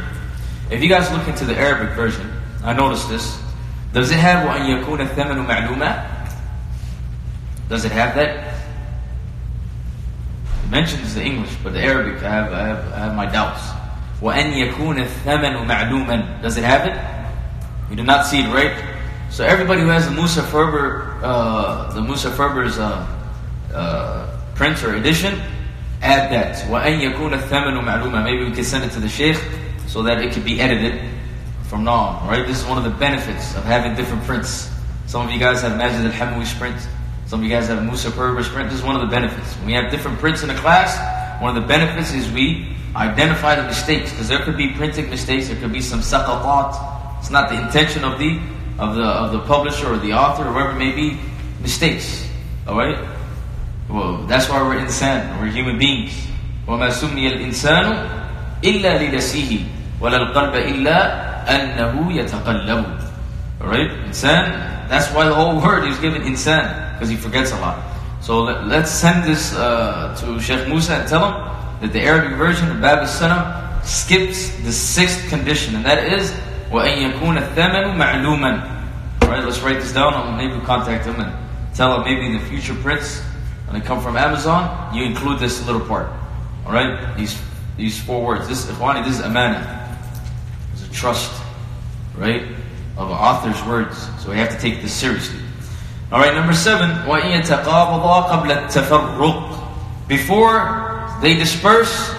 if 0.69 0.83
you 0.83 0.89
guys 0.89 1.11
look 1.11 1.27
into 1.27 1.45
the 1.45 1.57
Arabic 1.57 1.95
version, 1.95 2.31
I 2.63 2.73
noticed 2.73 3.09
this. 3.09 3.41
Does 3.93 4.11
it 4.11 4.19
have 4.19 4.47
وَأَن 4.47 4.83
يَكُونَ 4.83 5.07
الثَّمَنُ 5.07 5.47
مَعْلُومًا? 5.47 6.27
Does 7.69 7.85
it 7.85 7.91
have 7.91 8.15
that? 8.15 8.50
mentions 10.71 11.13
the 11.13 11.21
English, 11.21 11.53
but 11.61 11.73
the 11.73 11.81
Arabic, 11.81 12.23
I 12.23 12.29
have, 12.29 12.53
I 12.53 12.67
have, 12.67 12.93
I 12.93 12.99
have 12.99 13.15
my 13.15 13.25
doubts. 13.25 13.61
وَأَنْ 14.21 14.53
يَكُونَ 14.53 15.05
الثَّمَنُ 15.05 15.67
مَعْلُومًا 15.67 16.41
Does 16.41 16.57
it 16.57 16.63
have 16.63 16.87
it? 16.87 16.95
We 17.89 17.97
do 17.97 18.03
not 18.03 18.25
see 18.25 18.39
it, 18.39 18.47
right? 18.47 18.71
So 19.29 19.43
everybody 19.43 19.81
who 19.81 19.87
has 19.87 20.05
the 20.05 20.11
Musa 20.11 20.41
Furber, 20.41 21.19
uh, 21.21 21.91
the 21.93 22.01
Musa 22.01 22.29
Furber's 22.31 22.77
uh, 22.77 23.05
uh, 23.73 24.39
print 24.55 24.81
or 24.83 24.95
edition, 24.95 25.41
add 26.01 26.31
that. 26.31 26.55
وَأَنْ 26.69 27.01
يَكُونَ 27.01 27.37
الثَّمَنُ 27.37 27.83
مَعْلُومًا 27.83 28.23
Maybe 28.23 28.45
we 28.45 28.55
can 28.55 28.63
send 28.63 28.85
it 28.85 28.91
to 28.93 29.01
the 29.01 29.09
Sheikh 29.09 29.37
so 29.87 30.01
that 30.03 30.21
it 30.23 30.31
could 30.31 30.45
be 30.45 30.61
edited 30.61 31.01
from 31.63 31.83
now 31.83 31.91
on, 31.93 32.27
right? 32.29 32.47
This 32.47 32.61
is 32.61 32.65
one 32.65 32.77
of 32.77 32.85
the 32.85 32.97
benefits 32.97 33.55
of 33.57 33.65
having 33.65 33.95
different 33.95 34.23
prints. 34.23 34.69
Some 35.07 35.27
of 35.27 35.33
you 35.33 35.39
guys 35.39 35.63
have 35.63 35.77
Majid 35.77 36.05
al-Hamoui's 36.05 36.53
prints. 36.53 36.87
Some 37.31 37.39
of 37.39 37.45
you 37.45 37.49
guys 37.49 37.69
have 37.69 37.81
Musa 37.85 38.11
Furber's 38.11 38.49
print. 38.49 38.69
This 38.69 38.79
is 38.79 38.83
one 38.83 38.95
of 38.95 39.01
the 39.01 39.07
benefits. 39.07 39.55
When 39.55 39.67
we 39.67 39.71
have 39.71 39.89
different 39.89 40.19
prints 40.19 40.43
in 40.43 40.49
a 40.49 40.57
class, 40.57 40.99
one 41.41 41.55
of 41.55 41.63
the 41.63 41.65
benefits 41.65 42.11
is 42.11 42.29
we 42.29 42.75
identify 42.93 43.55
the 43.55 43.63
mistakes. 43.63 44.11
Because 44.11 44.27
there 44.27 44.39
could 44.39 44.57
be 44.57 44.73
printing 44.73 45.09
mistakes, 45.09 45.47
there 45.47 45.55
could 45.55 45.71
be 45.71 45.79
some 45.79 46.01
thought. 46.01 46.75
It's 47.21 47.29
not 47.29 47.47
the 47.47 47.55
intention 47.55 48.03
of 48.03 48.19
the 48.19 48.37
of 48.77 48.95
the 48.97 49.05
of 49.05 49.31
the 49.31 49.39
publisher 49.47 49.93
or 49.93 49.97
the 49.97 50.11
author 50.11 50.43
or 50.43 50.51
whoever 50.51 50.71
it 50.71 50.75
may 50.75 50.91
be, 50.91 51.21
mistakes. 51.61 52.27
Alright? 52.67 52.99
Well, 53.87 54.27
that's 54.27 54.49
why 54.49 54.61
we're 54.61 54.83
insan, 54.83 55.39
we're 55.39 55.47
human 55.51 55.79
beings. 55.79 56.11
Alright? 63.61 63.89
Insan, 64.03 64.89
that's 64.89 65.07
why 65.15 65.29
the 65.29 65.33
whole 65.33 65.61
word 65.63 65.87
is 65.87 65.97
given 65.99 66.23
insan 66.23 66.90
because 67.00 67.08
he 67.08 67.16
forgets 67.16 67.52
a 67.52 67.60
lot. 67.60 67.82
So 68.20 68.42
let, 68.42 68.66
let's 68.66 68.90
send 68.90 69.24
this 69.24 69.54
uh, 69.54 70.16
to 70.20 70.40
Sheikh 70.40 70.68
Musa 70.68 70.94
and 70.94 71.08
tell 71.08 71.24
him 71.24 71.80
that 71.80 71.92
the 71.92 72.00
Arabic 72.00 72.36
version 72.38 72.70
of 72.70 72.80
Bab 72.80 72.98
al-Sanam 72.98 73.84
skips 73.84 74.50
the 74.62 74.72
sixth 74.72 75.28
condition, 75.28 75.76
and 75.76 75.84
that 75.84 76.12
is 76.12 76.32
وَأَن 76.70 77.12
يَكُونَ 77.12 77.38
الثَّمَنُ 77.38 77.96
مَعْلُومًا 77.96 79.22
Alright, 79.22 79.44
let's 79.44 79.60
write 79.60 79.80
this 79.80 79.92
down 79.92 80.14
and 80.14 80.36
maybe 80.36 80.64
contact 80.64 81.06
him 81.06 81.20
and 81.20 81.32
tell 81.74 81.96
him 81.96 82.04
maybe 82.04 82.26
in 82.26 82.32
the 82.32 82.44
future 82.48 82.74
prints, 82.74 83.20
when 83.66 83.80
they 83.80 83.86
come 83.86 84.00
from 84.00 84.16
Amazon, 84.16 84.94
you 84.94 85.04
include 85.04 85.38
this 85.38 85.64
little 85.66 85.80
part. 85.80 86.10
Alright? 86.64 87.16
These 87.16 87.40
these 87.76 88.00
four 88.00 88.24
words. 88.24 88.48
This 88.48 88.64
Ikhwani, 88.66 89.04
this 89.04 89.18
is 89.18 89.24
amana. 89.24 89.98
It's 90.72 90.86
a 90.86 90.90
trust, 90.90 91.30
right? 92.16 92.42
Of 92.96 93.10
an 93.10 93.16
author's 93.16 93.62
words. 93.66 94.08
So 94.22 94.30
we 94.30 94.36
have 94.38 94.50
to 94.50 94.58
take 94.58 94.80
this 94.80 94.94
seriously. 94.94 95.39
Alright, 96.12 96.34
number 96.34 96.54
seven, 96.54 96.90
وَإِن 97.08 97.42
يَتَقَابَضَا 97.42 98.28
قَبْلَ 98.28 98.68
التَّفَرُّقِ 98.68 100.08
Before 100.08 101.18
they 101.20 101.34
disperse, 101.34 102.14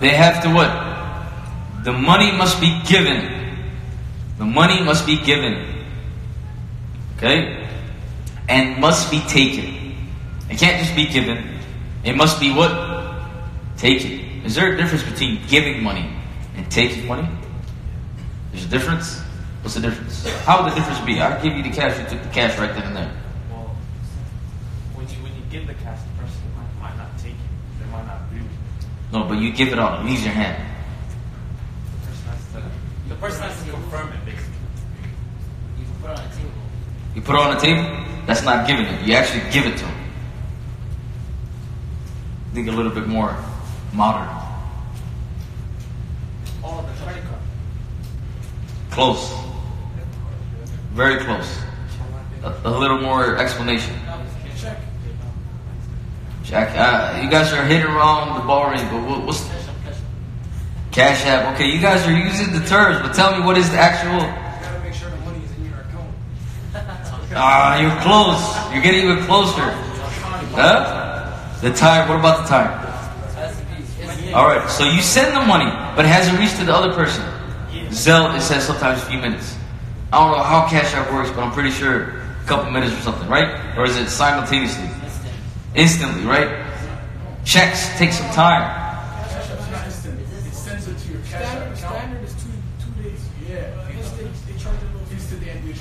they 0.00 0.10
have 0.10 0.42
to 0.42 0.50
what? 0.50 1.84
The 1.84 1.92
money 1.92 2.32
must 2.32 2.60
be 2.60 2.80
given. 2.86 3.56
The 4.38 4.44
money 4.44 4.82
must 4.82 5.06
be 5.06 5.18
given. 5.22 5.86
Okay? 7.16 7.68
And 8.48 8.80
must 8.80 9.10
be 9.10 9.20
taken. 9.20 9.94
It 10.50 10.58
can't 10.58 10.78
just 10.82 10.96
be 10.96 11.06
given. 11.06 11.60
It 12.04 12.16
must 12.16 12.40
be 12.40 12.52
what? 12.52 12.72
Taken. 13.76 14.44
Is 14.44 14.54
there 14.54 14.72
a 14.72 14.76
difference 14.76 15.04
between 15.04 15.40
giving 15.46 15.82
money 15.82 16.10
and 16.56 16.68
taking 16.70 17.06
money? 17.06 17.28
There's 18.50 18.64
a 18.64 18.68
difference? 18.68 19.20
What's 19.62 19.74
the 19.74 19.80
difference? 19.82 20.26
How 20.44 20.62
would 20.62 20.72
the 20.72 20.76
difference 20.76 21.00
be? 21.00 21.20
I 21.20 21.40
give 21.42 21.56
you 21.56 21.62
the 21.62 21.70
cash, 21.70 21.98
you 21.98 22.06
took 22.08 22.22
the 22.22 22.30
cash 22.30 22.58
right 22.58 22.72
then 22.74 22.84
and 22.84 22.96
there. 22.96 23.12
give 25.53 25.67
the 25.67 25.73
cash, 25.75 25.99
the 26.01 26.23
person 26.23 26.41
might, 26.57 26.89
might 26.89 26.97
not 26.97 27.15
take 27.19 27.33
it. 27.33 27.79
They 27.79 27.85
might 27.91 28.07
not 28.07 28.21
agree 28.25 28.41
with 28.41 28.51
you. 28.51 28.87
No, 29.13 29.23
but 29.25 29.37
you 29.37 29.53
give 29.53 29.71
it 29.71 29.77
out. 29.77 30.03
You 30.03 30.09
use 30.09 30.23
your 30.25 30.33
hand. 30.33 30.57
The 32.01 32.07
person 32.07 32.25
has 32.25 32.51
to 32.53 33.09
the 33.09 33.15
person 33.15 33.41
has 33.43 33.63
to 33.63 33.69
confirm 33.69 34.11
it 34.13 34.25
basically. 34.25 34.53
You 35.77 35.85
can 35.85 35.95
put 36.01 36.09
it 36.09 36.17
on 36.17 36.25
a 36.25 36.35
table. 36.35 36.51
You 37.13 37.21
put 37.21 37.35
it 37.35 37.41
on 37.41 37.53
the 37.53 37.61
table, 37.61 38.25
that's 38.25 38.43
not 38.43 38.67
giving 38.67 38.85
it. 38.85 39.05
You 39.05 39.13
actually 39.13 39.43
give 39.51 39.67
it 39.67 39.77
to 39.77 39.85
him. 39.85 39.97
Think 42.55 42.67
a 42.67 42.71
little 42.71 42.91
bit 42.91 43.07
more 43.07 43.37
modern. 43.93 44.27
Oh, 46.63 46.81
the 46.81 47.03
credit 47.03 47.23
card. 47.25 47.41
Close. 48.89 49.31
Very 50.93 51.23
close. 51.23 51.59
A, 52.43 52.55
a 52.65 52.71
little 52.71 52.99
more 52.99 53.37
explanation. 53.37 53.95
Check. 54.57 54.77
Jack, 56.43 56.75
uh, 56.75 57.21
you 57.23 57.29
guys 57.29 57.53
are 57.53 57.63
hitting 57.65 57.87
around 57.87 58.37
the 58.37 58.45
ball 58.45 58.69
ring, 58.69 58.85
but 58.91 59.07
what, 59.07 59.25
what's 59.25 59.49
Cash 60.91 61.25
App? 61.25 61.55
Okay, 61.55 61.71
you 61.71 61.79
guys 61.79 62.05
are 62.05 62.11
using 62.11 62.53
the 62.53 62.65
terms, 62.67 62.99
but 63.01 63.15
tell 63.15 63.37
me 63.37 63.45
what 63.45 63.57
is 63.57 63.69
the 63.71 63.77
actual. 63.77 64.13
You 64.13 64.19
gotta 64.19 64.79
make 64.83 64.93
sure 64.93 65.09
the 65.09 65.17
money 65.17 65.43
is 65.43 65.51
in 65.57 65.65
your 65.65 65.79
account. 65.79 66.09
Ah, 67.35 67.79
you're 67.79 67.99
close. 68.01 68.73
You're 68.73 68.83
getting 68.83 69.09
even 69.09 69.23
closer. 69.23 69.71
Huh? 70.53 71.59
The 71.61 71.73
time. 71.73 72.07
What 72.09 72.19
about 72.19 72.43
the 72.43 72.49
time? 72.49 72.69
Has 73.35 73.57
to 73.57 73.65
be. 73.65 74.03
It's, 74.03 74.33
All 74.33 74.45
right. 74.45 74.69
So 74.69 74.83
you 74.83 75.01
send 75.01 75.35
the 75.35 75.41
money, 75.47 75.71
but 75.95 76.05
it 76.05 76.09
hasn't 76.09 76.37
reached 76.37 76.57
to 76.59 76.65
the 76.65 76.75
other 76.75 76.93
person. 76.93 77.23
Zelle, 77.89 78.35
it 78.35 78.41
says 78.41 78.65
sometimes 78.65 79.01
a 79.01 79.05
few 79.05 79.17
minutes. 79.17 79.55
I 80.11 80.19
don't 80.19 80.37
know 80.37 80.43
how 80.43 80.67
Cash 80.67 80.93
App 80.93 81.11
works, 81.11 81.31
but 81.31 81.39
I'm 81.39 81.51
pretty 81.53 81.71
sure 81.71 82.19
a 82.19 82.45
couple 82.45 82.69
minutes 82.69 82.93
or 82.93 83.01
something, 83.01 83.27
right? 83.29 83.75
Or 83.77 83.85
is 83.85 83.97
it 83.97 84.09
simultaneously? 84.09 84.89
Instant. 85.75 86.11
Instantly, 86.11 86.25
right? 86.25 86.65
Checks 87.45 87.89
take 87.97 88.11
some 88.11 88.29
time. 88.31 88.81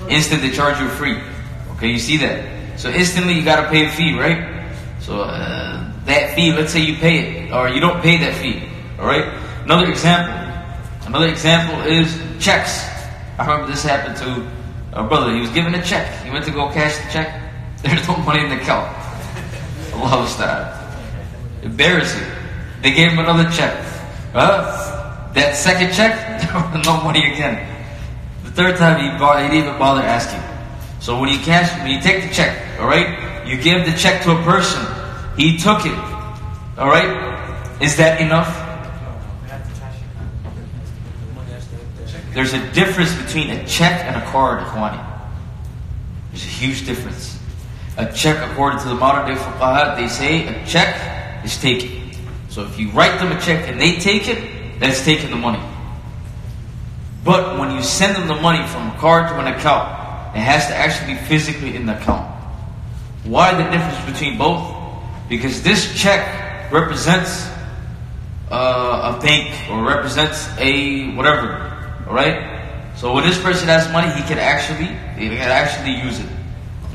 Instant, 0.08 0.42
they 0.42 0.50
charge 0.50 0.80
you 0.80 0.88
free. 0.88 1.16
Okay, 1.76 1.88
you 1.88 1.98
see 1.98 2.16
that? 2.18 2.78
So 2.78 2.90
instantly, 2.90 3.34
you 3.34 3.44
gotta 3.44 3.68
pay 3.68 3.86
a 3.86 3.90
fee, 3.90 4.18
right? 4.18 4.68
So 5.00 5.20
uh, 5.20 5.92
that 6.04 6.34
fee, 6.34 6.52
let's 6.52 6.72
say 6.72 6.80
you 6.80 6.96
pay 6.96 7.46
it, 7.46 7.52
or 7.52 7.68
you 7.68 7.80
don't 7.80 8.02
pay 8.02 8.18
that 8.18 8.34
fee. 8.34 8.62
All 8.98 9.06
right. 9.06 9.24
Another 9.64 9.88
example. 9.88 10.34
Another 11.06 11.28
example 11.28 11.80
is 11.82 12.20
checks. 12.38 12.84
I 13.38 13.46
remember 13.46 13.70
this 13.70 13.84
happened 13.84 14.16
to 14.18 14.46
a 14.92 15.02
brother. 15.02 15.34
He 15.34 15.40
was 15.40 15.50
given 15.50 15.74
a 15.74 15.82
check. 15.82 16.24
He 16.24 16.30
went 16.30 16.44
to 16.46 16.50
go 16.50 16.68
cash 16.70 16.96
the 16.98 17.12
check. 17.12 17.52
There's 17.82 18.06
no 18.06 18.16
money 18.18 18.42
in 18.42 18.50
the 18.50 18.60
account. 18.60 19.01
Allah 19.94 20.24
Ustad. 20.24 20.78
Embarrassing. 21.62 22.26
They 22.82 22.92
gave 22.92 23.12
him 23.12 23.18
another 23.20 23.50
check. 23.50 23.76
Huh? 24.32 25.30
That 25.34 25.56
second 25.56 25.92
check, 25.92 26.42
no 26.84 27.02
money 27.02 27.32
again. 27.32 27.68
The 28.44 28.50
third 28.50 28.76
time 28.76 29.00
he, 29.00 29.18
bought, 29.18 29.40
he 29.40 29.48
didn't 29.48 29.68
even 29.68 29.78
bother 29.78 30.02
asking. 30.02 30.42
So 31.00 31.18
when 31.20 31.30
you 31.30 31.38
cash, 31.38 31.72
when 31.80 31.90
you 31.90 32.00
take 32.00 32.28
the 32.28 32.34
check, 32.34 32.80
all 32.80 32.86
right, 32.86 33.46
you 33.46 33.56
give 33.56 33.86
the 33.86 33.96
check 33.96 34.22
to 34.24 34.32
a 34.32 34.42
person. 34.42 34.84
He 35.36 35.56
took 35.56 35.86
it. 35.86 35.98
All 36.78 36.88
right, 36.88 37.80
is 37.80 37.96
that 37.96 38.20
enough? 38.20 38.58
There's 42.34 42.54
a 42.54 42.72
difference 42.72 43.14
between 43.14 43.50
a 43.50 43.66
check 43.66 44.04
and 44.04 44.16
a 44.16 44.24
card, 44.26 44.60
Ikhwani. 44.64 45.04
There's 46.30 46.44
a 46.44 46.48
huge 46.48 46.86
difference. 46.86 47.38
A 47.98 48.10
check, 48.12 48.50
according 48.50 48.80
to 48.80 48.88
the 48.88 48.94
modern 48.94 49.34
day 49.34 49.40
fuqaha, 49.40 49.96
they 49.96 50.08
say 50.08 50.46
a 50.46 50.66
check 50.66 51.44
is 51.44 51.60
taken. 51.60 52.12
So 52.48 52.64
if 52.64 52.78
you 52.78 52.90
write 52.90 53.18
them 53.18 53.32
a 53.32 53.40
check 53.40 53.68
and 53.68 53.80
they 53.80 53.98
take 53.98 54.28
it, 54.28 54.80
that's 54.80 55.04
taking 55.04 55.30
the 55.30 55.36
money. 55.36 55.62
But 57.24 57.58
when 57.58 57.70
you 57.74 57.82
send 57.82 58.16
them 58.16 58.28
the 58.28 58.40
money 58.40 58.66
from 58.66 58.90
a 58.90 58.98
card 58.98 59.28
to 59.28 59.38
an 59.38 59.46
account, 59.46 60.36
it 60.36 60.40
has 60.40 60.66
to 60.68 60.74
actually 60.74 61.14
be 61.14 61.20
physically 61.20 61.76
in 61.76 61.86
the 61.86 61.96
account. 61.96 62.28
Why 63.24 63.54
the 63.54 63.70
difference 63.70 64.10
between 64.10 64.38
both? 64.38 64.74
Because 65.28 65.62
this 65.62 65.94
check 65.94 66.72
represents 66.72 67.46
uh, 68.50 69.14
a 69.16 69.20
bank 69.22 69.70
or 69.70 69.84
represents 69.84 70.48
a 70.58 71.14
whatever. 71.14 72.04
All 72.08 72.14
right. 72.14 72.92
So 72.96 73.14
when 73.14 73.24
this 73.24 73.40
person 73.40 73.68
has 73.68 73.90
money, 73.92 74.12
he 74.12 74.22
can 74.22 74.38
actually 74.38 74.88
he 75.16 75.28
can 75.28 75.38
actually 75.38 76.02
use 76.02 76.18
it. 76.18 76.28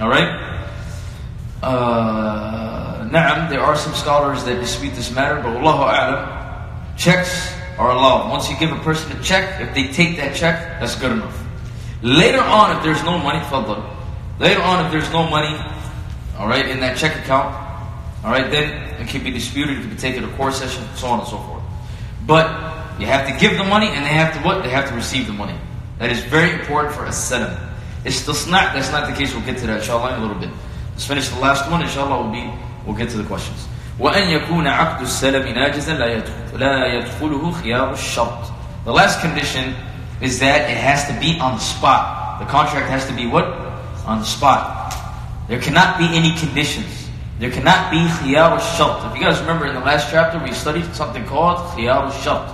All 0.01 0.09
right. 0.09 0.46
Uh, 1.63 3.07
na'am, 3.11 3.49
there 3.49 3.61
are 3.61 3.75
some 3.75 3.93
scholars 3.93 4.43
that 4.45 4.59
dispute 4.59 4.93
this 4.93 5.13
matter, 5.13 5.41
but 5.41 5.57
Allahu 5.57 5.83
A'lam, 5.83 6.97
checks 6.97 7.53
are 7.77 7.91
allowed. 7.91 8.29
Once 8.29 8.49
you 8.49 8.57
give 8.57 8.71
a 8.71 8.79
person 8.79 9.11
a 9.17 9.23
check, 9.23 9.61
if 9.61 9.73
they 9.73 9.91
take 9.91 10.17
that 10.17 10.35
check, 10.35 10.79
that's 10.79 10.95
good 10.95 11.11
enough. 11.11 11.37
Later 12.01 12.41
on, 12.41 12.77
if 12.77 12.83
there's 12.83 13.03
no 13.03 13.17
money, 13.17 13.39
fadl. 13.39 13.83
Later 14.39 14.61
on, 14.61 14.85
if 14.85 14.91
there's 14.91 15.11
no 15.11 15.27
money, 15.27 15.57
all 16.37 16.47
right, 16.47 16.67
in 16.67 16.79
that 16.79 16.97
check 16.97 17.15
account, 17.23 17.55
all 18.23 18.31
right, 18.31 18.51
then 18.51 19.01
it 19.01 19.07
can 19.07 19.23
be 19.23 19.31
disputed. 19.31 19.77
It 19.77 19.81
can 19.81 19.89
be 19.89 19.95
taken 19.95 20.21
to 20.23 20.29
court 20.35 20.53
session, 20.53 20.83
so 20.95 21.07
on 21.07 21.19
and 21.19 21.27
so 21.27 21.37
forth. 21.37 21.63
But 22.25 22.99
you 22.99 23.07
have 23.07 23.27
to 23.27 23.39
give 23.39 23.57
the 23.57 23.63
money, 23.63 23.87
and 23.87 24.05
they 24.05 24.09
have 24.09 24.33
to 24.35 24.39
what? 24.41 24.63
They 24.63 24.69
have 24.69 24.89
to 24.89 24.95
receive 24.95 25.27
the 25.27 25.33
money. 25.33 25.55
That 25.97 26.11
is 26.11 26.23
very 26.25 26.51
important 26.51 26.93
for 26.93 27.05
a 27.05 27.11
salam. 27.11 27.57
It's 28.05 28.17
still 28.17 28.35
not. 28.51 28.73
That's 28.73 28.91
not 28.91 29.09
the 29.09 29.15
case. 29.15 29.33
We'll 29.33 29.45
get 29.45 29.57
to 29.59 29.67
that, 29.67 29.79
inshallah, 29.79 30.15
in 30.15 30.19
a 30.19 30.25
little 30.25 30.39
bit. 30.39 30.49
Let's 30.96 31.06
finish 31.06 31.28
the 31.28 31.40
last 31.40 31.70
one, 31.70 31.82
inshallah. 31.82 32.22
We'll 32.22 32.32
be. 32.32 32.50
We'll 32.86 32.96
get 32.96 33.10
to 33.10 33.18
the 33.18 33.24
questions. 33.24 33.68
وأن 33.98 34.28
يكون 34.28 34.66
عقد 34.66 35.00
السلم 35.02 35.48
ناجزا 35.54 35.94
لا 35.94 36.06
يدخل 36.06 36.58
لا 36.58 36.86
يدخله 36.86 37.52
خيار 37.52 37.92
الشرط. 37.92 38.52
The 38.84 38.92
last 38.92 39.20
condition 39.20 39.74
is 40.20 40.38
that 40.40 40.70
it 40.70 40.76
has 40.76 41.06
to 41.06 41.12
be 41.20 41.38
on 41.38 41.54
the 41.54 41.60
spot. 41.60 42.40
The 42.40 42.46
contract 42.46 42.88
has 42.88 43.06
to 43.06 43.12
be 43.12 43.26
what? 43.26 43.44
On 44.06 44.18
the 44.18 44.24
spot. 44.24 44.94
There 45.48 45.60
cannot 45.60 45.98
be 45.98 46.06
any 46.06 46.36
conditions. 46.38 47.08
There 47.38 47.50
cannot 47.50 47.90
be 47.90 47.98
khiyar 47.98 48.52
al-shart. 48.52 49.04
If 49.10 49.18
you 49.18 49.24
guys 49.24 49.40
remember 49.40 49.66
in 49.66 49.74
the 49.74 49.80
last 49.80 50.10
chapter, 50.10 50.38
we 50.38 50.52
studied 50.52 50.94
something 50.94 51.24
called 51.26 51.58
khiyar 51.74 52.06
al-shart. 52.06 52.48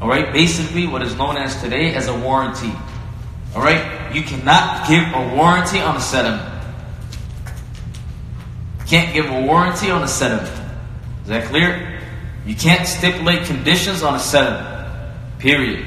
Alright, 0.00 0.32
basically 0.32 0.86
what 0.86 1.02
is 1.02 1.16
known 1.16 1.36
as 1.36 1.60
today 1.60 1.94
as 1.94 2.08
a 2.08 2.14
warranty. 2.14 2.72
Alright, 3.54 4.14
you 4.14 4.22
cannot 4.22 4.86
give 4.86 5.02
a 5.14 5.34
warranty 5.34 5.80
on 5.80 5.96
a 5.96 6.00
settlement. 6.00 6.51
You 8.82 8.86
can't 8.86 9.12
give 9.14 9.26
a 9.26 9.42
warranty 9.42 9.90
on 9.90 10.02
a 10.02 10.08
settlement. 10.08 10.48
Is 11.22 11.28
that 11.28 11.44
clear? 11.48 12.00
You 12.46 12.54
can't 12.54 12.86
stipulate 12.86 13.44
conditions 13.46 14.02
on 14.02 14.14
a 14.14 14.18
settlement. 14.18 14.88
Period. 15.38 15.84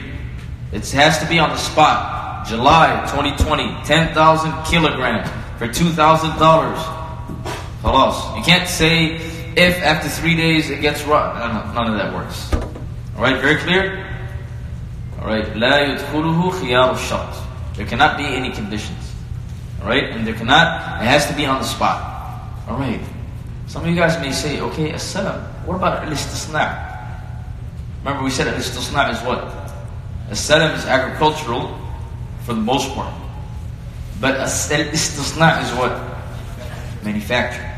It 0.72 0.90
has 0.92 1.20
to 1.20 1.28
be 1.28 1.40
on 1.40 1.50
the 1.50 1.58
spot. 1.58 2.48
July 2.48 3.02
2020, 3.12 3.84
10,000 3.86 4.64
kilograms 4.66 5.28
for 5.58 5.68
$2,000. 5.68 5.96
Halas. 7.82 8.38
You 8.38 8.44
can't 8.44 8.70
say 8.70 9.16
if 9.56 9.78
after 9.82 10.08
three 10.08 10.36
days 10.36 10.70
it 10.70 10.82
gets 10.82 11.04
rotten. 11.04 11.40
None, 11.40 11.76
none 11.76 11.88
of 11.92 11.98
that 11.98 12.14
works. 12.14 12.54
Alright, 13.16 13.42
very 13.42 13.58
clear? 13.58 14.08
Alright, 15.20 15.46
لا 15.56 15.80
يدخله 15.80 16.52
خيار 16.52 16.94
الشرط. 16.96 17.76
There 17.76 17.86
cannot 17.86 18.18
be 18.18 18.26
any 18.26 18.52
conditions. 18.52 19.14
Alright, 19.82 20.12
and 20.12 20.26
there 20.26 20.36
cannot, 20.36 21.02
it 21.02 21.06
has 21.06 21.28
to 21.28 21.34
be 21.34 21.46
on 21.46 21.60
the 21.60 21.68
spot. 21.68 22.15
Alright. 22.69 23.01
Some 23.67 23.83
of 23.83 23.89
you 23.91 23.97
guys 23.97 24.19
may 24.21 24.33
say, 24.33 24.61
okay, 24.61 24.93
as-salam. 24.93 25.41
What 25.67 25.77
about 25.77 26.05
al-istisna? 26.05 26.95
Remember 28.01 28.25
we 28.25 28.31
said 28.31 28.49
al-istisna 28.49 29.13
is 29.13 29.21
what? 29.23 29.45
As-salam 30.31 30.75
is 30.75 30.85
agricultural 30.85 31.79
for 32.45 32.55
the 32.55 32.61
most 32.61 32.93
part. 32.95 33.15
But 34.21 34.37
al-istisna 34.37 35.63
is 35.63 35.73
what? 35.79 37.05
Manufacturing. 37.05 37.71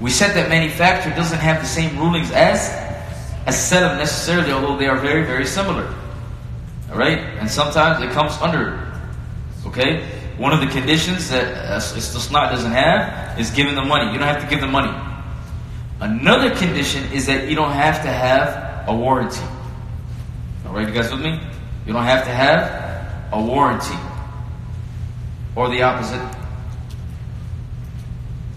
We 0.00 0.10
said 0.10 0.34
that 0.34 0.48
manufacture 0.48 1.10
doesn't 1.10 1.38
have 1.38 1.62
the 1.62 1.68
same 1.68 1.98
rulings 1.98 2.30
as 2.30 2.68
as-salam 3.46 3.96
necessarily, 3.98 4.52
although 4.52 4.76
they 4.76 4.88
are 4.88 4.98
very, 4.98 5.24
very 5.24 5.46
similar. 5.46 5.94
Alright? 6.90 7.18
And 7.40 7.50
sometimes 7.50 8.04
it 8.04 8.10
comes 8.10 8.32
under. 8.42 8.92
Okay? 9.66 10.15
One 10.38 10.52
of 10.52 10.60
the 10.60 10.66
conditions 10.66 11.30
that 11.30 11.80
istisna 11.80 12.50
doesn't 12.50 12.72
have 12.72 13.40
is 13.40 13.50
giving 13.50 13.74
the 13.74 13.84
money. 13.84 14.12
You 14.12 14.18
don't 14.18 14.28
have 14.28 14.42
to 14.42 14.48
give 14.48 14.60
the 14.60 14.66
money. 14.66 14.92
Another 16.00 16.54
condition 16.54 17.10
is 17.10 17.24
that 17.26 17.48
you 17.48 17.54
don't 17.54 17.72
have 17.72 18.02
to 18.02 18.08
have 18.08 18.86
a 18.86 18.94
warranty. 18.94 19.40
Alright, 20.66 20.88
you 20.88 20.94
guys 20.94 21.10
with 21.10 21.22
me? 21.22 21.40
You 21.86 21.94
don't 21.94 22.04
have 22.04 22.24
to 22.24 22.30
have 22.30 23.32
a 23.32 23.42
warranty. 23.42 23.96
Or 25.54 25.70
the 25.70 25.82
opposite. 25.82 26.20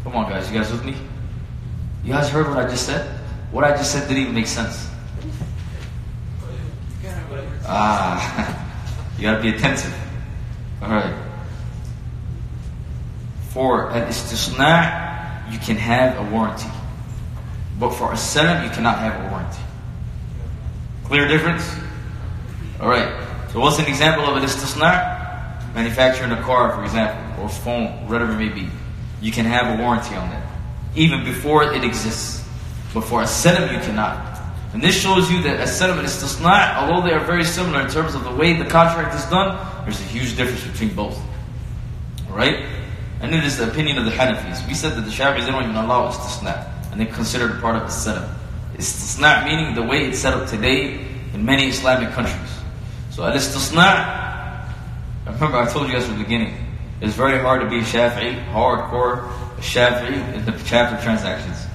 Come 0.03 0.15
on, 0.15 0.29
guys, 0.29 0.51
you 0.51 0.57
guys 0.57 0.69
with 0.69 0.83
me? 0.83 0.95
You 2.03 2.11
guys 2.11 2.29
heard 2.29 2.49
what 2.49 2.57
I 2.57 2.67
just 2.67 2.85
said? 2.85 3.07
What 3.51 3.63
I 3.63 3.71
just 3.71 3.93
said 3.93 4.07
didn't 4.09 4.23
even 4.23 4.35
make 4.35 4.47
sense. 4.47 4.89
Ah, 7.65 9.15
you 9.17 9.23
gotta 9.23 9.41
be 9.41 9.49
attentive. 9.49 9.95
Alright. 10.81 11.28
For 13.49 13.89
an 13.89 14.07
istisna, 14.07 15.51
you 15.51 15.57
can 15.59 15.75
have 15.75 16.17
a 16.17 16.31
warranty. 16.31 16.69
But 17.79 17.91
for 17.91 18.13
a 18.13 18.17
salam, 18.17 18.63
you 18.63 18.69
cannot 18.69 18.99
have 18.99 19.25
a 19.25 19.29
warranty. 19.31 19.61
Clear 21.05 21.27
difference? 21.27 21.67
Alright. 22.79 23.09
So 23.51 23.59
what's 23.59 23.79
an 23.79 23.85
example 23.85 24.25
of 24.25 24.37
an 24.37 24.43
istisna? 24.43 25.73
Manufacturing 25.73 26.31
a 26.31 26.41
car, 26.43 26.75
for 26.75 26.83
example, 26.83 27.43
or 27.43 27.49
phone, 27.49 28.07
whatever 28.07 28.33
it 28.33 28.37
may 28.37 28.49
be. 28.49 28.69
You 29.21 29.31
can 29.31 29.45
have 29.45 29.79
a 29.79 29.81
warranty 29.81 30.15
on 30.15 30.29
that. 30.29 30.45
Even 30.95 31.23
before 31.23 31.73
it 31.73 31.83
exists. 31.83 32.45
But 32.93 33.01
for 33.01 33.23
a 33.23 33.27
salam, 33.27 33.73
you 33.73 33.79
cannot. 33.81 34.39
And 34.73 34.83
this 34.83 34.99
shows 34.99 35.31
you 35.31 35.41
that 35.43 35.59
a 35.59 35.67
salam 35.67 35.97
and 35.97 36.07
istisna, 36.07 36.75
although 36.75 37.07
they 37.07 37.13
are 37.13 37.23
very 37.23 37.43
similar 37.43 37.81
in 37.81 37.89
terms 37.89 38.13
of 38.13 38.23
the 38.23 38.31
way 38.31 38.53
the 38.53 38.65
contract 38.65 39.15
is 39.15 39.25
done, 39.25 39.57
there's 39.83 39.99
a 39.99 40.03
huge 40.03 40.37
difference 40.37 40.63
between 40.67 40.93
both. 40.93 41.19
Alright? 42.29 42.78
And 43.21 43.35
it 43.35 43.43
is 43.43 43.57
the 43.57 43.69
opinion 43.69 43.97
of 43.97 44.05
the 44.05 44.11
Hanafis. 44.11 44.65
We 44.67 44.73
said 44.73 44.95
that 44.95 45.01
the 45.01 45.11
Shafi'is 45.11 45.45
don't 45.47 45.63
even 45.63 45.75
allow 45.75 46.09
istisna. 46.09 46.67
And 46.91 46.99
they 46.99 47.05
consider 47.05 47.55
it 47.55 47.61
part 47.61 47.75
of 47.75 47.83
the 47.83 47.89
salam. 47.89 48.35
Istisna 48.75 49.45
meaning 49.45 49.75
the 49.75 49.83
way 49.83 50.05
it's 50.07 50.19
set 50.19 50.33
up 50.33 50.47
today 50.47 51.05
in 51.33 51.43
many 51.43 51.67
Islamic 51.67 52.11
countries. 52.11 52.51
So 53.11 53.23
al-istisna, 53.23 54.73
remember 55.25 55.57
I 55.57 55.67
told 55.69 55.87
you 55.87 55.93
guys 55.93 56.05
from 56.05 56.17
the 56.17 56.23
beginning, 56.23 56.55
it's 57.01 57.13
very 57.13 57.39
hard 57.39 57.61
to 57.61 57.69
be 57.69 57.79
a 57.79 57.81
Shafi'i, 57.81 58.51
hardcore 58.51 59.29
Shafi'i 59.57 60.33
in 60.33 60.45
the 60.45 60.51
chapter 60.65 61.01
transactions. 61.03 61.65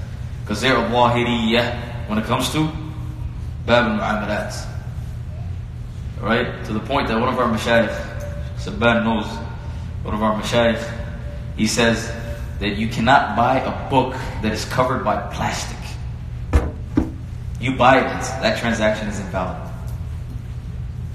Because 0.43 0.61
they're 0.61 0.77
a 0.77 0.89
wahidiyah 0.89 2.09
when 2.09 2.19
it 2.19 2.25
comes 2.25 2.51
to 2.53 2.71
bab 3.67 3.87
al-mu'amalat. 3.87 4.67
Right? 6.21 6.65
To 6.65 6.73
the 6.73 6.81
point 6.81 7.09
that 7.09 7.21
one 7.21 7.29
of 7.29 7.39
our 7.39 7.53
mashayikh, 7.53 7.95
Sabban 8.57 9.05
knows, 9.05 9.27
one 10.03 10.15
of 10.15 10.23
our 10.23 10.41
mashayikh, 10.41 11.04
he 11.57 11.67
says 11.67 12.13
that 12.61 12.77
you 12.77 12.89
cannot 12.89 13.37
buy 13.37 13.61
a 13.61 13.91
book 13.91 14.15
that 14.43 14.53
is 14.53 14.65
covered 14.65 15.05
by 15.05 15.17
plastic. 15.33 15.79
You 17.61 17.77
buy 17.77 17.99
it, 17.99 18.21
that 18.43 18.59
transaction 18.59 19.09
is 19.09 19.19
invalid. 19.21 19.57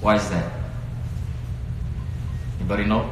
Why 0.02 0.16
is 0.16 0.30
that? 0.30 0.52
Anybody 2.60 2.86
know? 2.86 3.10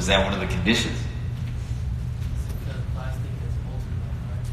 Was 0.00 0.06
that 0.06 0.24
one 0.24 0.32
of 0.32 0.40
the 0.40 0.46
conditions? 0.46 0.98
Because 2.64 2.80
plastic 2.94 3.20
is 3.22 3.54
ultimate, 3.68 4.16
right? 4.32 4.46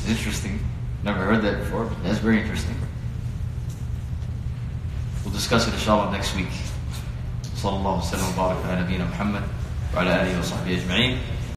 It's 0.00 0.08
interesting. 0.08 0.60
Never 1.02 1.24
heard 1.24 1.42
that 1.42 1.58
before, 1.60 1.84
but 1.84 2.02
that's 2.02 2.18
very 2.18 2.40
interesting. 2.40 2.76
We'll 5.24 5.34
discuss 5.34 5.66
it 5.68 5.74
inshallah 5.74 6.12
next 6.12 6.34
week. 6.36 6.52
صلى 7.56 7.76
الله 7.76 7.98
وسلم 7.98 8.28
وبارك 8.34 8.56
على 8.64 8.80
نبينا 8.80 9.04
محمد 9.04 9.42
وعلى 9.94 10.22
اله 10.22 10.40
وصحبه 10.40 10.74
اجمعين 10.76 11.18